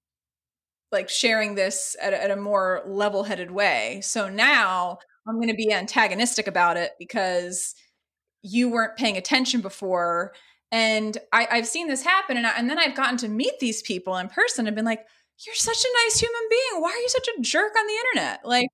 like 0.91 1.09
sharing 1.09 1.55
this 1.55 1.95
at, 1.99 2.13
at 2.13 2.29
a 2.29 2.35
more 2.35 2.83
level 2.85 3.23
headed 3.23 3.49
way. 3.49 4.01
So 4.03 4.29
now 4.29 4.99
I'm 5.27 5.35
going 5.35 5.49
to 5.49 5.55
be 5.55 5.71
antagonistic 5.71 6.47
about 6.47 6.77
it 6.77 6.91
because 6.99 7.75
you 8.41 8.69
weren't 8.69 8.97
paying 8.97 9.17
attention 9.17 9.61
before. 9.61 10.33
And 10.71 11.17
I, 11.31 11.47
have 11.51 11.67
seen 11.67 11.87
this 11.87 12.03
happen. 12.03 12.35
And, 12.37 12.45
I, 12.45 12.51
and 12.57 12.69
then 12.69 12.79
I've 12.79 12.95
gotten 12.95 13.17
to 13.17 13.27
meet 13.27 13.59
these 13.59 13.81
people 13.81 14.17
in 14.17 14.27
person 14.27 14.67
and 14.67 14.75
been 14.75 14.85
like, 14.85 15.05
you're 15.45 15.55
such 15.55 15.83
a 15.83 16.05
nice 16.05 16.19
human 16.19 16.41
being. 16.49 16.81
Why 16.81 16.89
are 16.89 16.97
you 16.97 17.09
such 17.09 17.27
a 17.27 17.41
jerk 17.41 17.73
on 17.77 17.87
the 17.87 17.93
internet? 17.93 18.39
Like, 18.45 18.67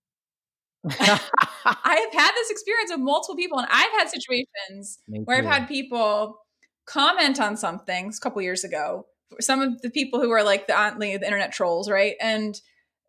I 0.85 2.09
have 2.11 2.13
had 2.13 2.31
this 2.35 2.49
experience 2.49 2.91
with 2.91 3.01
multiple 3.01 3.35
people, 3.35 3.59
and 3.59 3.67
I've 3.69 3.91
had 3.91 4.09
situations 4.09 4.99
where 5.25 5.37
I've 5.37 5.45
had 5.45 5.67
people 5.67 6.39
comment 6.85 7.39
on 7.39 7.57
something 7.57 8.07
a 8.07 8.19
couple 8.21 8.41
years 8.41 8.63
ago. 8.63 9.05
Some 9.39 9.61
of 9.61 9.81
the 9.81 9.89
people 9.89 10.19
who 10.19 10.31
are 10.31 10.43
like 10.43 10.67
the, 10.67 10.95
the 10.97 11.11
internet 11.11 11.51
trolls, 11.51 11.89
right? 11.89 12.15
And 12.19 12.59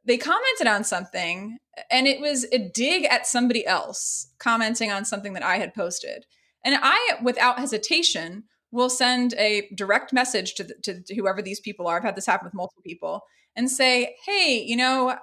they 0.05 0.17
commented 0.17 0.67
on 0.67 0.85
something 0.85 1.59
and 1.91 2.07
it 2.07 2.21
was 2.21 2.47
a 2.53 2.59
dig 2.59 3.05
at 3.05 3.27
somebody 3.27 3.67
else 3.67 4.33
commenting 4.39 4.91
on 4.91 5.05
something 5.05 5.35
that 5.35 5.45
I 5.45 5.59
had 5.59 5.75
posted. 5.75 6.27
And 6.65 6.79
I, 6.81 7.19
without 7.23 7.59
hesitation, 7.59 8.45
will 8.73 8.91
send 8.91 9.35
a 9.35 9.69
direct 9.75 10.13
message 10.13 10.55
to, 10.55 10.65
the, 10.65 10.75
to, 10.83 11.03
to 11.03 11.15
whoever 11.15 11.43
these 11.43 11.61
people 11.61 11.87
are. 11.87 11.97
I've 11.97 12.05
had 12.05 12.17
this 12.17 12.27
happen 12.27 12.47
with 12.47 12.55
multiple 12.55 12.83
people 12.85 13.23
and 13.57 13.71
say, 13.71 14.17
hey, 14.27 14.63
you 14.65 14.77
know, 14.77 15.17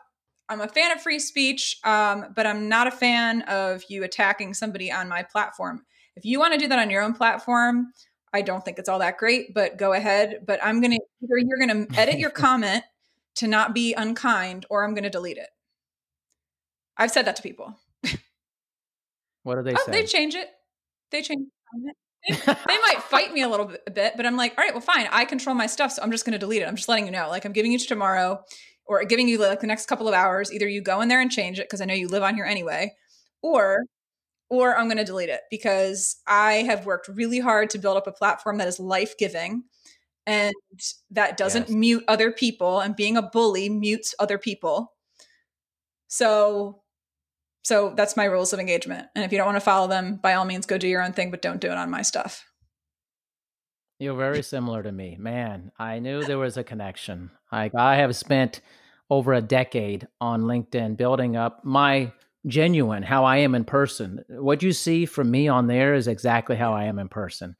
I'm 0.49 0.61
a 0.61 0.67
fan 0.67 0.91
of 0.91 1.01
free 1.01 1.19
speech, 1.19 1.77
um, 1.83 2.27
but 2.35 2.47
I'm 2.47 2.69
not 2.69 2.87
a 2.87 2.91
fan 2.91 3.41
of 3.43 3.83
you 3.89 4.03
attacking 4.03 4.53
somebody 4.53 4.91
on 4.91 5.07
my 5.07 5.23
platform. 5.23 5.83
If 6.15 6.25
you 6.25 6.39
want 6.39 6.53
to 6.53 6.59
do 6.59 6.67
that 6.67 6.79
on 6.79 6.89
your 6.89 7.03
own 7.03 7.13
platform, 7.13 7.91
I 8.33 8.41
don't 8.41 8.63
think 8.63 8.79
it's 8.79 8.89
all 8.89 8.99
that 8.99 9.17
great, 9.17 9.53
but 9.53 9.77
go 9.77 9.93
ahead. 9.93 10.41
But 10.45 10.59
I'm 10.63 10.81
going 10.81 10.91
to, 10.91 10.99
either 11.23 11.37
you're 11.37 11.67
going 11.67 11.87
to 11.87 11.99
edit 11.99 12.19
your 12.19 12.29
comment 12.29 12.83
to 13.37 13.47
not 13.47 13.73
be 13.73 13.93
unkind 13.93 14.65
or 14.69 14.83
I'm 14.83 14.93
going 14.93 15.03
to 15.03 15.09
delete 15.09 15.37
it. 15.37 15.49
I've 16.97 17.11
said 17.11 17.25
that 17.25 17.35
to 17.37 17.43
people. 17.43 17.75
What 19.43 19.55
do 19.55 19.63
they 19.63 19.75
oh, 19.75 19.83
say? 19.85 19.91
They 19.93 20.05
change 20.05 20.35
it. 20.35 20.49
They 21.09 21.21
change 21.21 21.47
it. 21.47 21.95
They, 22.27 22.35
they 22.53 22.77
might 22.79 23.01
fight 23.01 23.31
me 23.31 23.43
a 23.43 23.47
little 23.47 23.71
bit, 23.93 24.13
but 24.17 24.25
I'm 24.25 24.35
like, 24.35 24.57
all 24.57 24.63
right, 24.65 24.73
well, 24.73 24.81
fine. 24.81 25.07
I 25.09 25.23
control 25.23 25.55
my 25.55 25.67
stuff, 25.67 25.93
so 25.93 26.01
I'm 26.01 26.11
just 26.11 26.25
going 26.25 26.33
to 26.33 26.37
delete 26.37 26.61
it. 26.61 26.67
I'm 26.67 26.75
just 26.75 26.89
letting 26.89 27.05
you 27.05 27.13
know. 27.13 27.29
Like, 27.29 27.45
I'm 27.45 27.53
giving 27.53 27.71
you 27.71 27.79
to 27.79 27.87
tomorrow, 27.87 28.43
or 28.85 29.05
giving 29.05 29.29
you 29.29 29.37
like 29.37 29.61
the 29.61 29.67
next 29.67 29.87
couple 29.87 30.05
of 30.05 30.13
hours. 30.13 30.51
Either 30.51 30.67
you 30.67 30.81
go 30.81 30.99
in 30.99 31.07
there 31.07 31.21
and 31.21 31.31
change 31.31 31.59
it 31.59 31.67
because 31.67 31.79
I 31.79 31.85
know 31.85 31.93
you 31.93 32.09
live 32.09 32.23
on 32.23 32.35
here 32.35 32.43
anyway, 32.43 32.93
or 33.41 33.83
or 34.49 34.77
I'm 34.77 34.87
going 34.87 34.97
to 34.97 35.05
delete 35.05 35.29
it 35.29 35.41
because 35.49 36.17
I 36.27 36.55
have 36.63 36.85
worked 36.85 37.07
really 37.07 37.39
hard 37.39 37.69
to 37.69 37.79
build 37.79 37.95
up 37.95 38.07
a 38.07 38.11
platform 38.11 38.57
that 38.57 38.67
is 38.67 38.79
life 38.79 39.17
giving 39.17 39.63
and 40.27 40.53
that 41.09 41.37
doesn't 41.37 41.69
yes. 41.69 41.75
mute 41.75 42.03
other 42.09 42.31
people 42.31 42.81
and 42.81 42.97
being 42.97 43.15
a 43.15 43.21
bully 43.21 43.69
mutes 43.69 44.13
other 44.19 44.37
people. 44.37 44.93
So 46.09 46.83
so 47.63 47.93
that's 47.95 48.15
my 48.15 48.25
rules 48.25 48.53
of 48.53 48.59
engagement 48.59 49.07
and 49.15 49.25
if 49.25 49.31
you 49.31 49.37
don't 49.37 49.47
want 49.47 49.57
to 49.57 49.61
follow 49.61 49.87
them 49.87 50.17
by 50.21 50.35
all 50.35 50.45
means 50.45 50.65
go 50.65 50.77
do 50.77 50.87
your 50.87 51.01
own 51.01 51.13
thing 51.13 51.31
but 51.31 51.41
don't 51.41 51.61
do 51.61 51.71
it 51.71 51.77
on 51.77 51.89
my 51.89 52.01
stuff. 52.01 52.45
You're 53.99 54.15
very 54.15 54.43
similar 54.43 54.83
to 54.83 54.91
me. 54.91 55.17
Man 55.17 55.71
i 55.79 55.99
knew 55.99 56.23
there 56.23 56.37
was 56.37 56.57
a 56.57 56.63
connection. 56.63 57.31
Like 57.51 57.73
i 57.73 57.95
have 57.95 58.15
spent 58.15 58.61
over 59.09 59.33
a 59.33 59.41
decade 59.41 60.07
on 60.19 60.43
linkedin 60.43 60.97
building 60.97 61.37
up 61.37 61.63
my 61.63 62.11
genuine 62.45 63.03
how 63.03 63.23
i 63.23 63.37
am 63.37 63.55
in 63.55 63.63
person. 63.63 64.23
What 64.27 64.61
you 64.61 64.73
see 64.73 65.05
from 65.05 65.31
me 65.31 65.47
on 65.47 65.67
there 65.67 65.93
is 65.93 66.07
exactly 66.09 66.57
how 66.57 66.73
i 66.73 66.83
am 66.85 66.99
in 66.99 67.07
person 67.07 67.55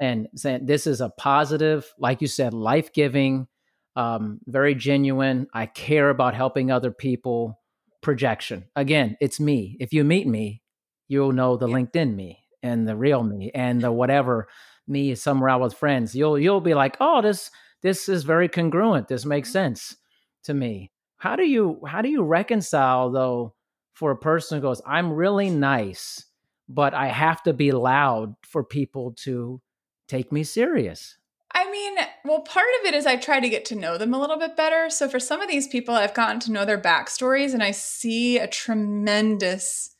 and 0.00 0.28
saying 0.34 0.66
this 0.66 0.86
is 0.86 1.00
a 1.00 1.10
positive, 1.10 1.92
like 1.98 2.20
you 2.20 2.28
said, 2.28 2.54
life 2.54 2.92
giving, 2.92 3.48
um, 3.96 4.40
very 4.46 4.74
genuine. 4.74 5.48
I 5.52 5.66
care 5.66 6.10
about 6.10 6.34
helping 6.34 6.70
other 6.70 6.90
people. 6.90 7.60
Projection. 8.00 8.64
Again, 8.76 9.16
it's 9.20 9.40
me. 9.40 9.76
If 9.80 9.92
you 9.92 10.04
meet 10.04 10.28
me, 10.28 10.62
you'll 11.08 11.32
know 11.32 11.56
the 11.56 11.66
LinkedIn 11.66 12.14
me 12.14 12.38
and 12.62 12.86
the 12.86 12.94
real 12.94 13.24
me 13.24 13.50
and 13.52 13.80
the 13.80 13.90
whatever 14.00 14.46
me 14.86 15.14
somewhere 15.16 15.50
out 15.50 15.60
with 15.60 15.74
friends. 15.74 16.14
You'll 16.14 16.38
you'll 16.38 16.60
be 16.60 16.74
like, 16.74 16.96
oh, 17.00 17.20
this 17.22 17.50
this 17.82 18.08
is 18.08 18.24
very 18.24 18.48
congruent. 18.48 19.08
This 19.08 19.24
makes 19.24 19.48
mm-hmm. 19.48 19.74
sense 19.74 19.96
to 20.44 20.54
me. 20.54 20.92
How 21.16 21.34
do 21.34 21.44
you 21.44 21.80
how 21.86 22.02
do 22.02 22.08
you 22.08 22.22
reconcile 22.22 23.10
though 23.10 23.54
for 23.94 24.12
a 24.12 24.16
person 24.16 24.58
who 24.58 24.62
goes, 24.62 24.80
I'm 24.86 25.12
really 25.12 25.50
nice, 25.50 26.24
but 26.68 26.94
I 26.94 27.08
have 27.08 27.42
to 27.42 27.52
be 27.52 27.72
loud 27.72 28.34
for 28.44 28.62
people 28.62 29.14
to 29.24 29.60
take 30.08 30.32
me 30.32 30.42
serious. 30.42 31.16
I 31.52 31.70
mean, 31.70 31.96
well, 32.24 32.40
part 32.40 32.66
of 32.80 32.86
it 32.86 32.94
is 32.94 33.06
I 33.06 33.16
try 33.16 33.40
to 33.40 33.48
get 33.48 33.64
to 33.66 33.74
know 33.74 33.96
them 33.98 34.12
a 34.12 34.20
little 34.20 34.38
bit 34.38 34.56
better. 34.56 34.90
So 34.90 35.08
for 35.08 35.18
some 35.18 35.40
of 35.40 35.48
these 35.48 35.66
people, 35.66 35.94
I've 35.94 36.14
gotten 36.14 36.40
to 36.40 36.52
know 36.52 36.64
their 36.64 36.80
backstories 36.80 37.54
and 37.54 37.62
I 37.62 37.70
see 37.70 38.38
a 38.38 38.46
tremendous 38.46 39.94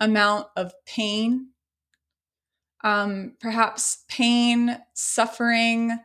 amount 0.00 0.48
of 0.56 0.72
pain. 0.86 1.48
Um, 2.84 3.34
perhaps 3.40 4.04
pain, 4.08 4.78
suffering, 4.94 5.98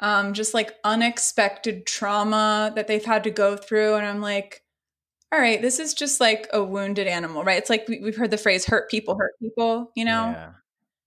um, 0.00 0.32
just 0.32 0.54
like 0.54 0.74
unexpected 0.84 1.86
trauma 1.86 2.72
that 2.74 2.88
they've 2.88 3.04
had 3.04 3.24
to 3.24 3.30
go 3.30 3.56
through. 3.56 3.94
And 3.94 4.06
I'm 4.06 4.20
like, 4.20 4.62
all 5.32 5.40
right, 5.40 5.60
this 5.60 5.78
is 5.78 5.94
just 5.94 6.20
like 6.20 6.48
a 6.52 6.62
wounded 6.62 7.06
animal, 7.06 7.44
right? 7.44 7.58
It's 7.58 7.70
like 7.70 7.88
we, 7.88 8.00
have 8.04 8.16
heard 8.16 8.30
the 8.30 8.38
phrase 8.38 8.64
hurt 8.64 8.90
people 8.90 9.16
hurt 9.18 9.32
people, 9.40 9.90
you 9.94 10.04
know? 10.04 10.30
Yeah. 10.30 10.50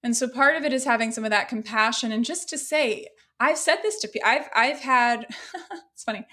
And 0.03 0.15
so 0.15 0.27
part 0.27 0.55
of 0.55 0.63
it 0.63 0.73
is 0.73 0.85
having 0.85 1.11
some 1.11 1.25
of 1.25 1.31
that 1.31 1.49
compassion 1.49 2.11
and 2.11 2.23
just 2.23 2.49
to 2.49 2.57
say, 2.57 3.07
I've 3.39 3.57
said 3.57 3.77
this 3.81 3.99
to 4.01 4.07
people. 4.07 4.27
I've 4.27 4.49
I've 4.55 4.79
had 4.79 5.25
it's 5.93 6.03
funny. 6.03 6.25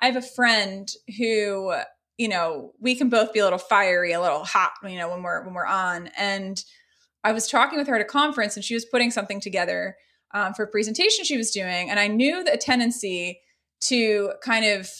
I 0.00 0.06
have 0.06 0.16
a 0.16 0.22
friend 0.22 0.88
who, 1.18 1.74
you 2.18 2.28
know, 2.28 2.72
we 2.80 2.94
can 2.94 3.08
both 3.08 3.32
be 3.32 3.40
a 3.40 3.44
little 3.44 3.58
fiery, 3.58 4.12
a 4.12 4.20
little 4.20 4.44
hot, 4.44 4.72
you 4.82 4.98
know, 4.98 5.10
when 5.10 5.22
we're 5.22 5.44
when 5.44 5.54
we're 5.54 5.66
on. 5.66 6.10
And 6.18 6.62
I 7.24 7.32
was 7.32 7.48
talking 7.48 7.78
with 7.78 7.88
her 7.88 7.96
at 7.96 8.00
a 8.00 8.04
conference 8.04 8.56
and 8.56 8.64
she 8.64 8.74
was 8.74 8.84
putting 8.84 9.10
something 9.10 9.40
together 9.40 9.96
um, 10.34 10.54
for 10.54 10.64
a 10.64 10.68
presentation 10.68 11.24
she 11.24 11.36
was 11.36 11.50
doing. 11.50 11.90
And 11.90 11.98
I 11.98 12.08
knew 12.08 12.44
the 12.44 12.56
tendency 12.56 13.40
to 13.82 14.32
kind 14.42 14.64
of 14.64 14.90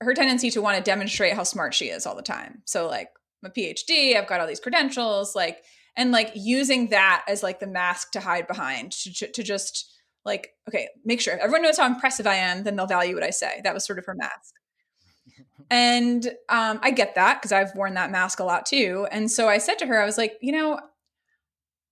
her 0.00 0.14
tendency 0.14 0.50
to 0.50 0.60
want 0.62 0.76
to 0.76 0.82
demonstrate 0.82 1.32
how 1.32 1.42
smart 1.42 1.74
she 1.74 1.86
is 1.86 2.06
all 2.06 2.14
the 2.14 2.22
time. 2.22 2.62
So 2.66 2.88
like 2.88 3.08
I'm 3.42 3.50
a 3.50 3.52
PhD, 3.52 4.16
I've 4.16 4.26
got 4.26 4.40
all 4.40 4.46
these 4.46 4.60
credentials, 4.60 5.34
like 5.34 5.62
and 5.96 6.12
like 6.12 6.32
using 6.34 6.88
that 6.88 7.24
as 7.28 7.42
like 7.42 7.60
the 7.60 7.66
mask 7.66 8.12
to 8.12 8.20
hide 8.20 8.46
behind 8.46 8.92
to, 8.92 9.26
to 9.28 9.42
just 9.42 9.92
like 10.24 10.50
okay 10.68 10.88
make 11.04 11.20
sure 11.20 11.38
everyone 11.38 11.62
knows 11.62 11.78
how 11.78 11.86
impressive 11.86 12.26
i 12.26 12.34
am 12.34 12.64
then 12.64 12.76
they'll 12.76 12.86
value 12.86 13.14
what 13.14 13.24
i 13.24 13.30
say 13.30 13.60
that 13.64 13.74
was 13.74 13.84
sort 13.84 13.98
of 13.98 14.06
her 14.06 14.14
mask 14.14 14.54
and 15.70 16.26
um, 16.48 16.78
I 16.82 16.90
get 16.90 17.14
that 17.14 17.40
because 17.40 17.52
I've 17.52 17.74
worn 17.74 17.94
that 17.94 18.10
mask 18.10 18.40
a 18.40 18.44
lot 18.44 18.66
too. 18.66 19.06
And 19.10 19.30
so 19.30 19.48
I 19.48 19.58
said 19.58 19.78
to 19.78 19.86
her, 19.86 20.00
I 20.00 20.06
was 20.06 20.18
like, 20.18 20.36
you 20.40 20.52
know, 20.52 20.78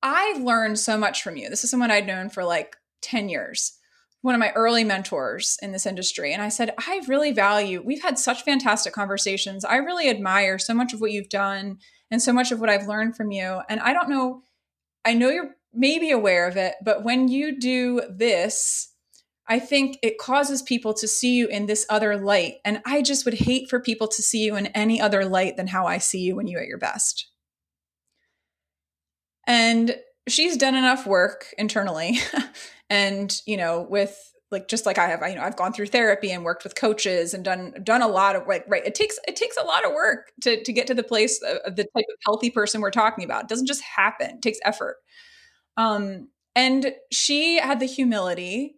I've 0.02 0.42
learned 0.42 0.78
so 0.78 0.98
much 0.98 1.22
from 1.22 1.36
you. 1.36 1.48
This 1.48 1.64
is 1.64 1.70
someone 1.70 1.90
I'd 1.90 2.06
known 2.06 2.28
for 2.28 2.44
like 2.44 2.76
10 3.02 3.28
years, 3.28 3.78
one 4.20 4.34
of 4.34 4.38
my 4.38 4.52
early 4.52 4.84
mentors 4.84 5.56
in 5.62 5.72
this 5.72 5.86
industry. 5.86 6.32
And 6.32 6.42
I 6.42 6.50
said, 6.50 6.74
I 6.78 7.00
really 7.08 7.32
value, 7.32 7.82
we've 7.84 8.02
had 8.02 8.18
such 8.18 8.44
fantastic 8.44 8.92
conversations. 8.92 9.64
I 9.64 9.76
really 9.76 10.10
admire 10.10 10.58
so 10.58 10.74
much 10.74 10.92
of 10.92 11.00
what 11.00 11.12
you've 11.12 11.30
done 11.30 11.78
and 12.14 12.22
so 12.22 12.32
much 12.32 12.52
of 12.52 12.60
what 12.60 12.70
I've 12.70 12.86
learned 12.86 13.16
from 13.16 13.32
you. 13.32 13.60
And 13.68 13.80
I 13.80 13.92
don't 13.92 14.08
know, 14.08 14.42
I 15.04 15.14
know 15.14 15.30
you're 15.30 15.56
maybe 15.72 16.12
aware 16.12 16.46
of 16.46 16.56
it, 16.56 16.76
but 16.80 17.02
when 17.02 17.26
you 17.26 17.58
do 17.58 18.02
this, 18.08 18.92
I 19.48 19.58
think 19.58 19.98
it 20.00 20.16
causes 20.16 20.62
people 20.62 20.94
to 20.94 21.08
see 21.08 21.34
you 21.34 21.48
in 21.48 21.66
this 21.66 21.84
other 21.90 22.16
light. 22.16 22.58
And 22.64 22.80
I 22.86 23.02
just 23.02 23.24
would 23.24 23.34
hate 23.34 23.68
for 23.68 23.80
people 23.80 24.06
to 24.06 24.22
see 24.22 24.44
you 24.44 24.54
in 24.54 24.66
any 24.68 25.00
other 25.00 25.24
light 25.24 25.56
than 25.56 25.66
how 25.66 25.86
I 25.86 25.98
see 25.98 26.20
you 26.20 26.36
when 26.36 26.46
you're 26.46 26.62
at 26.62 26.68
your 26.68 26.78
best. 26.78 27.26
And 29.44 29.96
she's 30.28 30.56
done 30.56 30.76
enough 30.76 31.04
work 31.04 31.46
internally 31.58 32.20
and, 32.88 33.42
you 33.44 33.56
know, 33.56 33.84
with 33.90 34.16
like 34.54 34.68
just 34.68 34.86
like 34.86 34.96
I 34.96 35.08
have, 35.08 35.22
I, 35.22 35.28
you 35.28 35.34
know, 35.34 35.42
I've 35.42 35.56
gone 35.56 35.72
through 35.72 35.86
therapy 35.86 36.30
and 36.30 36.44
worked 36.44 36.64
with 36.64 36.74
coaches 36.74 37.34
and 37.34 37.44
done 37.44 37.74
done 37.84 38.00
a 38.00 38.08
lot 38.08 38.36
of 38.36 38.46
like 38.46 38.64
right. 38.68 38.86
It 38.86 38.94
takes 38.94 39.18
it 39.28 39.36
takes 39.36 39.58
a 39.58 39.64
lot 39.64 39.84
of 39.84 39.92
work 39.92 40.32
to 40.42 40.62
to 40.62 40.72
get 40.72 40.86
to 40.86 40.94
the 40.94 41.02
place 41.02 41.42
of, 41.42 41.58
of 41.66 41.76
the 41.76 41.84
type 41.84 42.06
of 42.08 42.16
healthy 42.24 42.50
person 42.50 42.80
we're 42.80 42.90
talking 42.90 43.24
about. 43.24 43.42
It 43.42 43.48
doesn't 43.48 43.66
just 43.66 43.82
happen. 43.82 44.36
It 44.36 44.42
takes 44.42 44.58
effort. 44.64 44.96
Um, 45.76 46.28
and 46.56 46.92
she 47.10 47.58
had 47.58 47.80
the 47.80 47.86
humility 47.86 48.76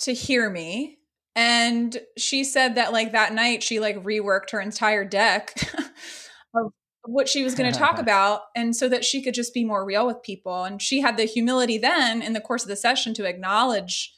to 0.00 0.14
hear 0.14 0.48
me 0.48 0.98
and 1.36 1.98
she 2.16 2.44
said 2.44 2.74
that 2.74 2.92
like 2.92 3.12
that 3.12 3.32
night 3.32 3.62
she 3.62 3.80
like 3.80 4.02
reworked 4.02 4.50
her 4.50 4.60
entire 4.60 5.04
deck 5.04 5.54
of 6.54 6.72
what 7.04 7.28
she 7.28 7.44
was 7.44 7.54
going 7.54 7.70
to 7.70 7.78
talk 7.78 7.98
about 7.98 8.42
and 8.56 8.74
so 8.74 8.88
that 8.88 9.04
she 9.04 9.22
could 9.22 9.34
just 9.34 9.54
be 9.54 9.64
more 9.64 9.84
real 9.84 10.06
with 10.06 10.22
people 10.22 10.64
and 10.64 10.80
she 10.80 11.00
had 11.00 11.16
the 11.16 11.24
humility 11.24 11.78
then 11.78 12.22
in 12.22 12.32
the 12.32 12.40
course 12.40 12.62
of 12.62 12.68
the 12.68 12.76
session 12.76 13.14
to 13.14 13.24
acknowledge 13.24 14.14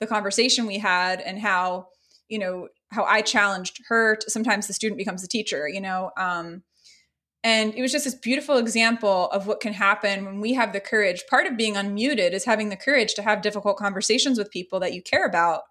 the 0.00 0.06
conversation 0.06 0.66
we 0.66 0.78
had 0.78 1.20
and 1.20 1.38
how 1.38 1.88
you 2.28 2.38
know 2.38 2.68
how 2.90 3.04
i 3.04 3.20
challenged 3.20 3.80
her 3.88 4.16
to, 4.16 4.30
sometimes 4.30 4.66
the 4.66 4.72
student 4.72 4.98
becomes 4.98 5.22
the 5.22 5.28
teacher 5.28 5.68
you 5.68 5.80
know 5.80 6.10
um, 6.16 6.62
and 7.46 7.74
it 7.76 7.80
was 7.80 7.92
just 7.92 8.04
this 8.04 8.16
beautiful 8.16 8.56
example 8.56 9.28
of 9.30 9.46
what 9.46 9.60
can 9.60 9.72
happen 9.72 10.24
when 10.24 10.40
we 10.40 10.54
have 10.54 10.72
the 10.72 10.80
courage. 10.80 11.22
Part 11.30 11.46
of 11.46 11.56
being 11.56 11.74
unmuted 11.74 12.32
is 12.32 12.44
having 12.44 12.70
the 12.70 12.76
courage 12.76 13.14
to 13.14 13.22
have 13.22 13.40
difficult 13.40 13.76
conversations 13.76 14.36
with 14.36 14.50
people 14.50 14.80
that 14.80 14.92
you 14.92 15.00
care 15.00 15.24
about, 15.24 15.62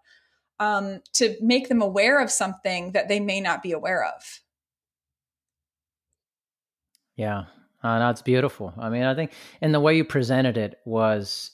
um, 0.61 1.01
to 1.15 1.35
make 1.41 1.67
them 1.67 1.81
aware 1.81 2.21
of 2.21 2.31
something 2.31 2.93
that 2.93 3.09
they 3.09 3.19
may 3.19 3.41
not 3.41 3.61
be 3.61 3.73
aware 3.73 4.05
of. 4.05 4.39
Yeah, 7.17 7.43
uh, 7.83 7.99
that's 7.99 8.21
beautiful. 8.21 8.73
I 8.77 8.89
mean, 8.89 9.03
I 9.03 9.13
think, 9.13 9.33
and 9.59 9.73
the 9.73 9.81
way 9.81 9.97
you 9.97 10.05
presented 10.05 10.57
it 10.57 10.79
was, 10.85 11.51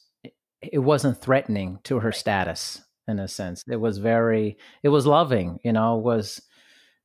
it 0.61 0.79
wasn't 0.79 1.21
threatening 1.21 1.79
to 1.83 1.99
her 1.99 2.11
status 2.11 2.81
in 3.07 3.19
a 3.19 3.27
sense. 3.27 3.63
It 3.69 3.79
was 3.79 3.97
very, 3.97 4.57
it 4.83 4.89
was 4.89 5.05
loving. 5.05 5.59
You 5.63 5.73
know, 5.73 5.97
it 5.97 6.03
was 6.03 6.41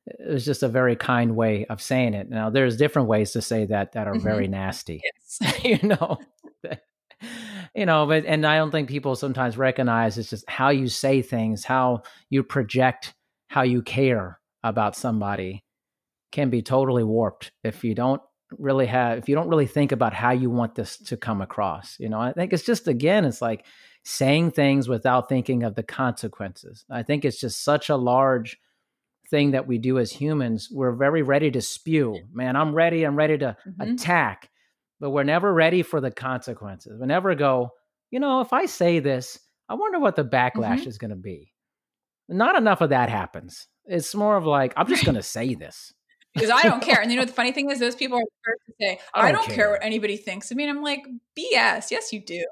it 0.07 0.31
was 0.31 0.45
just 0.45 0.63
a 0.63 0.69
very 0.69 0.95
kind 0.95 1.35
way 1.35 1.65
of 1.65 1.81
saying 1.81 2.13
it. 2.13 2.29
Now, 2.29 2.49
there's 2.49 2.77
different 2.77 3.09
ways 3.09 3.31
to 3.31 3.41
say 3.41 3.65
that 3.65 3.91
that 3.93 4.07
are 4.07 4.13
mm-hmm. 4.13 4.23
very 4.23 4.47
nasty. 4.47 5.01
Yes. 5.03 5.59
you 5.63 5.79
know, 5.87 6.17
you 7.75 7.85
know, 7.85 8.05
but 8.07 8.25
and 8.25 8.45
I 8.45 8.57
don't 8.57 8.71
think 8.71 8.89
people 8.89 9.15
sometimes 9.15 9.57
recognize 9.57 10.17
it's 10.17 10.29
just 10.29 10.49
how 10.49 10.69
you 10.69 10.87
say 10.87 11.21
things, 11.21 11.63
how 11.63 12.03
you 12.29 12.43
project, 12.43 13.13
how 13.47 13.63
you 13.63 13.81
care 13.81 14.39
about 14.63 14.95
somebody 14.95 15.63
can 16.31 16.49
be 16.49 16.61
totally 16.61 17.03
warped 17.03 17.51
if 17.63 17.83
you 17.83 17.95
don't 17.95 18.21
really 18.51 18.85
have 18.85 19.17
if 19.17 19.29
you 19.29 19.35
don't 19.35 19.49
really 19.49 19.67
think 19.67 19.91
about 19.91 20.13
how 20.13 20.31
you 20.31 20.49
want 20.49 20.75
this 20.75 20.97
to 20.97 21.17
come 21.17 21.41
across. 21.41 21.99
You 21.99 22.09
know, 22.09 22.19
I 22.19 22.33
think 22.33 22.53
it's 22.53 22.63
just 22.63 22.87
again, 22.87 23.25
it's 23.25 23.41
like 23.41 23.65
saying 24.03 24.51
things 24.51 24.87
without 24.87 25.29
thinking 25.29 25.63
of 25.63 25.75
the 25.75 25.83
consequences. 25.83 26.85
I 26.89 27.03
think 27.03 27.25
it's 27.25 27.39
just 27.39 27.63
such 27.63 27.89
a 27.89 27.97
large 27.97 28.57
thing 29.29 29.51
that 29.51 29.67
we 29.67 29.77
do 29.77 29.99
as 29.99 30.11
humans. 30.11 30.69
We're 30.71 30.95
very 30.95 31.21
ready 31.21 31.51
to 31.51 31.61
spew. 31.61 32.17
Man, 32.31 32.55
I'm 32.55 32.73
ready. 32.73 33.03
I'm 33.03 33.17
ready 33.17 33.37
to 33.39 33.57
mm-hmm. 33.67 33.93
attack, 33.93 34.49
but 34.99 35.09
we're 35.09 35.23
never 35.23 35.53
ready 35.53 35.83
for 35.83 35.99
the 35.99 36.11
consequences. 36.11 36.99
We 36.99 37.07
never 37.07 37.35
go, 37.35 37.71
you 38.09 38.19
know, 38.19 38.41
if 38.41 38.53
I 38.53 38.65
say 38.65 38.99
this, 38.99 39.37
I 39.67 39.73
wonder 39.73 39.99
what 39.99 40.15
the 40.15 40.23
backlash 40.23 40.79
mm-hmm. 40.79 40.89
is 40.89 40.97
going 40.97 41.09
to 41.09 41.17
be. 41.17 41.53
Not 42.29 42.55
enough 42.55 42.81
of 42.81 42.89
that 42.89 43.09
happens. 43.09 43.67
It's 43.85 44.15
more 44.15 44.37
of 44.37 44.45
like, 44.45 44.73
I'm 44.75 44.87
just 44.87 45.05
going 45.05 45.15
to 45.15 45.23
say 45.23 45.55
this. 45.55 45.93
Because 46.37 46.51
I 46.51 46.63
don't 46.63 46.81
care. 46.81 47.01
And 47.01 47.11
you 47.11 47.17
know, 47.17 47.25
the 47.25 47.33
funny 47.33 47.51
thing 47.51 47.69
is, 47.69 47.79
those 47.79 47.95
people 47.95 48.17
are 48.17 48.21
the 48.21 48.31
first 48.45 48.61
to 48.67 48.73
say, 48.79 48.99
I 49.13 49.21
don't, 49.21 49.29
I 49.29 49.31
don't 49.31 49.45
care. 49.47 49.55
care. 49.55 49.69
what 49.71 49.83
anybody 49.83 50.17
thinks 50.17 50.51
of 50.51 50.57
me. 50.57 50.63
And 50.63 50.77
I'm 50.77 50.83
like, 50.83 51.05
BS. 51.37 51.91
Yes, 51.91 52.13
you 52.13 52.19
do. 52.19 52.45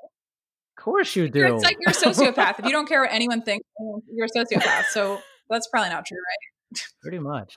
Of 0.77 0.83
course 0.83 1.15
you 1.15 1.29
do. 1.29 1.39
You're, 1.39 1.55
it's 1.55 1.63
like 1.63 1.77
you're 1.79 1.91
a 1.91 2.13
sociopath. 2.13 2.59
if 2.59 2.65
you 2.65 2.71
don't 2.77 2.88
care 2.88 3.01
what 3.01 3.11
anyone 3.11 3.41
thinks, 3.41 3.65
you're 4.11 4.25
a 4.25 4.29
sociopath. 4.29 4.86
So 4.86 5.19
that's 5.49 5.67
probably 5.67 5.89
not 5.89 6.05
true, 6.05 6.17
right? 6.17 6.81
Pretty 7.01 7.19
much. 7.19 7.55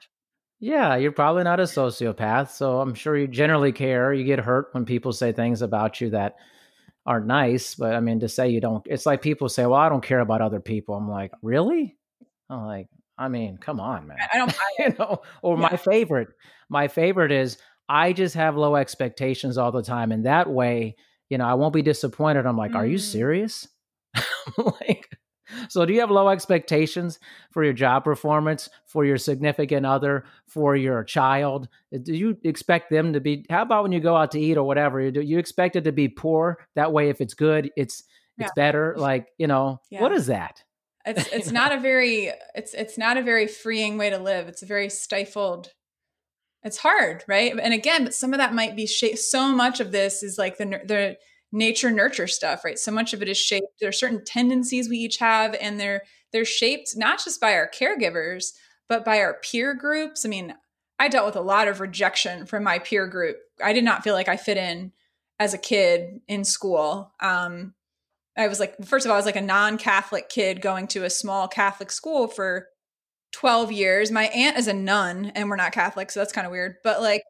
Yeah, 0.60 0.96
you're 0.96 1.12
probably 1.12 1.44
not 1.44 1.60
a 1.60 1.64
sociopath, 1.64 2.50
so 2.50 2.80
I'm 2.80 2.94
sure 2.94 3.16
you 3.16 3.28
generally 3.28 3.70
care. 3.70 4.12
You 4.12 4.24
get 4.24 4.40
hurt 4.40 4.68
when 4.72 4.84
people 4.84 5.12
say 5.12 5.32
things 5.32 5.62
about 5.62 6.00
you 6.00 6.10
that 6.10 6.34
aren't 7.06 7.26
nice, 7.26 7.76
but 7.76 7.94
I 7.94 8.00
mean 8.00 8.20
to 8.20 8.28
say 8.28 8.48
you 8.48 8.60
don't 8.60 8.84
it's 8.86 9.06
like 9.06 9.22
people 9.22 9.48
say, 9.48 9.64
"Well, 9.66 9.78
I 9.78 9.88
don't 9.88 10.02
care 10.02 10.18
about 10.18 10.40
other 10.42 10.58
people." 10.60 10.96
I'm 10.96 11.08
like, 11.08 11.30
"Really?" 11.42 11.96
I'm 12.50 12.66
like, 12.66 12.88
I 13.18 13.28
mean, 13.28 13.58
come 13.58 13.80
on, 13.80 14.06
man. 14.06 14.18
I 14.32 14.38
don't 14.38 14.56
you 14.78 14.94
know, 14.98 15.22
or 15.42 15.56
yeah. 15.56 15.68
my 15.70 15.76
favorite, 15.76 16.28
my 16.68 16.88
favorite 16.88 17.32
is 17.32 17.58
I 17.88 18.12
just 18.12 18.34
have 18.34 18.56
low 18.56 18.76
expectations 18.76 19.58
all 19.58 19.72
the 19.72 19.82
time 19.82 20.12
and 20.12 20.26
that 20.26 20.48
way, 20.48 20.96
you 21.28 21.38
know, 21.38 21.46
I 21.46 21.54
won't 21.54 21.74
be 21.74 21.82
disappointed. 21.82 22.46
I'm 22.46 22.56
like, 22.56 22.72
mm. 22.72 22.76
"Are 22.76 22.86
you 22.86 22.96
mm. 22.98 23.00
serious?" 23.00 23.68
like 24.56 25.18
so, 25.68 25.84
do 25.86 25.92
you 25.92 26.00
have 26.00 26.10
low 26.10 26.28
expectations 26.28 27.18
for 27.50 27.64
your 27.64 27.72
job 27.72 28.04
performance, 28.04 28.68
for 28.86 29.04
your 29.04 29.16
significant 29.16 29.86
other, 29.86 30.24
for 30.46 30.76
your 30.76 31.04
child? 31.04 31.68
Do 32.02 32.14
you 32.14 32.36
expect 32.44 32.90
them 32.90 33.12
to 33.14 33.20
be? 33.20 33.46
How 33.48 33.62
about 33.62 33.82
when 33.82 33.92
you 33.92 34.00
go 34.00 34.16
out 34.16 34.30
to 34.32 34.40
eat 34.40 34.56
or 34.56 34.64
whatever? 34.64 35.00
You 35.00 35.10
do 35.10 35.20
you 35.20 35.38
expect 35.38 35.76
it 35.76 35.84
to 35.84 35.92
be 35.92 36.08
poor? 36.08 36.58
That 36.74 36.92
way, 36.92 37.08
if 37.08 37.20
it's 37.20 37.34
good, 37.34 37.70
it's 37.76 38.04
yeah. 38.36 38.44
it's 38.44 38.54
better. 38.54 38.94
Like 38.96 39.28
you 39.38 39.46
know, 39.46 39.80
yeah. 39.90 40.02
what 40.02 40.12
is 40.12 40.26
that? 40.26 40.62
It's 41.08 41.28
it's 41.32 41.52
not 41.52 41.72
a 41.72 41.80
very 41.80 42.32
it's 42.54 42.74
it's 42.74 42.98
not 42.98 43.16
a 43.16 43.22
very 43.22 43.46
freeing 43.46 43.98
way 43.98 44.10
to 44.10 44.18
live. 44.18 44.48
It's 44.48 44.62
a 44.62 44.66
very 44.66 44.90
stifled. 44.90 45.72
It's 46.64 46.78
hard, 46.78 47.24
right? 47.28 47.54
And 47.60 47.72
again, 47.72 48.04
but 48.04 48.14
some 48.14 48.34
of 48.34 48.38
that 48.38 48.54
might 48.54 48.76
be 48.76 48.86
shaped. 48.86 49.18
So 49.18 49.48
much 49.48 49.80
of 49.80 49.92
this 49.92 50.22
is 50.22 50.38
like 50.38 50.58
the 50.58 50.66
the 50.84 51.16
nature 51.52 51.90
nurture 51.90 52.26
stuff, 52.26 52.64
right? 52.64 52.78
So 52.78 52.92
much 52.92 53.14
of 53.14 53.22
it 53.22 53.28
is 53.28 53.38
shaped. 53.38 53.80
There 53.80 53.88
are 53.88 53.92
certain 53.92 54.24
tendencies 54.24 54.88
we 54.88 54.98
each 54.98 55.18
have, 55.18 55.54
and 55.60 55.80
they're 55.80 56.02
they're 56.32 56.44
shaped 56.44 56.94
not 56.96 57.22
just 57.22 57.40
by 57.40 57.54
our 57.54 57.70
caregivers, 57.70 58.52
but 58.88 59.04
by 59.04 59.20
our 59.20 59.34
peer 59.42 59.74
groups. 59.74 60.26
I 60.26 60.28
mean, 60.28 60.54
I 60.98 61.08
dealt 61.08 61.26
with 61.26 61.36
a 61.36 61.40
lot 61.40 61.68
of 61.68 61.80
rejection 61.80 62.44
from 62.46 62.64
my 62.64 62.78
peer 62.80 63.06
group. 63.06 63.36
I 63.62 63.72
did 63.72 63.84
not 63.84 64.02
feel 64.02 64.14
like 64.14 64.28
I 64.28 64.36
fit 64.36 64.56
in 64.56 64.92
as 65.38 65.54
a 65.54 65.58
kid 65.58 66.20
in 66.26 66.44
school. 66.44 67.12
Um, 67.20 67.74
I 68.38 68.48
was 68.48 68.60
like, 68.60 68.76
first 68.84 69.04
of 69.04 69.10
all, 69.10 69.16
I 69.16 69.18
was 69.18 69.26
like 69.26 69.36
a 69.36 69.40
non-Catholic 69.40 70.28
kid 70.28 70.60
going 70.60 70.86
to 70.88 71.04
a 71.04 71.10
small 71.10 71.48
Catholic 71.48 71.90
school 71.90 72.28
for 72.28 72.68
12 73.32 73.72
years. 73.72 74.10
My 74.10 74.26
aunt 74.28 74.56
is 74.56 74.68
a 74.68 74.72
nun 74.72 75.32
and 75.34 75.50
we're 75.50 75.56
not 75.56 75.72
Catholic, 75.72 76.10
so 76.10 76.20
that's 76.20 76.32
kind 76.32 76.46
of 76.46 76.50
weird. 76.50 76.76
But 76.82 77.00
like 77.00 77.22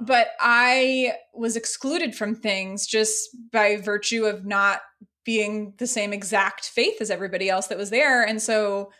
but 0.00 0.28
I 0.40 1.14
was 1.34 1.56
excluded 1.56 2.14
from 2.14 2.34
things 2.34 2.86
just 2.86 3.28
by 3.52 3.76
virtue 3.76 4.24
of 4.24 4.44
not 4.44 4.80
being 5.24 5.74
the 5.78 5.86
same 5.86 6.12
exact 6.12 6.66
faith 6.66 7.00
as 7.00 7.10
everybody 7.10 7.48
else 7.48 7.68
that 7.68 7.78
was 7.78 7.90
there. 7.90 8.22
And 8.22 8.40
so 8.40 8.92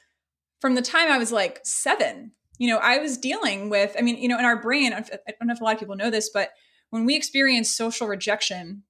from 0.61 0.75
the 0.75 0.83
time 0.83 1.11
I 1.11 1.19
was 1.19 1.33
like 1.33 1.61
seven, 1.65 2.33
you 2.59 2.69
know, 2.69 2.79
I 2.79 2.99
was 2.99 3.19
dealing 3.19 3.69
with, 3.69 3.95
I 3.99 4.03
mean, 4.03 4.17
you 4.17 4.29
know, 4.29 4.39
in 4.39 4.45
our 4.45 4.61
brain, 4.61 4.93
I 4.93 5.01
don't 5.01 5.47
know 5.47 5.53
if 5.53 5.61
a 5.61 5.65
lot 5.65 5.75
of 5.75 5.81
people 5.81 5.97
know 5.97 6.11
this, 6.11 6.31
but 6.33 6.51
when 6.91 7.05
we 7.05 7.15
experience 7.15 7.71
social 7.71 8.07
rejection, 8.07 8.83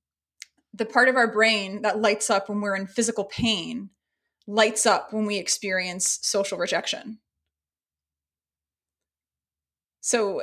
the 0.77 0.85
part 0.85 1.09
of 1.09 1.17
our 1.17 1.31
brain 1.31 1.83
that 1.83 2.01
lights 2.01 2.31
up 2.31 2.49
when 2.49 2.61
we're 2.61 2.77
in 2.77 2.87
physical 2.87 3.25
pain 3.25 3.91
lights 4.47 4.87
up 4.87 5.13
when 5.13 5.27
we 5.27 5.39
experience 5.39 6.19
social 6.23 6.59
rejection. 6.59 7.19
So 10.01 10.43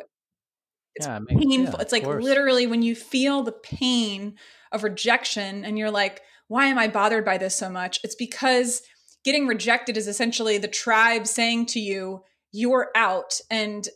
it's 0.96 1.08
yeah, 1.08 1.20
painful. 1.28 1.76
Yeah, 1.76 1.82
it's 1.82 1.92
like 1.92 2.04
course. 2.04 2.24
literally 2.24 2.68
when 2.68 2.82
you 2.82 2.96
feel 2.96 3.44
the 3.44 3.54
pain 3.54 4.36
of 4.72 4.84
rejection 4.84 5.64
and 5.64 5.78
you're 5.78 5.92
like, 5.92 6.22
why 6.48 6.66
am 6.66 6.78
I 6.78 6.88
bothered 6.88 7.24
by 7.24 7.38
this 7.38 7.56
so 7.56 7.70
much? 7.70 8.00
It's 8.04 8.16
because 8.16 8.82
getting 9.24 9.48
rejected 9.48 9.96
is 9.96 10.08
essentially 10.08 10.58
the 10.58 10.68
tribe 10.68 11.26
saying 11.28 11.68
to 11.68 11.80
you, 11.80 12.24
you're 12.52 12.92
out. 12.96 13.40
And 13.50 13.88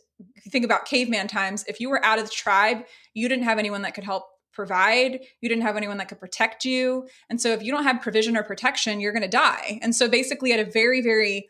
think 0.48 0.64
about 0.64 0.86
caveman 0.86 1.28
times. 1.28 1.64
If 1.68 1.80
you 1.80 1.90
were 1.90 2.04
out 2.04 2.18
of 2.18 2.24
the 2.24 2.30
tribe, 2.30 2.84
you 3.12 3.28
didn't 3.28 3.44
have 3.44 3.58
anyone 3.58 3.82
that 3.82 3.94
could 3.94 4.04
help 4.04 4.24
provide. 4.58 5.20
You 5.40 5.48
didn't 5.48 5.62
have 5.62 5.76
anyone 5.76 5.98
that 5.98 6.08
could 6.08 6.18
protect 6.18 6.64
you. 6.64 7.06
And 7.30 7.40
so 7.40 7.50
if 7.50 7.62
you 7.62 7.70
don't 7.70 7.84
have 7.84 8.00
provision 8.02 8.36
or 8.36 8.42
protection, 8.42 9.00
you're 9.00 9.12
going 9.12 9.22
to 9.22 9.28
die. 9.28 9.78
And 9.82 9.94
so 9.94 10.08
basically, 10.08 10.52
at 10.52 10.58
a 10.58 10.68
very, 10.68 11.00
very 11.00 11.48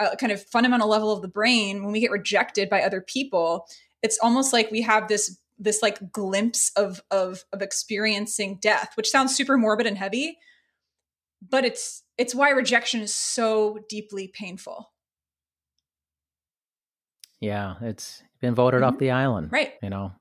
a 0.00 0.16
kind 0.16 0.32
of 0.32 0.42
fundamental 0.42 0.88
level 0.88 1.12
of 1.12 1.22
the 1.22 1.28
brain 1.28 1.82
when 1.82 1.92
we 1.92 2.00
get 2.00 2.10
rejected 2.10 2.68
by 2.68 2.82
other 2.82 3.00
people 3.00 3.66
it's 4.02 4.18
almost 4.22 4.52
like 4.52 4.70
we 4.70 4.82
have 4.82 5.08
this 5.08 5.38
this 5.58 5.82
like 5.82 6.10
glimpse 6.12 6.72
of 6.76 7.02
of 7.10 7.44
of 7.52 7.62
experiencing 7.62 8.58
death 8.60 8.92
which 8.94 9.10
sounds 9.10 9.34
super 9.34 9.58
morbid 9.58 9.86
and 9.86 9.98
heavy 9.98 10.38
but 11.46 11.64
it's 11.64 12.02
it's 12.18 12.34
why 12.34 12.50
rejection 12.50 13.00
is 13.00 13.14
so 13.14 13.78
deeply 13.88 14.26
painful 14.28 14.90
yeah 17.40 17.74
it's 17.82 18.22
been 18.40 18.54
voted 18.54 18.80
mm-hmm. 18.80 18.94
off 18.94 18.98
the 18.98 19.10
island 19.10 19.50
right 19.52 19.74
you 19.82 19.90
know 19.90 20.12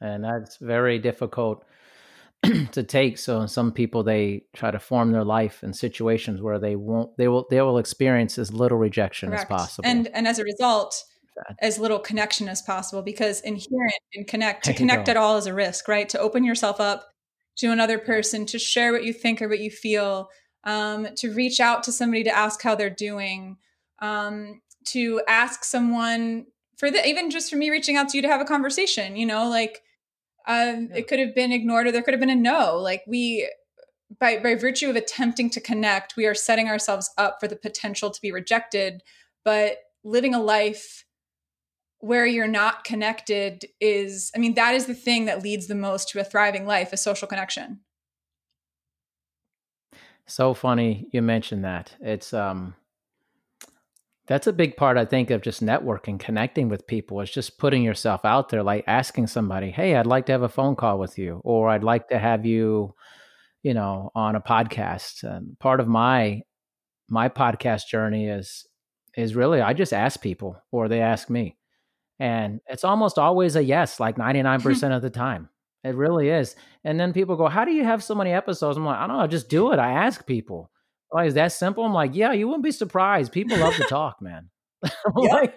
and 0.00 0.24
that's 0.24 0.56
very 0.56 0.98
difficult 0.98 1.64
to 2.72 2.82
take. 2.82 3.18
So 3.18 3.46
some 3.46 3.72
people 3.72 4.02
they 4.02 4.44
try 4.54 4.70
to 4.70 4.78
form 4.78 5.12
their 5.12 5.24
life 5.24 5.62
in 5.62 5.72
situations 5.72 6.40
where 6.40 6.58
they 6.58 6.76
won't 6.76 7.16
they 7.16 7.28
will 7.28 7.46
they 7.50 7.60
will 7.60 7.78
experience 7.78 8.38
as 8.38 8.52
little 8.52 8.78
rejection 8.78 9.28
Correct. 9.28 9.50
as 9.50 9.58
possible. 9.58 9.88
and 9.88 10.08
and 10.08 10.26
as 10.26 10.38
a 10.38 10.44
result 10.44 11.04
as 11.60 11.78
little 11.78 11.98
connection 11.98 12.48
as 12.48 12.60
possible 12.60 13.02
because 13.02 13.40
inherent 13.40 13.94
in 14.12 14.24
connect 14.24 14.64
to 14.64 14.74
connect 14.74 15.08
at 15.08 15.16
all 15.16 15.36
is 15.36 15.46
a 15.46 15.54
risk 15.54 15.88
right? 15.88 16.08
To 16.08 16.18
open 16.18 16.44
yourself 16.44 16.80
up 16.80 17.08
to 17.56 17.70
another 17.70 17.98
person 17.98 18.46
to 18.46 18.58
share 18.58 18.92
what 18.92 19.04
you 19.04 19.12
think 19.12 19.42
or 19.42 19.48
what 19.48 19.60
you 19.60 19.70
feel 19.70 20.30
um, 20.64 21.08
to 21.16 21.32
reach 21.32 21.60
out 21.60 21.82
to 21.84 21.92
somebody 21.92 22.24
to 22.24 22.34
ask 22.34 22.62
how 22.62 22.74
they're 22.74 22.90
doing 22.90 23.56
um, 24.00 24.60
to 24.86 25.20
ask 25.28 25.64
someone 25.64 26.46
for 26.76 26.90
the 26.90 27.06
even 27.06 27.30
just 27.30 27.50
for 27.50 27.56
me 27.56 27.68
reaching 27.68 27.96
out 27.96 28.08
to 28.08 28.16
you 28.16 28.22
to 28.22 28.28
have 28.28 28.40
a 28.40 28.46
conversation 28.46 29.14
you 29.16 29.26
know 29.26 29.48
like 29.48 29.82
um, 30.46 30.88
yeah. 30.90 30.96
it 30.96 31.08
could 31.08 31.18
have 31.18 31.34
been 31.34 31.52
ignored 31.52 31.86
or 31.86 31.92
there 31.92 32.02
could 32.02 32.14
have 32.14 32.20
been 32.20 32.30
a 32.30 32.34
no 32.34 32.76
like 32.76 33.02
we 33.06 33.48
by 34.18 34.38
by 34.38 34.54
virtue 34.54 34.88
of 34.88 34.96
attempting 34.96 35.50
to 35.50 35.60
connect 35.60 36.16
we 36.16 36.26
are 36.26 36.34
setting 36.34 36.68
ourselves 36.68 37.10
up 37.18 37.38
for 37.40 37.48
the 37.48 37.56
potential 37.56 38.10
to 38.10 38.20
be 38.20 38.32
rejected 38.32 39.02
but 39.44 39.78
living 40.04 40.34
a 40.34 40.40
life 40.40 41.04
where 41.98 42.26
you're 42.26 42.48
not 42.48 42.84
connected 42.84 43.66
is 43.80 44.30
i 44.34 44.38
mean 44.38 44.54
that 44.54 44.74
is 44.74 44.86
the 44.86 44.94
thing 44.94 45.26
that 45.26 45.42
leads 45.42 45.66
the 45.66 45.74
most 45.74 46.08
to 46.08 46.20
a 46.20 46.24
thriving 46.24 46.66
life 46.66 46.92
a 46.92 46.96
social 46.96 47.28
connection 47.28 47.80
so 50.26 50.54
funny 50.54 51.08
you 51.12 51.22
mentioned 51.22 51.64
that 51.64 51.94
it's 52.00 52.32
um 52.32 52.74
that's 54.30 54.46
a 54.46 54.52
big 54.52 54.76
part, 54.76 54.96
I 54.96 55.04
think, 55.04 55.30
of 55.30 55.42
just 55.42 55.60
networking, 55.60 56.16
connecting 56.16 56.68
with 56.68 56.86
people. 56.86 57.20
Is 57.20 57.32
just 57.32 57.58
putting 57.58 57.82
yourself 57.82 58.24
out 58.24 58.48
there, 58.48 58.62
like 58.62 58.84
asking 58.86 59.26
somebody, 59.26 59.72
"Hey, 59.72 59.96
I'd 59.96 60.06
like 60.06 60.26
to 60.26 60.32
have 60.32 60.42
a 60.42 60.48
phone 60.48 60.76
call 60.76 61.00
with 61.00 61.18
you," 61.18 61.40
or 61.42 61.68
"I'd 61.68 61.82
like 61.82 62.08
to 62.10 62.18
have 62.18 62.46
you, 62.46 62.94
you 63.64 63.74
know, 63.74 64.12
on 64.14 64.36
a 64.36 64.40
podcast." 64.40 65.24
And 65.24 65.58
part 65.58 65.80
of 65.80 65.88
my 65.88 66.42
my 67.08 67.28
podcast 67.28 67.88
journey 67.88 68.28
is 68.28 68.68
is 69.16 69.34
really 69.34 69.60
I 69.60 69.72
just 69.72 69.92
ask 69.92 70.22
people, 70.22 70.62
or 70.70 70.88
they 70.88 71.00
ask 71.00 71.28
me, 71.28 71.56
and 72.20 72.60
it's 72.68 72.84
almost 72.84 73.18
always 73.18 73.56
a 73.56 73.64
yes, 73.64 73.98
like 73.98 74.16
ninety 74.16 74.42
nine 74.42 74.60
percent 74.68 74.94
of 74.94 75.02
the 75.02 75.10
time. 75.10 75.48
It 75.82 75.96
really 75.96 76.28
is. 76.28 76.54
And 76.84 77.00
then 77.00 77.12
people 77.12 77.34
go, 77.34 77.48
"How 77.48 77.64
do 77.64 77.72
you 77.72 77.82
have 77.82 78.04
so 78.04 78.14
many 78.14 78.32
episodes?" 78.32 78.76
I'm 78.76 78.84
like, 78.84 78.98
"I 78.98 79.08
don't 79.08 79.18
know. 79.18 79.26
Just 79.26 79.48
do 79.48 79.72
it. 79.72 79.80
I 79.80 79.90
ask 79.90 80.24
people." 80.24 80.70
Like, 81.12 81.28
is 81.28 81.34
that 81.34 81.52
simple? 81.52 81.84
I'm 81.84 81.92
like, 81.92 82.14
yeah, 82.14 82.32
you 82.32 82.46
wouldn't 82.46 82.64
be 82.64 82.70
surprised. 82.70 83.32
People 83.32 83.58
love 83.58 83.74
to 83.74 83.84
talk, 83.84 84.22
man. 84.22 84.48
like, 85.14 85.56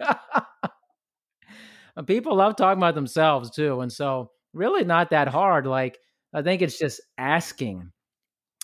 people 2.07 2.35
love 2.35 2.55
talking 2.55 2.79
about 2.79 2.95
themselves 2.95 3.51
too. 3.51 3.81
And 3.81 3.91
so, 3.91 4.31
really, 4.53 4.83
not 4.83 5.11
that 5.11 5.27
hard. 5.27 5.67
Like, 5.67 5.99
I 6.33 6.41
think 6.41 6.61
it's 6.61 6.79
just 6.79 7.01
asking. 7.17 7.91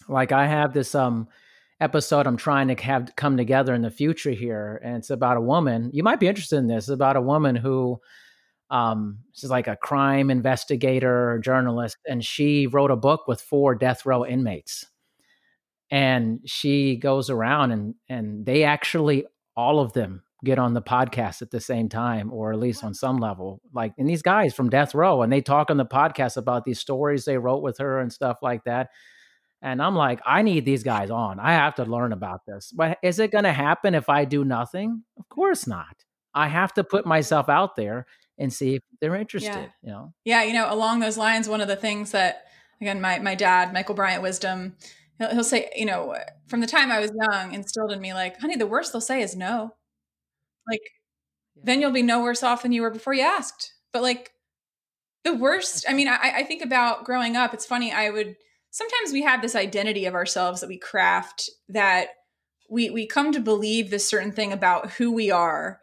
Like, 0.07 0.31
I 0.31 0.47
have 0.47 0.73
this 0.73 0.95
um 0.95 1.27
episode 1.79 2.27
I'm 2.27 2.37
trying 2.37 2.67
to 2.69 2.75
have 2.83 3.15
come 3.15 3.37
together 3.37 3.73
in 3.73 3.83
the 3.83 3.91
future 3.91 4.31
here, 4.31 4.81
and 4.83 4.97
it's 4.97 5.11
about 5.11 5.37
a 5.37 5.41
woman. 5.41 5.91
You 5.93 6.03
might 6.03 6.19
be 6.19 6.27
interested 6.27 6.57
in 6.57 6.67
this. 6.67 6.85
It's 6.85 6.89
about 6.89 7.15
a 7.17 7.21
woman 7.21 7.55
who 7.55 7.99
um 8.71 9.19
she's 9.33 9.49
like 9.49 9.67
a 9.67 9.75
crime 9.75 10.29
investigator 10.29 11.31
or 11.31 11.39
journalist 11.39 11.97
and 12.07 12.23
she 12.23 12.67
wrote 12.67 12.91
a 12.91 12.95
book 12.95 13.27
with 13.27 13.41
four 13.41 13.73
death 13.73 14.05
row 14.05 14.23
inmates 14.23 14.85
and 15.91 16.39
she 16.45 16.95
goes 16.95 17.29
around 17.29 17.71
and 17.71 17.95
and 18.07 18.45
they 18.45 18.63
actually 18.63 19.25
all 19.55 19.79
of 19.79 19.93
them 19.93 20.23
get 20.43 20.57
on 20.57 20.73
the 20.73 20.81
podcast 20.81 21.41
at 21.41 21.51
the 21.51 21.59
same 21.59 21.89
time 21.89 22.31
or 22.31 22.53
at 22.53 22.59
least 22.59 22.83
on 22.83 22.93
some 22.93 23.17
level 23.17 23.61
like 23.73 23.93
and 23.97 24.07
these 24.07 24.21
guys 24.21 24.53
from 24.53 24.69
death 24.69 24.95
row 24.95 25.21
and 25.21 25.31
they 25.31 25.41
talk 25.41 25.69
on 25.69 25.77
the 25.77 25.85
podcast 25.85 26.37
about 26.37 26.63
these 26.63 26.79
stories 26.79 27.25
they 27.25 27.37
wrote 27.37 27.61
with 27.61 27.77
her 27.77 27.99
and 27.99 28.13
stuff 28.13 28.37
like 28.41 28.63
that 28.63 28.89
and 29.61 29.81
i'm 29.81 29.95
like 29.95 30.21
i 30.25 30.41
need 30.41 30.63
these 30.65 30.83
guys 30.83 31.09
on. 31.09 31.39
I 31.39 31.53
have 31.53 31.75
to 31.75 31.85
learn 31.85 32.13
about 32.13 32.45
this. 32.45 32.71
But 32.73 32.97
is 33.03 33.19
it 33.19 33.31
going 33.31 33.43
to 33.43 33.51
happen 33.51 33.95
if 33.95 34.09
i 34.09 34.25
do 34.25 34.45
nothing? 34.45 35.03
Of 35.17 35.27
course 35.29 35.67
not. 35.67 36.05
I 36.33 36.47
have 36.47 36.73
to 36.75 36.83
put 36.83 37.05
myself 37.05 37.49
out 37.49 37.75
there 37.75 38.05
and 38.37 38.53
see 38.53 38.75
if 38.75 38.83
they're 39.01 39.15
interested 39.15 39.49
yeah. 39.49 39.67
you 39.81 39.89
know? 39.89 40.13
Yeah 40.23 40.43
you 40.43 40.53
know 40.53 40.71
along 40.73 40.99
those 40.99 41.17
lines 41.17 41.49
one 41.49 41.59
of 41.61 41.67
the 41.67 41.75
things 41.75 42.11
that 42.11 42.45
again 42.79 43.01
my 43.01 43.19
my 43.19 43.35
dad 43.35 43.73
michael 43.73 43.95
bryant 43.95 44.23
wisdom 44.23 44.77
he'll, 45.19 45.29
he'll 45.29 45.43
say, 45.43 45.69
you 45.75 45.85
know, 45.85 46.15
from 46.47 46.61
the 46.61 46.67
time 46.67 46.91
I 46.91 46.99
was 46.99 47.11
young, 47.31 47.53
instilled 47.53 47.91
in 47.91 48.01
me, 48.01 48.13
like, 48.13 48.39
honey, 48.39 48.55
the 48.55 48.67
worst 48.67 48.91
they'll 48.91 49.01
say 49.01 49.21
is 49.21 49.35
no. 49.35 49.75
Like, 50.67 50.81
yeah. 51.55 51.63
then 51.65 51.81
you'll 51.81 51.91
be 51.91 52.01
no 52.01 52.23
worse 52.23 52.41
off 52.41 52.63
than 52.63 52.71
you 52.71 52.81
were 52.81 52.89
before 52.89 53.13
you 53.13 53.23
asked. 53.23 53.73
But 53.93 54.01
like, 54.01 54.31
the 55.23 55.35
worst, 55.35 55.85
I 55.87 55.93
mean, 55.93 56.07
I, 56.07 56.31
I 56.37 56.43
think 56.43 56.63
about 56.63 57.03
growing 57.03 57.35
up, 57.35 57.53
it's 57.53 57.65
funny, 57.65 57.91
I 57.91 58.09
would 58.09 58.35
sometimes 58.71 59.11
we 59.11 59.23
have 59.23 59.41
this 59.41 59.55
identity 59.55 60.05
of 60.05 60.13
ourselves 60.13 60.61
that 60.61 60.69
we 60.69 60.77
craft 60.77 61.49
that 61.69 62.09
we 62.69 62.89
we 62.89 63.07
come 63.07 63.31
to 63.31 63.39
believe 63.39 63.89
this 63.89 64.07
certain 64.07 64.31
thing 64.31 64.53
about 64.53 64.91
who 64.91 65.11
we 65.11 65.31
are 65.31 65.79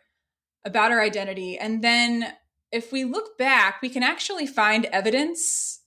about 0.64 0.92
our 0.92 1.00
identity 1.00 1.58
and 1.58 1.82
then 1.82 2.32
if 2.72 2.92
we 2.92 3.04
look 3.04 3.36
back 3.38 3.80
we 3.82 3.88
can 3.88 4.02
actually 4.02 4.46
find 4.46 4.84
evidence 4.86 5.80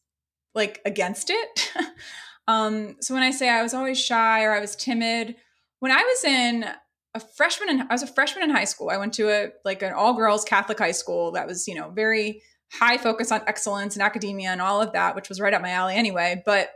like 0.53 0.81
against 0.85 1.29
it 1.29 1.71
Um, 2.49 2.95
so 2.99 3.13
when 3.13 3.21
I 3.21 3.29
say 3.29 3.47
I 3.47 3.61
was 3.61 3.75
always 3.75 4.03
shy 4.03 4.43
or 4.43 4.51
I 4.51 4.59
was 4.59 4.75
timid, 4.75 5.35
when 5.81 5.91
I 5.91 6.01
was 6.01 6.23
in 6.23 6.65
a 7.13 7.19
freshman 7.19 7.69
in, 7.69 7.81
I 7.81 7.93
was 7.93 8.01
a 8.01 8.07
freshman 8.07 8.43
in 8.43 8.49
high 8.49 8.63
school. 8.63 8.89
I 8.89 8.97
went 8.97 9.13
to 9.13 9.29
a 9.29 9.49
like 9.63 9.83
an 9.83 9.93
all 9.93 10.15
girls 10.15 10.43
Catholic 10.43 10.79
high 10.79 10.93
school 10.93 11.31
that 11.33 11.45
was, 11.45 11.67
you 11.67 11.75
know, 11.75 11.91
very 11.91 12.41
high 12.71 12.97
focus 12.97 13.31
on 13.31 13.43
excellence 13.45 13.95
and 13.95 14.01
academia 14.01 14.49
and 14.49 14.63
all 14.63 14.81
of 14.81 14.93
that, 14.93 15.15
which 15.15 15.29
was 15.29 15.39
right 15.39 15.53
up 15.53 15.61
my 15.61 15.69
alley 15.69 15.93
anyway. 15.93 16.41
But 16.43 16.71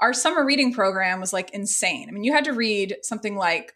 our 0.00 0.12
summer 0.12 0.44
reading 0.44 0.74
program 0.74 1.20
was 1.20 1.32
like 1.32 1.50
insane. 1.50 2.08
I 2.08 2.12
mean, 2.12 2.24
you 2.24 2.32
had 2.32 2.46
to 2.46 2.52
read 2.52 2.96
something 3.02 3.36
like 3.36 3.74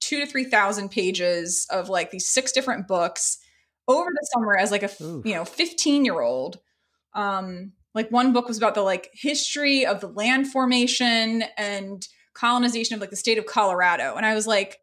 two 0.00 0.20
to 0.20 0.26
3,000 0.26 0.90
pages 0.90 1.66
of 1.70 1.88
like 1.88 2.10
these 2.10 2.28
six 2.28 2.52
different 2.52 2.86
books 2.86 3.38
over 3.88 4.10
the 4.10 4.28
summer 4.34 4.54
as 4.54 4.70
like 4.70 4.82
a, 4.82 4.90
Ooh. 5.02 5.22
you 5.24 5.32
know, 5.32 5.46
15 5.46 6.04
year 6.04 6.20
old. 6.20 6.58
Um, 7.14 7.72
like 7.98 8.10
one 8.12 8.32
book 8.32 8.46
was 8.46 8.56
about 8.56 8.76
the 8.76 8.82
like 8.82 9.10
history 9.12 9.84
of 9.84 10.00
the 10.00 10.06
land 10.06 10.46
formation 10.46 11.42
and 11.56 12.06
colonization 12.32 12.94
of 12.94 13.00
like 13.00 13.10
the 13.10 13.16
state 13.16 13.38
of 13.38 13.46
Colorado. 13.46 14.14
And 14.14 14.24
I 14.24 14.36
was 14.36 14.46
like, 14.46 14.78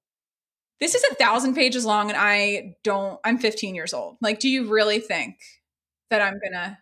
this 0.82 0.96
is 0.96 1.04
a 1.10 1.16
thousand 1.16 1.56
pages 1.56 1.86
long 1.86 2.10
and 2.10 2.20
I 2.20 2.76
don't, 2.84 3.18
I'm 3.24 3.38
15 3.38 3.74
years 3.74 3.94
old. 3.94 4.18
Like, 4.22 4.40
do 4.40 4.50
you 4.50 4.70
really 4.70 5.00
think 5.00 5.38
that 6.10 6.22
I'm 6.22 6.34
going 6.34 6.62
to 6.62 6.78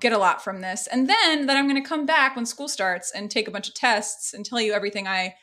get 0.00 0.14
a 0.14 0.18
lot 0.18 0.42
from 0.42 0.62
this? 0.62 0.86
And 0.86 1.10
then 1.10 1.44
that 1.44 1.58
I'm 1.58 1.68
going 1.68 1.82
to 1.82 1.86
come 1.86 2.06
back 2.06 2.36
when 2.36 2.46
school 2.46 2.68
starts 2.68 3.12
and 3.14 3.30
take 3.30 3.46
a 3.46 3.50
bunch 3.50 3.68
of 3.68 3.74
tests 3.74 4.32
and 4.32 4.46
tell 4.46 4.62
you 4.62 4.72
everything 4.72 5.06
I 5.06 5.34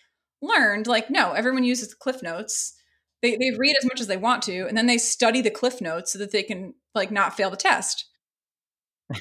learned. 0.41 0.87
Like, 0.87 1.11
no, 1.11 1.33
everyone 1.33 1.63
uses 1.63 1.89
the 1.89 1.95
Cliff 1.95 2.23
Notes. 2.23 2.73
They, 3.21 3.35
they 3.35 3.51
read 3.55 3.75
as 3.77 3.85
much 3.85 4.01
as 4.01 4.07
they 4.07 4.17
want 4.17 4.41
to, 4.43 4.65
and 4.67 4.75
then 4.75 4.87
they 4.87 4.97
study 4.97 5.41
the 5.41 5.51
Cliff 5.51 5.79
Notes 5.79 6.11
so 6.11 6.17
that 6.17 6.31
they 6.31 6.41
can 6.41 6.73
like 6.95 7.11
not 7.11 7.37
fail 7.37 7.51
the 7.51 7.55
test 7.55 8.07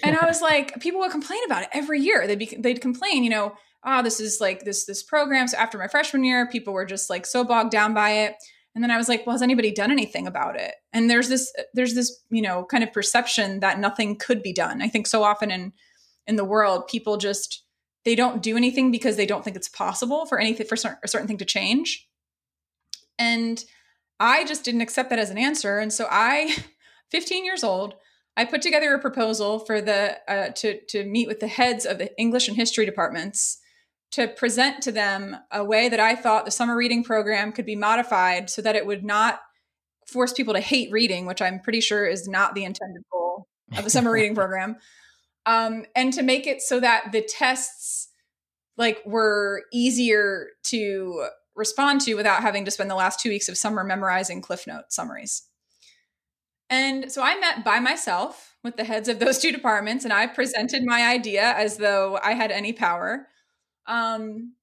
and 0.03 0.17
I 0.17 0.27
was 0.29 0.41
like, 0.41 0.81
people 0.81 1.01
would 1.01 1.11
complain 1.11 1.41
about 1.47 1.63
it 1.63 1.69
every 1.73 2.01
year. 2.01 2.27
They'd 2.27 2.39
be, 2.39 2.57
they'd 2.59 2.81
complain, 2.81 3.25
you 3.25 3.31
know, 3.31 3.55
oh, 3.85 4.03
this 4.03 4.21
is 4.21 4.41
like 4.41 4.65
this 4.65 4.85
this 4.85 5.03
program. 5.03 5.49
So 5.49 5.59
after 5.59 5.79
my 5.79 5.89
freshman 5.89 6.25
year, 6.25 6.47
people 6.47 6.73
were 6.73 6.87
just 6.87 7.11
like 7.11 7.27
so 7.27 7.45
bogged 7.45 7.71
down 7.71 7.95
by 7.95 8.11
it. 8.11 8.37
And 8.75 8.83
then 8.83 8.91
I 8.91 8.97
was 8.97 9.09
like, 9.09 9.27
well, 9.27 9.35
has 9.35 9.43
anybody 9.43 9.71
done 9.71 9.91
anything 9.91 10.27
about 10.27 10.59
it? 10.59 10.75
And 10.93 11.11
there's 11.11 11.29
this 11.29 11.53
there's 11.75 11.95
this 11.95 12.23
you 12.31 12.43
know 12.43 12.65
kind 12.65 12.85
of 12.85 12.93
perception 12.93 13.61
that 13.61 13.79
nothing 13.79 14.17
could 14.17 14.43
be 14.43 14.53
done. 14.53 14.83
I 14.83 14.89
think 14.89 15.07
so 15.07 15.23
often 15.23 15.51
in 15.51 15.73
in 16.27 16.37
the 16.37 16.45
world, 16.45 16.87
people 16.89 17.17
just 17.17 17.65
they 18.05 18.15
don't 18.15 18.43
do 18.43 18.57
anything 18.57 18.91
because 18.91 19.17
they 19.17 19.27
don't 19.27 19.45
think 19.45 19.57
it's 19.57 19.69
possible 19.69 20.27
for 20.27 20.39
anything 20.39 20.67
for 20.67 20.77
a 21.03 21.09
certain 21.09 21.29
thing 21.29 21.39
to 21.39 21.45
change. 21.45 22.09
And 23.19 23.65
I 24.19 24.45
just 24.45 24.65
didn't 24.65 24.81
accept 24.81 25.11
that 25.11 25.19
as 25.19 25.31
an 25.31 25.39
answer. 25.39 25.79
And 25.79 25.93
so 25.93 26.07
I, 26.11 26.57
15 27.11 27.45
years 27.45 27.63
old, 27.63 27.95
I 28.37 28.45
put 28.45 28.63
together 28.63 28.95
a 28.95 28.99
proposal 28.99 29.59
for 29.59 29.81
the 29.81 30.17
uh, 30.29 30.53
to 30.57 30.81
to 30.89 31.05
meet 31.05 31.29
with 31.29 31.41
the 31.41 31.49
heads 31.49 31.85
of 31.85 31.99
the 31.99 32.17
English 32.19 32.49
and 32.49 32.57
history 32.57 32.87
departments 32.87 33.59
to 34.13 34.29
present 34.29 34.83
to 34.83 34.93
them 34.93 35.37
a 35.51 35.65
way 35.65 35.89
that 35.89 36.01
I 36.01 36.15
thought 36.15 36.45
the 36.45 36.51
summer 36.51 36.77
reading 36.77 37.03
program 37.03 37.53
could 37.53 37.67
be 37.67 37.77
modified 37.77 38.51
so 38.51 38.63
that 38.63 38.77
it 38.77 38.87
would 38.87 39.05
not 39.05 39.41
force 40.07 40.33
people 40.33 40.55
to 40.55 40.61
hate 40.61 40.93
reading, 40.93 41.25
which 41.25 41.41
I'm 41.41 41.61
pretty 41.61 41.81
sure 41.81 42.05
is 42.05 42.29
not 42.29 42.55
the 42.55 42.65
intended 42.65 43.03
goal 43.11 43.49
of 43.77 43.85
the 43.85 43.91
summer 43.91 44.13
reading 44.13 44.35
program, 44.35 44.77
um, 45.47 45.85
and 45.97 46.13
to 46.13 46.23
make 46.23 46.47
it 46.47 46.61
so 46.61 46.81
that 46.81 47.13
the 47.13 47.23
tests 47.23 48.09
like 48.77 49.03
were 49.05 49.65
easier 49.73 50.49
to 50.65 51.27
respond 51.55 52.01
to 52.03 52.15
without 52.15 52.43
having 52.43 52.65
to 52.65 52.71
spend 52.71 52.91
the 52.91 52.95
last 52.95 53.21
two 53.21 53.29
weeks 53.29 53.49
of 53.49 53.59
summer 53.59 53.85
memorizing 53.85 54.41
cliff 54.41 54.67
note 54.67 54.85
summaries 54.89 55.43
and 56.73 57.13
so 57.13 57.23
i 57.23 57.39
met 57.39 57.65
by 57.65 57.79
myself 57.79 58.57
with 58.65 58.77
the 58.77 58.85
heads 58.85 59.09
of 59.09 59.21
those 59.21 59.39
two 59.39 59.53
departments 59.53 60.05
and 60.05 60.13
i 60.13 60.27
presented 60.27 60.83
my 60.85 61.07
idea 61.07 61.53
as 61.57 61.77
though 61.77 62.19
i 62.23 62.33
had 62.33 62.51
any 62.51 62.73
power. 62.73 63.29
Um, 63.87 64.55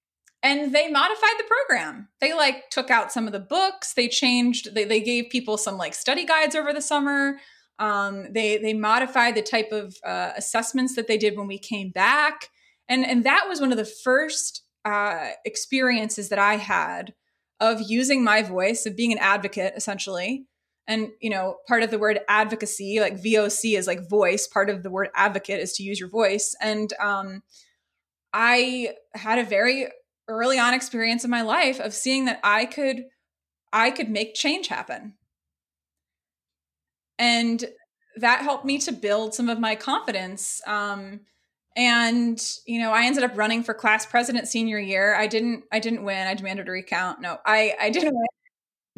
and 0.41 0.73
they 0.73 0.89
modified 0.89 1.37
the 1.37 1.43
program. 1.43 2.07
They 2.21 2.33
like 2.33 2.69
took 2.69 2.89
out 2.89 3.11
some 3.11 3.25
of 3.25 3.33
the 3.33 3.39
books. 3.39 3.93
They 3.93 4.07
changed 4.07 4.73
they, 4.73 4.85
they 4.85 5.01
gave 5.01 5.29
people 5.29 5.57
some 5.57 5.77
like 5.77 5.93
study 5.93 6.25
guides 6.25 6.55
over 6.55 6.71
the 6.73 6.81
summer. 6.81 7.39
Um, 7.77 8.31
they 8.31 8.57
they 8.57 8.73
modified 8.73 9.35
the 9.35 9.41
type 9.41 9.71
of 9.71 9.95
uh, 10.05 10.31
assessments 10.37 10.95
that 10.95 11.07
they 11.07 11.17
did 11.17 11.37
when 11.37 11.47
we 11.47 11.59
came 11.59 11.91
back. 11.91 12.47
And 12.87 13.05
and 13.05 13.25
that 13.25 13.45
was 13.49 13.59
one 13.59 13.71
of 13.71 13.77
the 13.77 13.85
first 13.85 14.63
uh, 14.85 15.31
experiences 15.43 16.29
that 16.29 16.39
i 16.39 16.55
had 16.55 17.13
of 17.59 17.81
using 17.89 18.23
my 18.23 18.41
voice 18.41 18.85
of 18.85 18.95
being 18.95 19.11
an 19.11 19.17
advocate 19.17 19.73
essentially 19.75 20.45
and 20.89 21.09
you 21.21 21.29
know 21.29 21.55
part 21.69 21.83
of 21.83 21.91
the 21.91 21.99
word 21.99 22.19
advocacy 22.27 22.99
like 22.99 23.15
voc 23.23 23.77
is 23.77 23.87
like 23.87 24.09
voice 24.09 24.45
part 24.45 24.69
of 24.69 24.83
the 24.83 24.91
word 24.91 25.07
advocate 25.15 25.61
is 25.61 25.71
to 25.71 25.83
use 25.83 25.99
your 25.99 26.09
voice 26.09 26.53
and 26.61 26.91
um, 26.99 27.41
i 28.33 28.89
had 29.15 29.39
a 29.39 29.43
very 29.45 29.87
early 30.29 30.59
on 30.59 30.73
experience 30.73 31.25
in 31.25 31.31
my 31.31 31.41
life 31.41 31.79
of 31.79 31.93
seeing 31.93 32.25
that 32.25 32.39
I 32.43 32.65
could 32.65 33.05
I 33.73 33.91
could 33.91 34.09
make 34.09 34.35
change 34.35 34.67
happen. 34.67 35.15
And 37.17 37.65
that 38.15 38.41
helped 38.41 38.65
me 38.65 38.77
to 38.79 38.91
build 38.91 39.33
some 39.33 39.49
of 39.49 39.59
my 39.59 39.75
confidence. 39.75 40.61
Um, 40.65 41.21
and 41.75 42.41
you 42.65 42.79
know, 42.79 42.91
I 42.91 43.05
ended 43.05 43.23
up 43.23 43.37
running 43.37 43.63
for 43.63 43.73
class 43.73 44.05
president 44.05 44.47
senior 44.47 44.79
year. 44.79 45.15
I 45.15 45.27
didn't 45.27 45.65
I 45.71 45.79
didn't 45.79 46.03
win. 46.03 46.27
I 46.27 46.35
demanded 46.35 46.67
a 46.69 46.71
recount. 46.71 47.19
No, 47.19 47.39
I 47.45 47.75
I 47.81 47.89
didn't 47.89 48.13
win. 48.15 48.25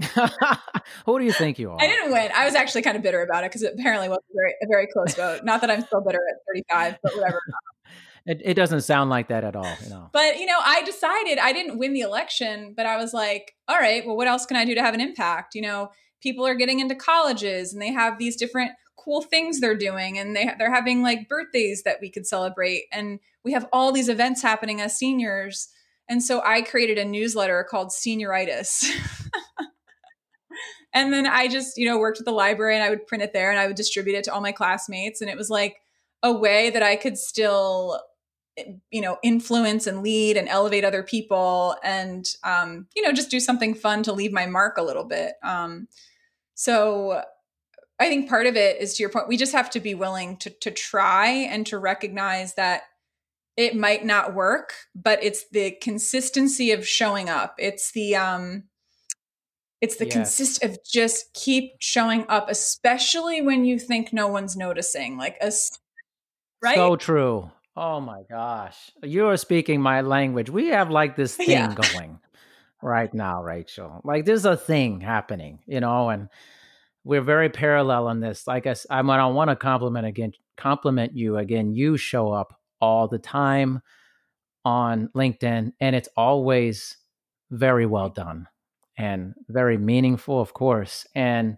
Who 1.06 1.20
do 1.20 1.26
you 1.26 1.34
think 1.34 1.60
you 1.60 1.72
are? 1.72 1.78
I 1.80 1.88
didn't 1.88 2.12
win. 2.12 2.32
I 2.36 2.46
was 2.46 2.56
actually 2.56 2.82
kind 2.82 2.98
of 2.98 3.04
bitter 3.04 3.22
about 3.22 3.44
it 3.44 3.52
because 3.52 3.64
it 3.64 3.74
apparently 3.78 4.10
was 4.10 4.20
a 4.20 4.34
very 4.36 4.54
a 4.62 4.68
very 4.68 4.88
close 4.88 5.16
vote. 5.16 5.44
Not 5.44 5.62
that 5.62 5.72
I'm 5.72 5.82
still 5.82 6.02
bitter 6.02 6.20
at 6.30 6.38
35, 6.48 7.00
but 7.04 7.16
whatever. 7.16 7.42
It, 8.24 8.40
it 8.46 8.54
doesn't 8.54 8.82
sound 8.82 9.10
like 9.10 9.30
that 9.30 9.44
at 9.44 9.56
all, 9.56 9.76
you 9.84 9.90
know. 9.90 10.10
But 10.14 10.38
you 10.38 10.46
know, 10.46 10.60
I 10.64 10.84
decided 10.84 11.40
I 11.40 11.54
didn't 11.54 11.80
win 11.80 11.94
the 11.94 12.02
election, 12.02 12.76
but 12.78 12.86
I 12.86 12.98
was 12.98 13.16
like, 13.16 13.56
all 13.68 13.80
right, 13.80 14.06
well, 14.06 14.16
what 14.16 14.28
else 14.28 14.46
can 14.46 14.58
I 14.58 14.64
do 14.64 14.76
to 14.76 14.82
have 14.84 14.94
an 14.94 15.02
impact? 15.02 15.56
You 15.56 15.64
know, 15.64 15.90
people 16.22 16.46
are 16.46 16.54
getting 16.54 16.80
into 16.80 16.94
colleges 16.94 17.74
and 17.74 17.82
they 17.82 17.92
have 17.92 18.20
these 18.20 18.36
different 18.36 18.74
cool 18.96 19.24
things 19.24 19.60
they're 19.60 19.76
doing 19.76 20.20
and 20.20 20.36
they 20.36 20.52
they're 20.60 20.72
having 20.72 21.02
like 21.02 21.28
birthdays 21.28 21.82
that 21.84 21.98
we 22.00 22.12
could 22.12 22.28
celebrate 22.28 22.84
and 22.92 23.20
we 23.44 23.54
have 23.54 23.68
all 23.74 23.92
these 23.92 24.10
events 24.10 24.42
happening 24.42 24.80
as 24.80 24.96
seniors. 24.96 25.70
And 26.08 26.22
so 26.22 26.42
I 26.44 26.62
created 26.62 26.98
a 26.98 27.06
newsletter 27.06 27.66
called 27.68 27.90
Senioritis. 27.90 28.86
and 30.94 31.14
then 31.14 31.28
I 31.28 31.48
just, 31.48 31.78
you 31.78 31.86
know, 31.86 31.98
worked 31.98 32.20
at 32.20 32.26
the 32.26 32.32
library 32.32 32.76
and 32.76 32.84
I 32.84 32.90
would 32.90 33.08
print 33.08 33.24
it 33.24 33.34
there 33.34 33.50
and 33.50 33.60
I 33.60 33.68
would 33.68 33.76
distribute 33.76 34.16
it 34.16 34.26
to 34.26 34.34
all 34.34 34.42
my 34.42 34.52
classmates. 34.52 35.22
And 35.22 35.30
it 35.30 35.38
was 35.38 35.50
like 35.50 35.82
a 36.24 36.32
way 36.32 36.70
that 36.70 36.84
I 36.84 36.96
could 36.96 37.18
still 37.18 38.02
you 38.92 39.02
know 39.02 39.18
influence 39.24 39.88
and 39.88 40.04
lead 40.04 40.36
and 40.36 40.50
elevate 40.50 40.84
other 40.84 41.04
people 41.04 41.76
and 41.84 42.26
um, 42.44 42.88
you 42.96 43.02
know 43.02 43.14
just 43.14 43.32
do 43.32 43.40
something 43.40 43.74
fun 43.74 44.04
to 44.04 44.14
leave 44.14 44.34
my 44.34 44.46
mark 44.46 44.78
a 44.78 44.84
little 44.84 45.06
bit. 45.06 45.34
Um, 45.44 45.88
so 46.54 47.24
i 48.00 48.08
think 48.08 48.30
part 48.30 48.46
of 48.46 48.56
it 48.56 48.82
is 48.82 48.94
to 48.94 49.02
your 49.02 49.10
point 49.10 49.28
we 49.28 49.38
just 49.38 49.54
have 49.54 49.70
to 49.70 49.80
be 49.80 49.96
willing 49.96 50.38
to 50.38 50.50
to 50.50 50.70
try 50.70 51.28
and 51.28 51.66
to 51.66 51.78
recognize 51.78 52.56
that 52.56 52.84
it 53.58 53.76
might 53.76 54.06
not 54.06 54.34
work 54.34 54.74
but 54.94 55.24
it's 55.24 55.48
the 55.50 55.72
consistency 55.82 56.72
of 56.72 56.88
showing 56.88 57.30
up. 57.30 57.56
It's 57.58 57.92
the 57.92 58.16
um 58.16 58.64
it's 59.82 59.98
the 59.98 60.06
yes. 60.06 60.14
consist 60.14 60.64
of 60.64 60.78
just 60.84 61.34
keep 61.34 61.74
showing 61.80 62.26
up 62.30 62.50
especially 62.50 63.42
when 63.42 63.66
you 63.66 63.78
think 63.80 64.14
no 64.14 64.28
one's 64.28 64.56
noticing 64.56 65.18
like 65.18 65.38
a 65.42 65.52
right 66.62 66.76
so 66.76 66.96
true 66.96 67.52
Oh 67.76 68.02
my 68.02 68.24
gosh. 68.30 68.92
You 69.02 69.28
are 69.28 69.38
speaking 69.38 69.82
my 69.82 70.02
language. 70.02 70.50
We 70.50 70.68
have 70.68 70.90
like 70.90 71.16
this 71.16 71.36
thing 71.38 71.50
yeah. 71.50 71.74
going 71.74 72.20
right 72.82 73.14
now, 73.14 73.44
Rachel. 73.44 74.02
Like 74.04 74.26
there's 74.26 74.46
a 74.46 74.58
thing 74.58 75.02
happening, 75.02 75.60
you 75.66 75.80
know, 75.80 76.10
and 76.10 76.30
we're 77.04 77.22
very 77.22 77.50
parallel 77.50 78.08
on 78.08 78.20
this. 78.20 78.46
Like 78.46 78.68
I, 78.68 78.76
I, 78.90 79.00
I 79.00 79.26
want 79.28 79.50
to 79.50 79.56
compliment 79.56 80.06
again, 80.06 80.34
compliment 80.58 81.16
you 81.16 81.38
again. 81.38 81.74
You 81.74 81.98
show 81.98 82.32
up 82.32 82.60
all 82.80 83.08
the 83.08 83.20
time 83.20 83.82
on 84.66 85.10
LinkedIn 85.16 85.74
and 85.80 85.96
it's 85.96 86.10
always 86.18 86.98
very 87.50 87.86
well 87.86 88.10
done 88.10 88.48
and 89.02 89.34
very 89.50 89.78
meaningful, 89.78 90.40
of 90.40 90.54
course. 90.54 91.08
And 91.16 91.58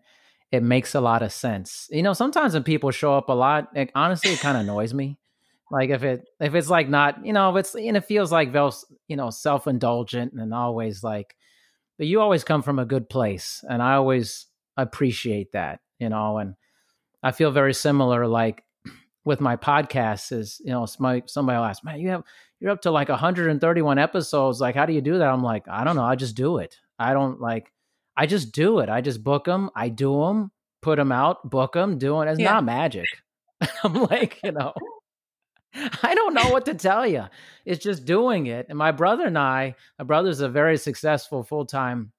it 0.52 0.64
makes 0.64 0.96
a 0.96 1.02
lot 1.02 1.24
of 1.24 1.32
sense. 1.32 1.88
You 1.92 2.04
know, 2.04 2.14
sometimes 2.14 2.54
when 2.54 2.64
people 2.64 2.92
show 2.92 3.16
up 3.16 3.30
a 3.30 3.34
lot, 3.34 3.70
it, 3.76 3.92
honestly, 3.96 4.32
it 4.32 4.40
kind 4.40 4.58
of 4.58 4.64
annoys 4.64 4.94
me 4.94 5.18
like 5.74 5.90
if 5.90 6.04
it 6.04 6.28
if 6.40 6.54
it's 6.54 6.70
like 6.70 6.88
not, 6.88 7.26
you 7.26 7.34
know, 7.34 7.50
if 7.50 7.60
it's 7.62 7.74
and 7.74 7.98
it 7.98 8.06
feels 8.06 8.32
like 8.32 8.54
you 9.08 9.16
know, 9.16 9.32
self 9.32 9.66
indulgent 9.66 10.34
and 10.34 10.54
always 10.54 11.04
like, 11.04 11.36
but 11.98 12.06
you 12.06 12.22
always 12.22 12.44
come 12.44 12.62
from 12.62 12.78
a 12.78 12.86
good 12.86 13.10
place, 13.10 13.64
and 13.68 13.82
I 13.82 13.94
always 13.96 14.46
appreciate 14.78 15.54
that, 15.54 15.80
you 15.98 16.10
know, 16.10 16.38
and 16.38 16.54
I 17.24 17.32
feel 17.32 17.50
very 17.50 17.74
similar. 17.74 18.28
Like 18.28 18.64
with 19.26 19.42
my 19.42 19.56
podcast, 19.56 20.32
is 20.32 20.62
you 20.64 20.70
know, 20.70 20.86
somebody 20.86 21.24
somebody 21.26 21.58
will 21.58 21.66
ask, 21.66 21.84
man, 21.84 22.00
you 22.00 22.10
have 22.10 22.24
you're 22.60 22.70
up 22.70 22.82
to 22.84 22.92
like 22.92 23.10
131 23.10 23.98
episodes. 23.98 24.62
Like, 24.62 24.76
how 24.76 24.86
do 24.86 24.94
you 24.94 25.02
do 25.02 25.18
that? 25.18 25.28
I'm 25.28 25.44
like, 25.44 25.68
I 25.68 25.84
don't 25.84 25.96
know. 25.96 26.06
I 26.06 26.16
just 26.16 26.36
do 26.36 26.60
it. 26.60 26.78
I 27.00 27.14
don't 27.14 27.42
like. 27.42 27.72
I 28.16 28.26
just 28.26 28.52
do 28.52 28.80
it. 28.80 28.90
I 28.90 29.02
just 29.02 29.24
book 29.24 29.46
them. 29.46 29.70
I 29.76 29.90
do 29.90 30.22
them, 30.22 30.52
put 30.82 30.98
them 30.98 31.12
out, 31.12 31.50
book 31.50 31.74
them, 31.74 31.98
do 31.98 32.22
it. 32.22 32.30
It's 32.30 32.40
yeah. 32.40 32.54
not 32.54 32.66
magic. 32.66 33.08
I'm 33.84 33.94
like, 33.94 34.40
you 34.44 34.52
know. 34.52 34.74
I 36.04 36.14
don't 36.14 36.36
know 36.36 36.50
what 36.50 36.66
to 36.66 36.76
tell 36.76 37.08
you. 37.08 37.24
It's 37.66 37.84
just 37.84 38.06
doing 38.06 38.48
it. 38.48 38.68
And 38.70 38.78
my 38.78 38.92
brother 38.92 39.26
and 39.26 39.38
I, 39.38 39.76
my 39.98 40.06
brother's 40.06 40.42
a 40.42 40.50
very 40.50 40.78
successful 40.78 41.44
full 41.44 41.66
time 41.66 42.12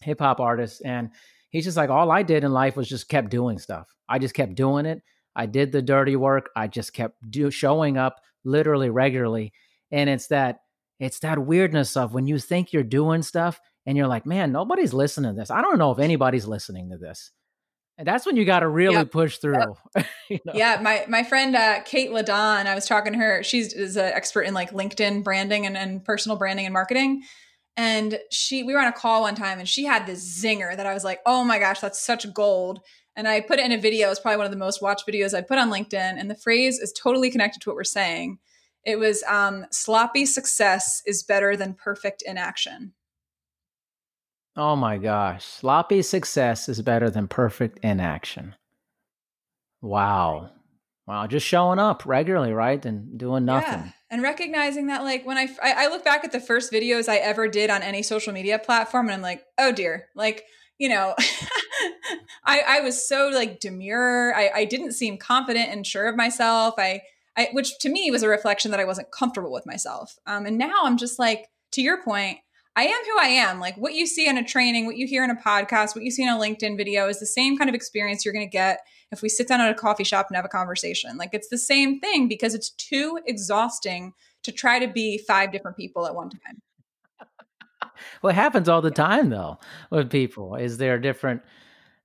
hip 0.00 0.20
hop 0.20 0.40
artist. 0.40 0.82
And 0.84 1.10
he's 1.50 1.64
just 1.64 1.76
like, 1.76 1.90
all 1.90 2.10
I 2.10 2.22
did 2.22 2.44
in 2.44 2.52
life 2.52 2.76
was 2.76 2.88
just 2.88 3.08
kept 3.08 3.30
doing 3.30 3.58
stuff. 3.58 3.94
I 4.08 4.18
just 4.18 4.34
kept 4.34 4.54
doing 4.54 4.86
it. 4.86 5.02
I 5.36 5.46
did 5.46 5.72
the 5.72 5.82
dirty 5.82 6.16
work. 6.16 6.50
I 6.56 6.66
just 6.68 6.92
kept 6.92 7.30
do, 7.30 7.50
showing 7.50 7.98
up 7.98 8.20
literally 8.44 8.90
regularly. 8.90 9.52
And 9.90 10.08
it's 10.08 10.28
that, 10.28 10.60
it's 11.00 11.18
that 11.20 11.44
weirdness 11.44 11.96
of 11.96 12.14
when 12.14 12.26
you 12.26 12.38
think 12.38 12.72
you're 12.72 12.82
doing 12.82 13.22
stuff 13.22 13.60
and 13.86 13.96
you're 13.96 14.08
like, 14.08 14.26
man, 14.26 14.52
nobody's 14.52 14.94
listening 14.94 15.34
to 15.34 15.40
this. 15.40 15.50
I 15.50 15.60
don't 15.60 15.78
know 15.78 15.90
if 15.90 15.98
anybody's 15.98 16.46
listening 16.46 16.90
to 16.90 16.98
this. 16.98 17.30
And 17.96 18.08
that's 18.08 18.26
when 18.26 18.36
you 18.36 18.44
got 18.44 18.60
to 18.60 18.68
really 18.68 18.96
yep. 18.96 19.12
push 19.12 19.38
through. 19.38 19.58
Yep. 19.96 20.06
you 20.30 20.38
know? 20.44 20.52
Yeah, 20.54 20.80
my 20.82 21.04
my 21.08 21.22
friend 21.22 21.54
uh, 21.54 21.80
Kate 21.84 22.10
Ladon, 22.10 22.66
I 22.66 22.74
was 22.74 22.86
talking 22.86 23.12
to 23.12 23.18
her. 23.18 23.42
She's 23.44 23.72
is 23.72 23.96
an 23.96 24.12
expert 24.12 24.42
in 24.42 24.54
like 24.54 24.72
LinkedIn 24.72 25.22
branding 25.22 25.64
and, 25.64 25.76
and 25.76 26.04
personal 26.04 26.36
branding 26.36 26.66
and 26.66 26.72
marketing. 26.72 27.22
And 27.76 28.18
she, 28.30 28.62
we 28.62 28.72
were 28.72 28.80
on 28.80 28.86
a 28.86 28.92
call 28.92 29.22
one 29.22 29.34
time, 29.34 29.58
and 29.58 29.68
she 29.68 29.84
had 29.84 30.06
this 30.06 30.40
zinger 30.40 30.76
that 30.76 30.86
I 30.86 30.94
was 30.94 31.04
like, 31.04 31.20
"Oh 31.24 31.44
my 31.44 31.58
gosh, 31.58 31.80
that's 31.80 32.04
such 32.04 32.32
gold!" 32.32 32.80
And 33.16 33.28
I 33.28 33.40
put 33.40 33.60
it 33.60 33.64
in 33.64 33.72
a 33.72 33.80
video. 33.80 34.10
It's 34.10 34.18
probably 34.18 34.38
one 34.38 34.46
of 34.46 34.52
the 34.52 34.58
most 34.58 34.82
watched 34.82 35.06
videos 35.06 35.34
I 35.34 35.40
put 35.40 35.58
on 35.58 35.70
LinkedIn. 35.70 36.18
And 36.18 36.28
the 36.28 36.34
phrase 36.34 36.80
is 36.80 36.92
totally 36.92 37.30
connected 37.30 37.62
to 37.62 37.70
what 37.70 37.76
we're 37.76 37.84
saying. 37.84 38.38
It 38.84 38.98
was 38.98 39.22
um, 39.24 39.66
"Sloppy 39.70 40.26
success 40.26 41.00
is 41.06 41.22
better 41.22 41.56
than 41.56 41.74
perfect 41.74 42.24
inaction." 42.26 42.92
Oh 44.56 44.76
my 44.76 44.98
gosh. 44.98 45.44
Sloppy 45.44 46.02
success 46.02 46.68
is 46.68 46.80
better 46.82 47.10
than 47.10 47.26
perfect 47.26 47.78
inaction. 47.82 48.54
Wow. 49.82 50.50
Wow. 51.06 51.26
Just 51.26 51.46
showing 51.46 51.78
up 51.78 52.06
regularly, 52.06 52.52
right? 52.52 52.84
And 52.84 53.18
doing 53.18 53.44
nothing. 53.44 53.80
Yeah. 53.80 53.90
And 54.10 54.22
recognizing 54.22 54.86
that, 54.86 55.02
like, 55.02 55.26
when 55.26 55.36
I, 55.36 55.48
I 55.60 55.88
look 55.88 56.04
back 56.04 56.24
at 56.24 56.30
the 56.30 56.40
first 56.40 56.72
videos 56.72 57.08
I 57.08 57.16
ever 57.16 57.48
did 57.48 57.68
on 57.68 57.82
any 57.82 58.02
social 58.02 58.32
media 58.32 58.60
platform, 58.60 59.06
and 59.06 59.14
I'm 59.14 59.22
like, 59.22 59.44
oh 59.58 59.72
dear. 59.72 60.06
Like, 60.14 60.44
you 60.78 60.88
know, 60.88 61.14
I, 62.44 62.62
I 62.66 62.80
was 62.80 63.06
so 63.06 63.30
like 63.32 63.60
demure. 63.60 64.34
I, 64.34 64.50
I 64.54 64.64
didn't 64.64 64.92
seem 64.92 65.18
confident 65.18 65.70
and 65.70 65.86
sure 65.86 66.06
of 66.06 66.16
myself. 66.16 66.74
I, 66.78 67.02
I, 67.36 67.48
which 67.52 67.78
to 67.80 67.88
me 67.88 68.10
was 68.10 68.22
a 68.22 68.28
reflection 68.28 68.70
that 68.70 68.80
I 68.80 68.84
wasn't 68.84 69.10
comfortable 69.10 69.52
with 69.52 69.66
myself. 69.66 70.16
Um, 70.26 70.46
and 70.46 70.58
now 70.58 70.82
I'm 70.84 70.96
just 70.96 71.18
like, 71.18 71.48
to 71.72 71.82
your 71.82 72.02
point, 72.02 72.38
I 72.76 72.84
am 72.84 73.04
who 73.04 73.18
I 73.20 73.28
am. 73.28 73.60
Like 73.60 73.76
what 73.76 73.94
you 73.94 74.06
see 74.06 74.28
in 74.28 74.36
a 74.36 74.44
training, 74.44 74.86
what 74.86 74.96
you 74.96 75.06
hear 75.06 75.22
in 75.22 75.30
a 75.30 75.36
podcast, 75.36 75.94
what 75.94 76.04
you 76.04 76.10
see 76.10 76.24
in 76.24 76.28
a 76.28 76.38
LinkedIn 76.38 76.76
video 76.76 77.08
is 77.08 77.20
the 77.20 77.26
same 77.26 77.56
kind 77.56 77.70
of 77.70 77.74
experience 77.74 78.24
you're 78.24 78.34
going 78.34 78.46
to 78.46 78.50
get 78.50 78.80
if 79.12 79.22
we 79.22 79.28
sit 79.28 79.46
down 79.46 79.60
at 79.60 79.70
a 79.70 79.74
coffee 79.74 80.04
shop 80.04 80.26
and 80.28 80.36
have 80.36 80.44
a 80.44 80.48
conversation. 80.48 81.16
Like 81.16 81.30
it's 81.32 81.48
the 81.48 81.58
same 81.58 82.00
thing 82.00 82.26
because 82.26 82.54
it's 82.54 82.70
too 82.70 83.20
exhausting 83.26 84.12
to 84.42 84.50
try 84.50 84.78
to 84.80 84.88
be 84.88 85.18
five 85.18 85.52
different 85.52 85.76
people 85.76 86.06
at 86.06 86.14
one 86.14 86.30
time. 86.30 87.30
it 88.24 88.34
happens 88.34 88.68
all 88.68 88.82
the 88.82 88.90
time 88.90 89.30
though 89.30 89.58
with 89.90 90.10
people. 90.10 90.56
Is 90.56 90.76
there 90.76 90.94
are 90.94 90.98
different 90.98 91.42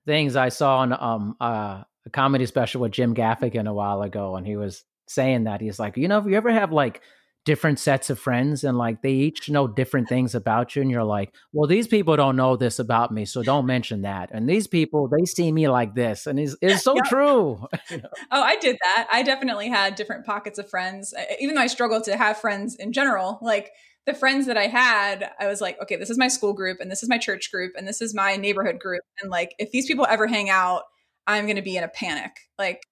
things 0.06 0.36
I 0.36 0.50
saw 0.50 0.78
on 0.78 0.94
um 0.94 1.36
uh, 1.42 1.84
a 2.06 2.10
comedy 2.12 2.46
special 2.46 2.82
with 2.82 2.92
Jim 2.92 3.16
Gaffigan 3.16 3.68
a 3.68 3.74
while 3.74 4.04
ago 4.04 4.36
and 4.36 4.46
he 4.46 4.56
was 4.56 4.86
saying 5.08 5.46
that 5.46 5.62
he's 5.62 5.80
like, 5.80 5.98
you 5.98 6.08
know, 6.08 6.20
if 6.20 6.26
you 6.26 6.36
ever 6.36 6.52
have 6.52 6.72
like 6.72 7.02
different 7.46 7.80
sets 7.80 8.10
of 8.10 8.20
friends 8.20 8.64
and 8.64 8.78
like 8.78 9.02
they 9.02 9.12
each 9.12 9.50
know 9.50 9.68
different 9.68 10.10
things 10.10 10.36
about 10.36 10.76
you 10.76 10.82
and 10.82 10.92
you're 10.92 11.04
like 11.04 11.34
well 11.54 11.68
these 11.68 11.88
people 11.88 12.16
don't 12.16 12.36
know 12.36 12.56
this 12.56 12.80
about 12.80 13.14
me 13.14 13.26
so 13.26 13.42
don't 13.42 13.66
mention 13.66 14.02
that. 14.02 14.30
And 14.32 14.48
these 14.48 14.68
people 14.68 15.08
they 15.08 15.26
see 15.26 15.52
me 15.52 15.68
like 15.68 15.96
this 15.96 16.28
and 16.28 16.40
it's, 16.40 16.56
it's 16.62 16.84
so 16.84 16.96
true 17.06 17.66
oh 17.92 18.02
i 18.32 18.56
did 18.58 18.78
that. 18.84 19.08
I 19.12 19.24
definitely 19.24 19.70
had 19.70 19.96
different 19.96 20.26
pockets 20.26 20.60
of 20.60 20.70
friends 20.70 21.14
even 21.40 21.56
though 21.56 21.62
i 21.62 21.68
struggle 21.68 22.02
to 22.02 22.18
have 22.18 22.38
friends 22.38 22.76
in 22.76 22.92
general 22.92 23.40
like 23.42 23.72
the 24.06 24.14
friends 24.14 24.46
that 24.48 24.58
i 24.58 24.68
had 24.68 25.32
i 25.40 25.48
was 25.48 25.62
like 25.62 25.82
okay 25.82 25.96
this 25.96 26.10
is 26.10 26.18
my 26.18 26.28
school 26.28 26.54
group 26.54 26.80
and 26.82 26.92
this 26.92 27.04
is 27.04 27.10
my 27.10 27.18
church 27.18 27.52
group 27.52 27.72
and 27.78 27.88
this 27.88 28.02
is 28.02 28.14
my 28.14 28.36
neighborhood 28.36 28.80
group 28.80 29.02
and 29.22 29.32
like 29.32 29.56
if 29.60 29.72
these 29.72 29.86
people 29.86 30.06
ever 30.10 30.28
hang 30.28 30.50
out 30.50 30.84
i'm 31.26 31.46
going 31.46 31.56
to 31.56 31.62
be 31.62 31.78
in 31.78 31.84
a 31.84 31.90
panic 31.90 32.32
like 32.58 32.84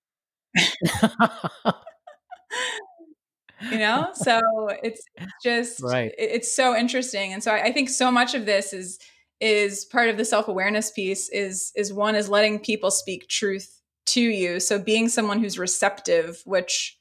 you 3.71 3.77
know? 3.77 4.09
So 4.13 4.39
it's 4.83 5.03
just 5.43 5.81
right. 5.81 6.13
it's 6.17 6.55
so 6.55 6.75
interesting 6.75 7.33
and 7.33 7.43
so 7.43 7.51
I, 7.51 7.65
I 7.65 7.71
think 7.71 7.89
so 7.89 8.11
much 8.11 8.33
of 8.33 8.45
this 8.45 8.73
is 8.73 8.99
is 9.39 9.85
part 9.85 10.09
of 10.09 10.17
the 10.17 10.25
self-awareness 10.25 10.91
piece 10.91 11.29
is 11.29 11.71
is 11.75 11.93
one 11.93 12.15
is 12.15 12.29
letting 12.29 12.59
people 12.59 12.91
speak 12.91 13.27
truth 13.27 13.81
to 14.07 14.21
you. 14.21 14.59
So 14.59 14.79
being 14.79 15.09
someone 15.09 15.39
who's 15.39 15.59
receptive 15.59 16.41
which 16.45 16.99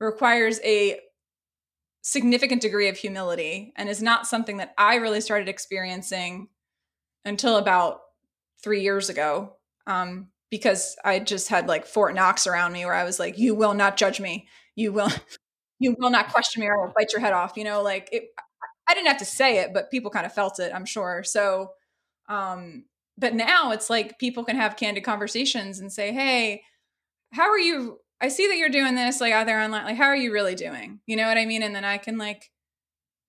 requires 0.00 0.60
a 0.64 0.98
significant 2.02 2.60
degree 2.60 2.88
of 2.88 2.96
humility 2.96 3.72
and 3.76 3.88
is 3.88 4.02
not 4.02 4.26
something 4.26 4.56
that 4.56 4.74
i 4.76 4.96
really 4.96 5.20
started 5.20 5.48
experiencing 5.48 6.48
until 7.24 7.56
about 7.56 8.00
three 8.60 8.82
years 8.82 9.08
ago 9.08 9.54
um, 9.86 10.26
because 10.50 10.96
i 11.04 11.20
just 11.20 11.48
had 11.48 11.68
like 11.68 11.86
fort 11.86 12.12
knox 12.12 12.48
around 12.48 12.72
me 12.72 12.84
where 12.84 12.94
i 12.94 13.04
was 13.04 13.20
like 13.20 13.38
you 13.38 13.54
will 13.54 13.74
not 13.74 13.96
judge 13.96 14.20
me. 14.20 14.48
You 14.74 14.92
will 14.92 15.10
you 15.82 15.96
will 15.98 16.10
not 16.10 16.32
question 16.32 16.60
me 16.60 16.68
or 16.68 16.78
I 16.78 16.86
will 16.86 16.92
bite 16.96 17.12
your 17.12 17.20
head 17.20 17.32
off. 17.32 17.54
You 17.56 17.64
know, 17.64 17.82
like 17.82 18.08
it, 18.12 18.28
I 18.88 18.94
didn't 18.94 19.08
have 19.08 19.18
to 19.18 19.24
say 19.24 19.58
it, 19.58 19.74
but 19.74 19.90
people 19.90 20.10
kind 20.10 20.26
of 20.26 20.32
felt 20.32 20.58
it, 20.60 20.72
I'm 20.74 20.84
sure. 20.84 21.22
So, 21.24 21.72
um, 22.28 22.84
but 23.18 23.34
now 23.34 23.72
it's 23.72 23.90
like 23.90 24.18
people 24.18 24.44
can 24.44 24.56
have 24.56 24.76
candid 24.76 25.04
conversations 25.04 25.80
and 25.80 25.92
say, 25.92 26.12
Hey, 26.12 26.62
how 27.32 27.50
are 27.50 27.58
you? 27.58 27.98
I 28.20 28.28
see 28.28 28.46
that 28.46 28.56
you're 28.56 28.68
doing 28.68 28.94
this 28.94 29.20
like 29.20 29.32
out 29.32 29.46
there 29.46 29.60
online. 29.60 29.84
Like, 29.84 29.96
how 29.96 30.04
are 30.04 30.16
you 30.16 30.32
really 30.32 30.54
doing? 30.54 31.00
You 31.06 31.16
know 31.16 31.26
what 31.26 31.38
I 31.38 31.46
mean? 31.46 31.62
And 31.62 31.74
then 31.74 31.84
I 31.84 31.98
can 31.98 32.18
like, 32.18 32.50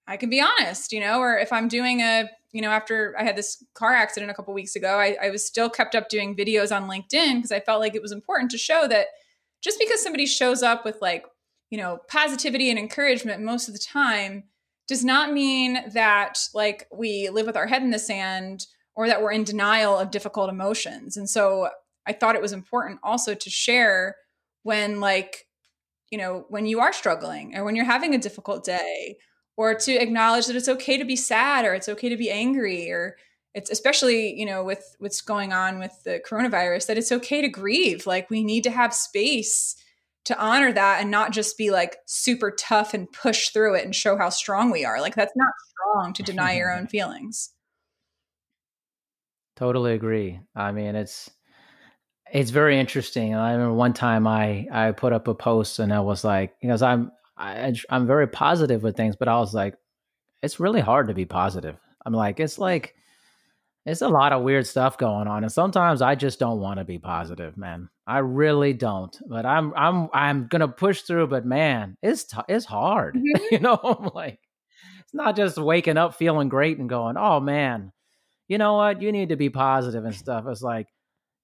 I 0.07 0.17
can 0.17 0.29
be 0.29 0.41
honest, 0.41 0.91
you 0.91 0.99
know, 0.99 1.19
or 1.19 1.37
if 1.37 1.51
I'm 1.51 1.67
doing 1.67 2.01
a, 2.01 2.29
you 2.51 2.61
know, 2.61 2.69
after 2.69 3.15
I 3.17 3.23
had 3.23 3.35
this 3.35 3.63
car 3.73 3.93
accident 3.93 4.29
a 4.31 4.35
couple 4.35 4.53
weeks 4.53 4.75
ago, 4.75 4.99
I, 4.99 5.17
I 5.21 5.29
was 5.31 5.45
still 5.45 5.69
kept 5.69 5.95
up 5.95 6.09
doing 6.09 6.35
videos 6.35 6.75
on 6.75 6.87
LinkedIn 6.87 7.37
because 7.37 7.51
I 7.51 7.59
felt 7.59 7.79
like 7.79 7.95
it 7.95 8.01
was 8.01 8.11
important 8.11 8.51
to 8.51 8.57
show 8.59 8.87
that 8.87 9.07
just 9.63 9.79
because 9.79 10.03
somebody 10.03 10.27
shows 10.27 10.61
up 10.61 10.85
with 10.85 10.97
like 11.01 11.25
you 11.73 11.79
know, 11.79 11.97
positivity 12.07 12.69
and 12.69 12.77
encouragement 12.77 13.41
most 13.41 13.67
of 13.67 13.73
the 13.73 13.79
time 13.79 14.43
does 14.87 15.03
not 15.03 15.33
mean 15.33 15.79
that 15.95 16.37
like 16.53 16.87
we 16.95 17.29
live 17.29 17.47
with 17.47 17.57
our 17.57 17.65
head 17.65 17.81
in 17.81 17.89
the 17.89 17.97
sand 17.97 18.67
or 18.95 19.07
that 19.07 19.23
we're 19.23 19.31
in 19.31 19.43
denial 19.43 19.97
of 19.97 20.11
difficult 20.11 20.51
emotions. 20.51 21.17
And 21.17 21.27
so 21.27 21.69
I 22.05 22.13
thought 22.13 22.35
it 22.35 22.43
was 22.43 22.53
important 22.53 22.99
also 23.01 23.33
to 23.33 23.49
share 23.49 24.17
when 24.61 24.99
like 24.99 25.47
you 26.11 26.19
know, 26.19 26.45
when 26.49 26.67
you 26.67 26.79
are 26.79 26.93
struggling 26.93 27.57
or 27.57 27.63
when 27.63 27.75
you're 27.75 27.85
having 27.85 28.13
a 28.13 28.19
difficult 28.19 28.63
day 28.63 29.17
or 29.57 29.73
to 29.73 29.93
acknowledge 29.93 30.45
that 30.45 30.55
it's 30.55 30.69
okay 30.69 30.99
to 30.99 31.05
be 31.05 31.15
sad 31.15 31.65
or 31.65 31.73
it's 31.73 31.89
okay 31.89 32.07
to 32.07 32.17
be 32.17 32.29
angry 32.29 32.91
or 32.91 33.17
it's 33.55 33.71
especially 33.71 34.39
you 34.39 34.45
know 34.45 34.63
with 34.63 34.95
what's 34.99 35.21
going 35.21 35.53
on 35.53 35.79
with 35.79 36.03
the 36.05 36.21
coronavirus 36.29 36.85
that 36.85 36.99
it's 36.99 37.11
okay 37.11 37.41
to 37.41 37.47
grieve 37.47 38.05
like 38.05 38.29
we 38.29 38.43
need 38.43 38.63
to 38.63 38.69
have 38.69 38.93
space 38.93 39.75
to 40.25 40.39
honor 40.39 40.71
that 40.71 41.01
and 41.01 41.11
not 41.11 41.31
just 41.31 41.57
be 41.57 41.71
like 41.71 41.97
super 42.05 42.51
tough 42.51 42.93
and 42.93 43.11
push 43.11 43.49
through 43.49 43.75
it 43.75 43.85
and 43.85 43.95
show 43.95 44.17
how 44.17 44.29
strong 44.29 44.71
we 44.71 44.85
are. 44.85 45.01
Like 45.01 45.15
that's 45.15 45.35
not 45.35 45.53
strong 45.69 46.13
to 46.13 46.23
deny 46.23 46.55
your 46.55 46.71
own 46.71 46.87
feelings. 46.87 47.49
Totally 49.55 49.93
agree. 49.93 50.39
I 50.55 50.71
mean, 50.71 50.95
it's 50.95 51.29
it's 52.31 52.49
very 52.49 52.79
interesting. 52.79 53.35
I 53.35 53.51
remember 53.51 53.75
one 53.75 53.93
time 53.93 54.25
I 54.25 54.67
I 54.71 54.91
put 54.91 55.13
up 55.13 55.27
a 55.27 55.35
post 55.35 55.79
and 55.79 55.93
I 55.93 55.99
was 55.99 56.23
like, 56.23 56.59
because 56.61 56.81
I'm 56.81 57.11
I, 57.37 57.73
I'm 57.89 58.07
very 58.07 58.27
positive 58.27 58.83
with 58.83 58.95
things, 58.95 59.15
but 59.15 59.27
I 59.27 59.37
was 59.39 59.53
like, 59.53 59.75
it's 60.41 60.59
really 60.59 60.81
hard 60.81 61.07
to 61.07 61.13
be 61.13 61.25
positive. 61.25 61.77
I'm 62.05 62.13
like, 62.13 62.39
it's 62.39 62.57
like 62.57 62.95
it's 63.85 64.01
a 64.01 64.07
lot 64.07 64.33
of 64.33 64.43
weird 64.43 64.65
stuff 64.65 64.97
going 64.97 65.27
on 65.27 65.43
and 65.43 65.51
sometimes 65.51 66.01
i 66.01 66.15
just 66.15 66.39
don't 66.39 66.59
want 66.59 66.79
to 66.79 66.85
be 66.85 66.97
positive 66.97 67.57
man 67.57 67.89
i 68.05 68.19
really 68.19 68.73
don't 68.73 69.17
but 69.27 69.45
i'm 69.45 69.73
i'm 69.75 70.09
i'm 70.13 70.47
gonna 70.47 70.67
push 70.67 71.01
through 71.01 71.27
but 71.27 71.45
man 71.45 71.97
it's 72.01 72.25
t- 72.25 72.37
it's 72.49 72.65
hard 72.65 73.15
mm-hmm. 73.15 73.43
you 73.51 73.59
know 73.59 73.75
I'm 73.83 74.09
like 74.13 74.39
it's 74.99 75.13
not 75.13 75.35
just 75.35 75.57
waking 75.57 75.97
up 75.97 76.15
feeling 76.15 76.49
great 76.49 76.77
and 76.77 76.89
going 76.89 77.17
oh 77.17 77.39
man 77.39 77.91
you 78.47 78.57
know 78.57 78.73
what 78.73 79.01
you 79.01 79.11
need 79.11 79.29
to 79.29 79.35
be 79.35 79.49
positive 79.49 80.05
and 80.05 80.15
stuff 80.15 80.45
it's 80.47 80.61
like 80.61 80.87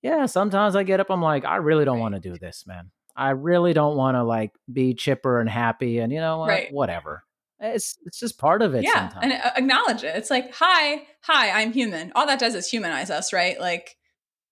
yeah 0.02 0.26
sometimes 0.26 0.76
i 0.76 0.84
get 0.84 1.00
up 1.00 1.10
i'm 1.10 1.22
like 1.22 1.46
i 1.46 1.58
really 1.58 1.86
don't 1.86 2.00
want 2.00 2.16
to 2.16 2.22
do 2.22 2.38
this 2.38 2.66
man 2.68 2.92
i 3.16 3.30
really 3.30 3.74
don't 3.74 3.98
want 3.98 4.16
to 4.16 4.24
like 4.24 4.52
be 4.72 4.94
chipper 4.94 5.40
and 5.40 5.50
happy 5.50 6.00
and 6.00 6.12
you 6.12 6.20
know 6.20 6.40
what 6.40 6.50
right. 6.50 6.74
whatever 6.74 7.24
it's 7.60 7.98
it's 8.06 8.20
just 8.20 8.38
part 8.38 8.62
of 8.62 8.74
it. 8.74 8.84
Yeah, 8.84 9.10
sometimes. 9.10 9.34
and 9.34 9.52
acknowledge 9.58 10.04
it. 10.04 10.16
It's 10.16 10.30
like, 10.30 10.54
hi, 10.54 11.04
hi, 11.22 11.62
I'm 11.62 11.74
human. 11.74 12.12
All 12.16 12.26
that 12.26 12.40
does 12.40 12.56
is 12.56 12.70
humanize 12.70 13.10
us, 13.10 13.34
right? 13.34 13.60
Like, 13.60 13.98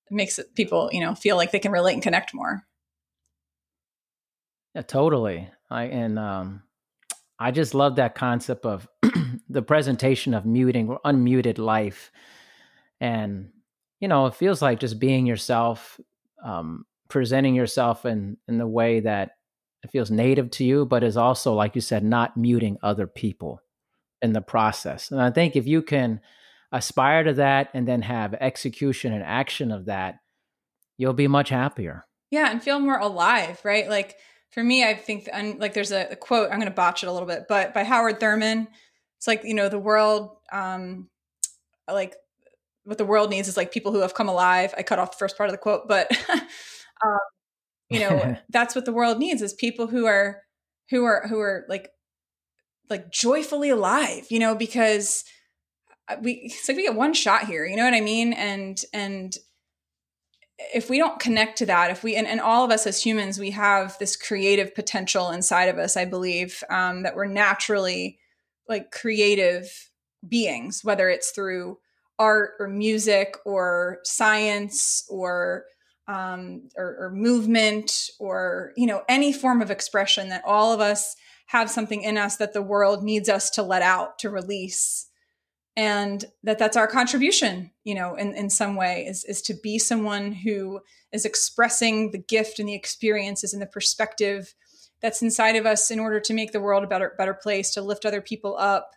makes 0.09 0.39
people, 0.55 0.89
you 0.91 1.01
know, 1.01 1.15
feel 1.15 1.35
like 1.35 1.51
they 1.51 1.59
can 1.59 1.71
relate 1.71 1.93
and 1.93 2.03
connect 2.03 2.33
more. 2.33 2.63
Yeah, 4.75 4.81
totally. 4.83 5.49
I 5.69 5.83
and 5.85 6.19
um, 6.19 6.63
I 7.39 7.51
just 7.51 7.73
love 7.73 7.95
that 7.95 8.15
concept 8.15 8.65
of 8.65 8.87
the 9.49 9.61
presentation 9.61 10.33
of 10.33 10.45
muting 10.45 10.89
or 10.89 10.99
unmuted 11.05 11.57
life, 11.57 12.11
and 13.01 13.49
you 13.99 14.07
know, 14.07 14.27
it 14.27 14.35
feels 14.35 14.61
like 14.61 14.79
just 14.79 14.99
being 14.99 15.25
yourself, 15.25 15.99
um, 16.43 16.85
presenting 17.09 17.55
yourself 17.55 18.05
in 18.05 18.37
in 18.47 18.57
the 18.57 18.67
way 18.67 18.99
that 18.99 19.31
it 19.83 19.91
feels 19.91 20.11
native 20.11 20.51
to 20.51 20.63
you, 20.63 20.85
but 20.85 21.03
is 21.03 21.17
also, 21.17 21.53
like 21.53 21.75
you 21.75 21.81
said, 21.81 22.03
not 22.03 22.37
muting 22.37 22.77
other 22.81 23.07
people 23.07 23.61
in 24.21 24.33
the 24.33 24.41
process. 24.41 25.11
And 25.11 25.21
I 25.21 25.31
think 25.31 25.55
if 25.55 25.67
you 25.67 25.81
can 25.81 26.21
aspire 26.71 27.23
to 27.23 27.33
that 27.33 27.69
and 27.73 27.87
then 27.87 28.01
have 28.01 28.33
execution 28.35 29.13
and 29.13 29.23
action 29.23 29.71
of 29.71 29.85
that, 29.85 30.19
you'll 30.97 31.13
be 31.13 31.27
much 31.27 31.49
happier. 31.49 32.05
Yeah, 32.31 32.51
and 32.51 32.61
feel 32.61 32.79
more 32.79 32.97
alive, 32.97 33.61
right? 33.63 33.89
Like 33.89 34.15
for 34.51 34.63
me, 34.63 34.83
I 34.83 34.93
think 34.93 35.29
like 35.59 35.73
there's 35.73 35.91
a, 35.91 36.07
a 36.11 36.15
quote. 36.15 36.51
I'm 36.51 36.59
going 36.59 36.71
to 36.71 36.75
botch 36.75 37.03
it 37.03 37.07
a 37.07 37.11
little 37.11 37.27
bit, 37.27 37.45
but 37.47 37.73
by 37.73 37.83
Howard 37.83 38.19
Thurman, 38.19 38.67
it's 39.17 39.27
like 39.27 39.43
you 39.43 39.53
know 39.53 39.69
the 39.69 39.79
world, 39.79 40.37
um, 40.51 41.09
like 41.89 42.15
what 42.83 42.97
the 42.97 43.05
world 43.05 43.29
needs 43.29 43.47
is 43.47 43.57
like 43.57 43.71
people 43.71 43.91
who 43.91 43.99
have 43.99 44.13
come 44.13 44.29
alive. 44.29 44.73
I 44.77 44.83
cut 44.83 44.99
off 44.99 45.11
the 45.11 45.17
first 45.17 45.37
part 45.37 45.49
of 45.49 45.53
the 45.53 45.57
quote, 45.57 45.87
but 45.87 46.11
um, 47.05 47.17
you 47.89 47.99
know 47.99 48.37
that's 48.49 48.75
what 48.75 48.85
the 48.85 48.93
world 48.93 49.19
needs 49.19 49.41
is 49.41 49.53
people 49.53 49.87
who 49.87 50.05
are 50.05 50.41
who 50.89 51.03
are 51.03 51.27
who 51.27 51.39
are 51.39 51.65
like 51.69 51.89
like 52.89 53.11
joyfully 53.11 53.69
alive 53.69 54.25
you 54.29 54.39
know 54.39 54.55
because 54.55 55.23
we 56.21 56.33
it's 56.33 56.67
like 56.67 56.77
we 56.77 56.83
get 56.83 56.95
one 56.95 57.13
shot 57.13 57.45
here 57.45 57.65
you 57.65 57.75
know 57.75 57.83
what 57.83 57.93
i 57.93 58.01
mean? 58.01 58.33
And 58.33 58.81
and 58.93 59.35
if 60.73 60.89
we 60.89 60.97
don't 60.97 61.19
connect 61.19 61.57
to 61.59 61.65
that 61.67 61.91
if 61.91 62.03
we 62.03 62.15
and, 62.15 62.27
and 62.27 62.41
all 62.41 62.65
of 62.65 62.71
us 62.71 62.87
as 62.87 63.01
humans 63.01 63.39
we 63.39 63.51
have 63.51 63.97
this 63.99 64.15
creative 64.15 64.73
potential 64.73 65.29
inside 65.29 65.65
of 65.65 65.77
us 65.77 65.95
i 65.95 66.05
believe 66.05 66.63
um, 66.69 67.03
that 67.03 67.15
we're 67.15 67.25
naturally 67.25 68.17
like 68.67 68.91
creative 68.91 69.89
beings 70.27 70.81
whether 70.83 71.09
it's 71.09 71.31
through 71.31 71.77
art 72.19 72.51
or 72.59 72.67
music 72.67 73.37
or 73.45 73.99
science 74.03 75.05
or 75.09 75.65
um, 76.07 76.69
or, 76.77 77.05
or 77.05 77.11
movement 77.11 78.09
or 78.19 78.71
you 78.75 78.87
know 78.87 79.03
any 79.07 79.31
form 79.31 79.61
of 79.61 79.69
expression 79.69 80.29
that 80.29 80.43
all 80.45 80.73
of 80.73 80.79
us 80.79 81.15
have 81.47 81.69
something 81.69 82.01
in 82.01 82.17
us 82.17 82.37
that 82.37 82.53
the 82.53 82.61
world 82.61 83.03
needs 83.03 83.29
us 83.29 83.49
to 83.51 83.63
let 83.63 83.81
out 83.81 84.17
to 84.19 84.29
release 84.29 85.06
and 85.77 86.25
that 86.43 86.59
that's 86.59 86.75
our 86.75 86.87
contribution 86.87 87.71
you 87.85 87.95
know 87.95 88.15
in, 88.15 88.33
in 88.33 88.49
some 88.49 88.75
way 88.75 89.05
is, 89.07 89.23
is 89.23 89.41
to 89.41 89.53
be 89.63 89.79
someone 89.79 90.33
who 90.33 90.81
is 91.13 91.23
expressing 91.23 92.11
the 92.11 92.17
gift 92.17 92.59
and 92.59 92.67
the 92.67 92.73
experiences 92.73 93.53
and 93.53 93.61
the 93.61 93.67
perspective 93.67 94.53
that's 95.01 95.21
inside 95.21 95.55
of 95.55 95.65
us 95.65 95.89
in 95.89 95.99
order 95.99 96.19
to 96.19 96.33
make 96.33 96.51
the 96.51 96.59
world 96.59 96.83
a 96.83 96.87
better 96.87 97.13
better 97.17 97.33
place 97.33 97.71
to 97.71 97.81
lift 97.81 98.05
other 98.05 98.21
people 98.21 98.57
up 98.57 98.91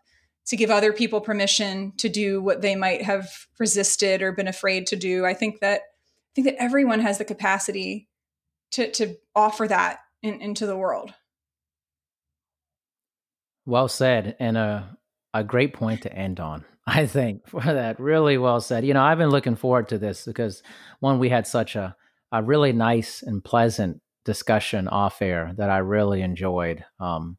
to 0.47 0.57
give 0.57 0.71
other 0.71 0.93
people 0.93 1.21
permission 1.21 1.93
to 1.97 2.09
do 2.09 2.43
what 2.43 2.63
they 2.63 2.75
might 2.75 3.03
have 3.03 3.31
resisted 3.61 4.23
or 4.23 4.33
been 4.33 4.49
afraid 4.49 4.87
to 4.89 4.97
do 4.97 5.25
i 5.25 5.35
think 5.35 5.61
that 5.61 5.83
I 6.31 6.33
think 6.35 6.47
that 6.47 6.63
everyone 6.63 7.01
has 7.01 7.19
the 7.19 7.25
capacity 7.25 8.09
to 8.73 8.91
to 8.93 9.17
offer 9.35 9.67
that 9.67 10.01
in, 10.23 10.41
into 10.41 10.67
the 10.67 10.77
world. 10.77 11.13
Well 13.67 13.89
said, 13.89 14.37
and 14.39 14.57
a 14.57 14.97
a 15.35 15.45
great 15.45 15.75
point 15.75 16.03
to 16.03 16.13
end 16.13 16.39
on. 16.39 16.65
I 16.87 17.07
think 17.07 17.47
for 17.49 17.61
that, 17.63 18.01
really 18.01 18.39
well 18.39 18.61
said. 18.61 18.85
You 18.85 18.95
know, 18.95 19.03
I've 19.03 19.19
been 19.19 19.31
looking 19.31 19.57
forward 19.57 19.89
to 19.91 19.99
this 19.99 20.25
because 20.25 20.63
one, 21.01 21.19
we 21.19 21.29
had 21.29 21.47
such 21.47 21.77
a 21.77 21.97
a 22.33 22.43
really 22.43 22.73
nice 22.73 23.23
and 23.23 23.43
pleasant 23.45 24.01
discussion 24.25 24.87
off 24.89 25.21
air 25.23 25.53
that 25.57 25.71
I 25.71 25.79
really 25.79 26.23
enjoyed. 26.23 26.85
Um, 27.01 27.39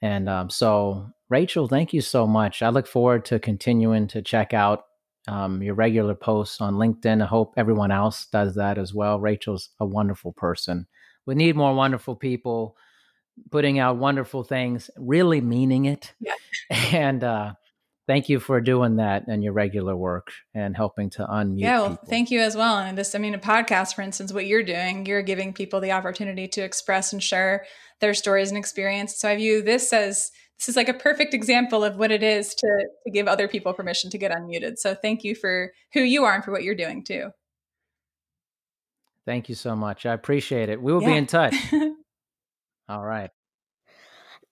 And 0.00 0.28
um, 0.28 0.50
so, 0.50 1.08
Rachel, 1.30 1.68
thank 1.68 1.92
you 1.92 2.00
so 2.00 2.26
much. 2.26 2.62
I 2.62 2.70
look 2.70 2.86
forward 2.86 3.24
to 3.26 3.38
continuing 3.38 4.08
to 4.08 4.22
check 4.22 4.52
out 4.54 4.84
um, 5.28 5.62
your 5.62 5.74
regular 5.74 6.14
posts 6.14 6.60
on 6.60 6.74
LinkedIn. 6.74 7.22
I 7.22 7.26
hope 7.26 7.54
everyone 7.56 7.90
else 7.92 8.26
does 8.26 8.54
that 8.56 8.78
as 8.78 8.92
well. 8.94 9.20
Rachel's 9.20 9.70
a 9.80 9.86
wonderful 9.86 10.32
person. 10.32 10.86
We 11.26 11.34
need 11.36 11.56
more 11.56 11.74
wonderful 11.74 12.16
people 12.16 12.76
putting 13.50 13.78
out 13.78 13.96
wonderful 13.98 14.44
things, 14.44 14.90
really 14.98 15.40
meaning 15.40 15.86
it. 15.86 16.14
Yeah. 16.20 16.34
And 16.92 17.24
uh, 17.24 17.54
thank 18.12 18.28
you 18.28 18.38
for 18.38 18.60
doing 18.60 18.96
that 18.96 19.26
and 19.26 19.42
your 19.42 19.54
regular 19.54 19.96
work 19.96 20.32
and 20.52 20.76
helping 20.76 21.08
to 21.08 21.24
unmute. 21.24 21.60
Yeah, 21.60 21.80
well, 21.80 21.98
thank 22.10 22.30
you 22.30 22.40
as 22.40 22.54
well. 22.54 22.76
And 22.76 22.98
this, 22.98 23.14
I 23.14 23.18
mean, 23.18 23.34
a 23.34 23.38
podcast, 23.38 23.94
for 23.94 24.02
instance, 24.02 24.34
what 24.34 24.44
you're 24.44 24.62
doing, 24.62 25.06
you're 25.06 25.22
giving 25.22 25.54
people 25.54 25.80
the 25.80 25.92
opportunity 25.92 26.46
to 26.48 26.60
express 26.60 27.14
and 27.14 27.22
share 27.22 27.64
their 28.00 28.12
stories 28.12 28.50
and 28.50 28.58
experience. 28.58 29.18
So 29.18 29.30
I 29.30 29.36
view 29.36 29.62
this 29.62 29.94
as 29.94 30.30
this 30.58 30.68
is 30.68 30.76
like 30.76 30.90
a 30.90 30.94
perfect 30.94 31.32
example 31.32 31.82
of 31.82 31.96
what 31.96 32.10
it 32.10 32.22
is 32.22 32.54
to, 32.54 32.86
to 33.04 33.10
give 33.10 33.28
other 33.28 33.48
people 33.48 33.72
permission 33.72 34.10
to 34.10 34.18
get 34.18 34.30
unmuted. 34.30 34.76
So 34.76 34.94
thank 34.94 35.24
you 35.24 35.34
for 35.34 35.72
who 35.94 36.00
you 36.00 36.24
are 36.24 36.34
and 36.34 36.44
for 36.44 36.52
what 36.52 36.64
you're 36.64 36.74
doing 36.74 37.04
too. 37.04 37.30
Thank 39.24 39.48
you 39.48 39.54
so 39.54 39.74
much. 39.74 40.04
I 40.04 40.12
appreciate 40.12 40.68
it. 40.68 40.82
We 40.82 40.92
will 40.92 41.00
yeah. 41.00 41.08
be 41.08 41.16
in 41.16 41.26
touch. 41.26 41.54
All 42.90 43.02
right. 43.02 43.30